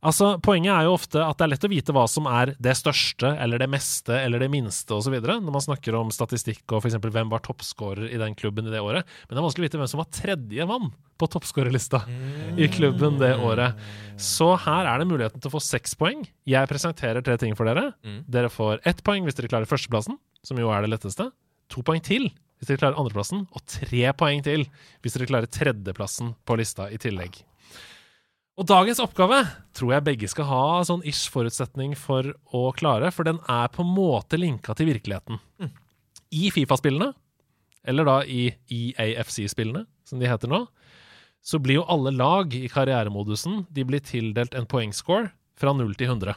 [0.00, 2.72] Altså, Poenget er jo ofte at det er lett å vite hva som er det
[2.78, 5.12] største eller det meste eller det minste osv.
[5.20, 6.96] når man snakker om statistikk og f.eks.
[7.04, 9.04] hvem var toppskårer i den klubben i det året.
[9.28, 10.88] Men det er vanskelig å vite hvem som var tredjemann
[11.20, 12.00] på toppskårerlista
[12.56, 13.76] i klubben det året.
[14.16, 16.24] Så her er det muligheten til å få seks poeng.
[16.48, 17.90] Jeg presenterer tre ting for dere.
[18.24, 21.28] Dere får ett poeng hvis dere klarer førsteplassen, som jo er det letteste.
[21.76, 24.64] To poeng til hvis dere klarer andreplassen, og tre poeng til
[25.04, 27.42] hvis dere klarer tredjeplassen på lista i tillegg.
[28.60, 29.38] Og dagens oppgave
[29.72, 33.80] tror jeg begge skal ha sånn ish forutsetning for å klare, for den er på
[33.80, 35.40] en måte linka til virkeligheten.
[36.36, 37.14] I Fifa-spillene,
[37.88, 40.66] eller da i EAFC-spillene, som de heter nå,
[41.40, 46.12] så blir jo alle lag i karrieremodusen de blir tildelt en poengscore fra 0 til
[46.12, 46.36] 100.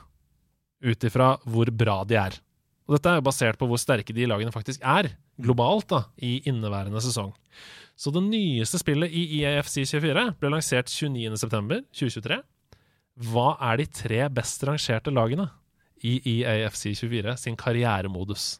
[0.87, 2.39] Ut ifra hvor bra de er.
[2.87, 5.11] Og dette er jo basert på hvor sterke de lagene faktisk er,
[5.43, 7.35] globalt, da, i inneværende sesong.
[7.95, 12.39] Så det nyeste spillet i IAFC24 ble lansert 29.9.2023.
[13.29, 15.45] Hva er de tre best rangerte lagene
[16.03, 18.55] i IAFC24 sin karrieremodus?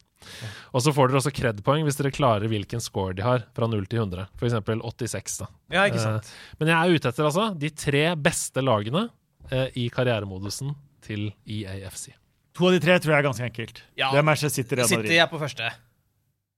[0.72, 3.82] Og så får dere også kred-poeng hvis dere klarer hvilken score de har fra 0
[3.92, 4.30] til 100.
[4.40, 5.48] For eksempel 86, da.
[5.74, 6.30] Ja, ikke sant?
[6.30, 9.08] Eh, Men jeg er ute etter altså de tre beste lagene
[9.52, 10.72] eh, i karrieremodusen
[11.04, 11.82] til IAFC.
[11.84, 12.06] EAFC.
[12.54, 13.82] To av de tre tror jeg er ganske enkelt.
[13.98, 14.12] Ja.
[14.14, 15.18] Det er Manchester City, Real City Madrid.
[15.26, 15.72] er på første.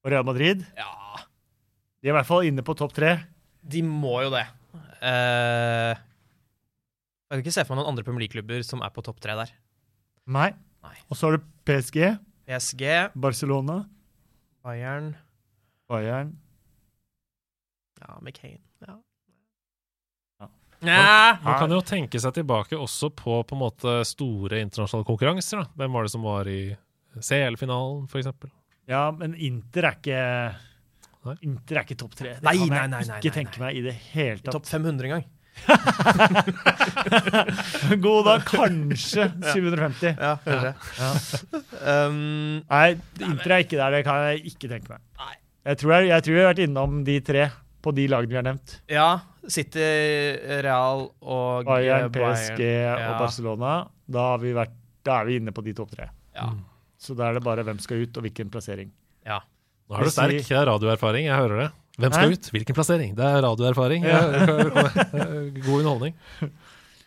[0.05, 0.91] Og Real Madrid Ja,
[2.05, 3.15] de er i hvert fall inne på topp tre.
[3.65, 4.43] de må jo det.
[5.01, 5.97] Uh,
[7.25, 9.33] jeg kan ikke se for meg noen andre Premier League-klubber som er på topp tre
[9.39, 9.53] der.
[10.29, 10.51] Nei.
[10.85, 10.93] Nei.
[11.09, 11.97] Og så har du PSG,
[12.45, 12.83] PSG,
[13.17, 13.79] Barcelona,
[14.65, 15.15] Bayern
[15.89, 16.35] Bayern
[18.01, 18.59] Ja, McCain.
[18.85, 18.99] Ja.
[20.85, 25.63] Man, Man kan jo tenke seg tilbake også på på en måte store internasjonale konkurranser.
[25.63, 25.71] da.
[25.81, 26.59] Hvem var det som var i
[27.17, 28.51] CL-finalen, for eksempel?
[28.85, 30.19] Ja, men Inter er ikke
[31.25, 31.35] Nei.
[31.47, 32.35] Inter er ikke topp tre.
[32.37, 34.53] Det Nei, kan jeg nei, nei, ikke tenke meg i det hele tatt.
[34.57, 35.25] Topp 500 engang.
[38.03, 40.15] God dag, kanskje 750.
[40.25, 40.73] Ja, ja
[42.07, 42.87] um, Nei,
[43.23, 43.95] Inter er ikke der.
[43.97, 45.01] Det kan jeg ikke tenke meg.
[45.21, 45.33] Nei.
[45.65, 47.45] Jeg tror jeg, jeg tror jeg har vært innom de tre
[47.85, 48.75] på de lagene vi har nevnt.
[48.89, 49.07] ja,
[49.45, 49.81] City,
[50.65, 52.93] Real og Bayern, PSG Ja.
[53.11, 53.73] og Barcelona.
[54.09, 54.73] Da, har vi vært,
[55.05, 56.07] da er vi inne på de topp tre.
[56.33, 56.47] Ja.
[56.97, 58.89] Så da er det bare hvem skal ut, og hvilken plassering.
[59.25, 59.39] ja.
[59.89, 60.37] Nå er du sterk.
[60.47, 61.25] Det er radioerfaring.
[61.27, 61.71] Jeg hører det.
[61.99, 62.33] Hvem skal Hæ?
[62.35, 62.47] ut?
[62.51, 63.11] Hvilken plassering?
[63.15, 64.03] Det er radioerfaring.
[64.03, 64.21] Ja.
[65.65, 66.15] God underholdning.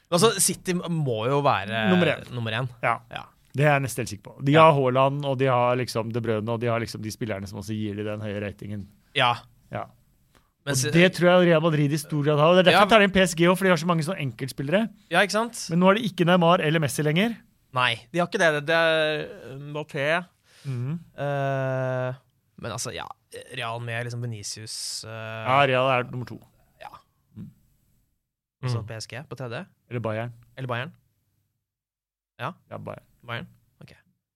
[0.09, 2.23] Altså, City må jo være Nummer én.
[2.33, 2.69] Nummer én.
[2.83, 3.27] Ja, Ja.
[3.53, 4.45] Det er jeg nesten helt sikker på.
[4.47, 7.47] De har Haaland, og de har liksom De Brønne, og de har liksom de spillerne
[7.49, 8.87] som også gir dem den høye ratingen.
[9.15, 9.35] ja.
[9.73, 9.83] Ja.
[10.65, 12.49] Mens, Og det tror jeg Real Madrid i stor grad har.
[12.49, 12.85] og Det er derfor Ja.
[12.87, 14.89] jeg tar inn PSG òg, for de har så mange sånne enkeltspillere.
[15.11, 15.67] ja, ikke sant?
[15.71, 17.37] Men nå er det ikke Neymar eller Messi lenger.
[17.75, 18.65] Nei, de har ikke det.
[18.65, 19.29] Det er
[19.59, 20.25] Mbappé.
[20.65, 20.99] Mm.
[21.19, 22.15] Eh,
[22.59, 23.07] men altså, ja.
[23.55, 26.39] Real med liksom Venicius uh, Ja, Real er nummer to.
[28.67, 28.87] Så Mm.
[28.89, 29.61] PSG på tredje.
[29.89, 30.33] Eller Bayern.
[30.59, 30.91] Eller Bayern.
[32.41, 33.05] Ja, ja Bayern.
[33.23, 33.47] Bayern.
[33.83, 33.93] Ok.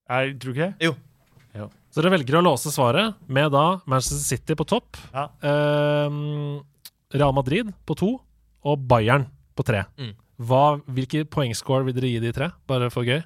[0.09, 0.87] Er, tror du ikke det?
[0.87, 5.27] Jo Så dere velger å låse svaret med da Manchester City på topp, Ja.
[5.43, 6.63] ehm,
[7.13, 8.13] Real Madrid på to
[8.65, 9.27] og Bayern
[9.59, 9.83] på tre.
[9.99, 10.15] Mm.
[10.41, 13.21] Hva, hvilke poengscore vil dere gi de tre, bare for gøy?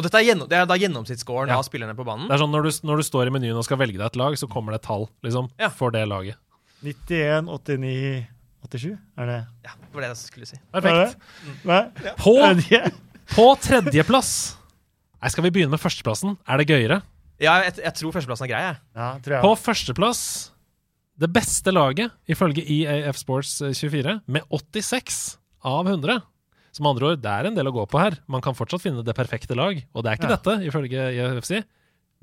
[0.00, 1.58] Og dette er, gjennom, det er da gjennomsnittsscoren Ja.
[1.60, 2.24] av spillerne på banen?
[2.30, 4.16] Det er sånn når du, når du står i menyen og skal velge deg et
[4.16, 5.68] lag, så kommer det et tall liksom, Ja.
[5.68, 6.36] for det laget.
[6.82, 8.26] 91, 89,
[8.64, 8.96] 87?
[9.20, 10.56] Er det Ja, det var det jeg skulle si.
[10.72, 11.16] Perfekt.
[11.68, 11.82] Nei?
[12.16, 12.34] På,
[13.36, 14.56] på tredjeplass
[15.20, 16.38] Nei, Skal vi begynne med førsteplassen?
[16.48, 17.02] Er det gøyere?
[17.40, 18.76] Ja, jeg, jeg tror førsteplassen er grei, jeg.
[18.96, 19.42] Ja, tror jeg.
[19.44, 20.22] På førsteplass
[21.20, 25.36] det beste laget, ifølge EAF Sports 24, med 86
[25.68, 26.22] av 100.
[26.72, 28.18] Som andre ord, det er en del å gå på her.
[28.30, 30.36] Man kan fortsatt finne det perfekte lag, og det er ikke Ja.
[30.36, 31.64] dette, ifølge IFC.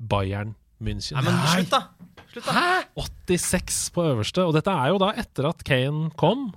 [0.00, 1.18] Bayern München.
[1.18, 1.82] Nei, men slutt, da.
[2.32, 2.84] Slutt da.
[2.96, 6.52] 86 på øverste, og dette er jo da etter at Kane kom.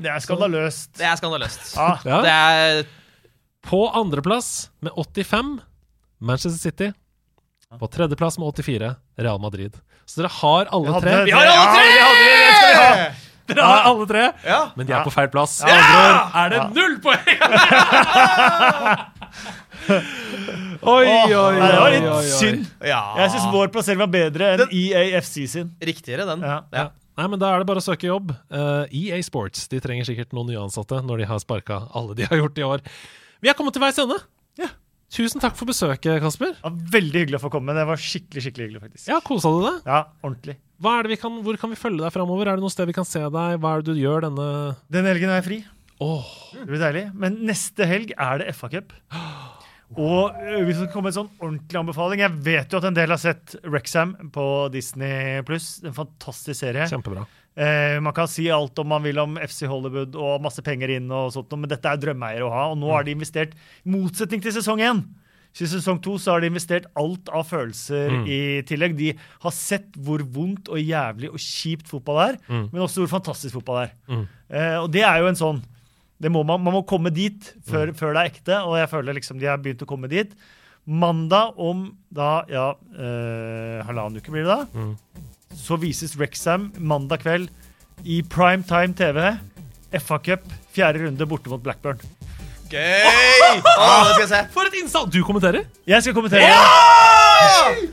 [0.00, 0.92] Det er skandaløst.
[0.98, 1.76] Det er skandaløst.
[1.78, 1.98] Ah.
[2.04, 2.20] Ja.
[2.22, 2.86] Det er
[3.62, 5.60] På andreplass med 85
[6.18, 6.92] Manchester City.
[7.78, 9.76] På tredjeplass med 84 Real Madrid.
[10.04, 11.24] Så dere har alle tre.
[11.24, 11.84] Vi har alle tre!
[11.94, 13.12] Ja, vi hadde det skal vi ha!
[13.54, 14.60] Dere har alle tre, Ja.
[14.76, 15.04] men de er Ja.
[15.04, 15.60] på feil plass.
[15.66, 16.30] Ja.
[16.44, 17.20] Er det null poeng?
[20.82, 22.66] oi, oi, oi, det var litt synd.
[22.86, 23.00] ja.
[23.22, 25.72] Jeg syns vår plassering var bedre enn E EAFC sin.
[25.82, 26.40] Riktigere, den.
[26.46, 26.60] Ja.
[26.72, 26.88] Ja.
[27.18, 28.30] Nei, men Da er det bare å søke jobb.
[28.52, 32.24] Uh, EA Sports de trenger sikkert noen nye ansatte når de har sparka alle de
[32.28, 32.80] har gjort i år.
[33.42, 34.16] Vi er kommet til veis ende.
[35.12, 36.54] Tusen takk for besøket, Kasper.
[36.56, 37.74] Ja, veldig hyggelig å få komme.
[37.76, 39.08] Det var skikkelig skikkelig hyggelig, faktisk.
[39.10, 39.82] Ja, Kosa du deg?
[39.84, 40.54] Ja, ordentlig.
[40.82, 42.48] Hva er det vi kan, hvor kan vi følge deg framover?
[42.48, 43.58] Er det noe sted vi kan se deg?
[43.60, 44.46] Hva er det du gjør denne
[44.92, 45.58] Den helgen er jeg fri.
[46.02, 46.32] Oh.
[46.56, 47.04] Det blir deilig.
[47.12, 48.96] Men neste helg er det FA-cup.
[50.00, 53.20] Og hvis det kommer en sånn ordentlig anbefaling Jeg vet jo at en del har
[53.20, 55.74] sett Rexham på Disney pluss.
[55.84, 56.88] En fantastisk serie.
[56.88, 57.26] Kjempebra.
[57.52, 61.10] Eh, man kan si alt om man vil om FC Hollywood og masse penger inn,
[61.12, 62.62] og sånt, men dette er drømmeeiere å ha.
[62.72, 63.52] Og nå har de investert,
[63.84, 65.02] i motsetning til sesong én.
[65.52, 68.94] I sesong to så har de investert alt av følelser i tillegg.
[68.96, 69.10] De
[69.42, 72.38] har sett hvor vondt og jævlig og kjipt fotball er,
[72.72, 73.92] men også hvor fantastisk fotball er.
[74.48, 75.60] Eh, og det er jo en sånn
[76.22, 79.12] det må man, man må komme dit før, før det er ekte, og jeg føler
[79.18, 80.30] liksom de har begynt å komme dit.
[80.86, 84.86] Mandag om da, ja, eh, halvannen uke blir det da,
[85.58, 87.48] så vises Rexham mandag kveld
[88.04, 89.36] i prime time TV.
[89.92, 92.00] FA-cup, fjerde runde borte mot Blackburn.
[92.72, 92.80] Gøy!
[92.80, 93.60] Okay.
[94.18, 94.46] det skal.
[94.54, 95.10] For et innsalg!
[95.12, 95.66] Du kommenterer?
[95.86, 96.48] Jeg skal kommentere.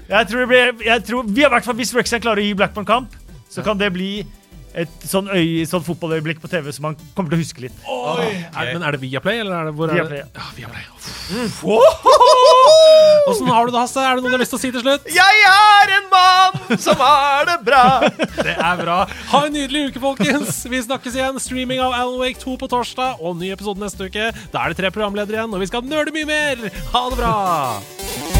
[0.09, 3.15] Jeg tror blir, jeg tror, vi har hvert Hvis Rexham klarer å gi Blackburn kamp,
[3.49, 4.11] så kan det bli
[4.77, 7.77] et sånn, øye, sånn fotballøyeblikk på TV som man kommer til å huske litt.
[7.89, 10.29] Er, men er det Viaplay, eller er det hvor er Viaplay, det?
[10.37, 10.85] Ja, Viaplay.
[13.29, 14.01] Åssen har du det, Hasse?
[14.01, 15.09] Er det noe du har lyst til å si til slutt?
[15.13, 17.83] Jeg er en mann som har det bra.
[18.39, 18.99] Det er bra.
[19.33, 20.63] Ha en nydelig uke, folkens.
[20.69, 21.39] Vi snakkes igjen.
[21.43, 24.31] Streaming av Alan Wake 2 på torsdag og ny episode neste uke.
[24.53, 26.69] Da er det tre programledere igjen, og vi skal nøle mye mer.
[26.93, 28.38] Ha det bra!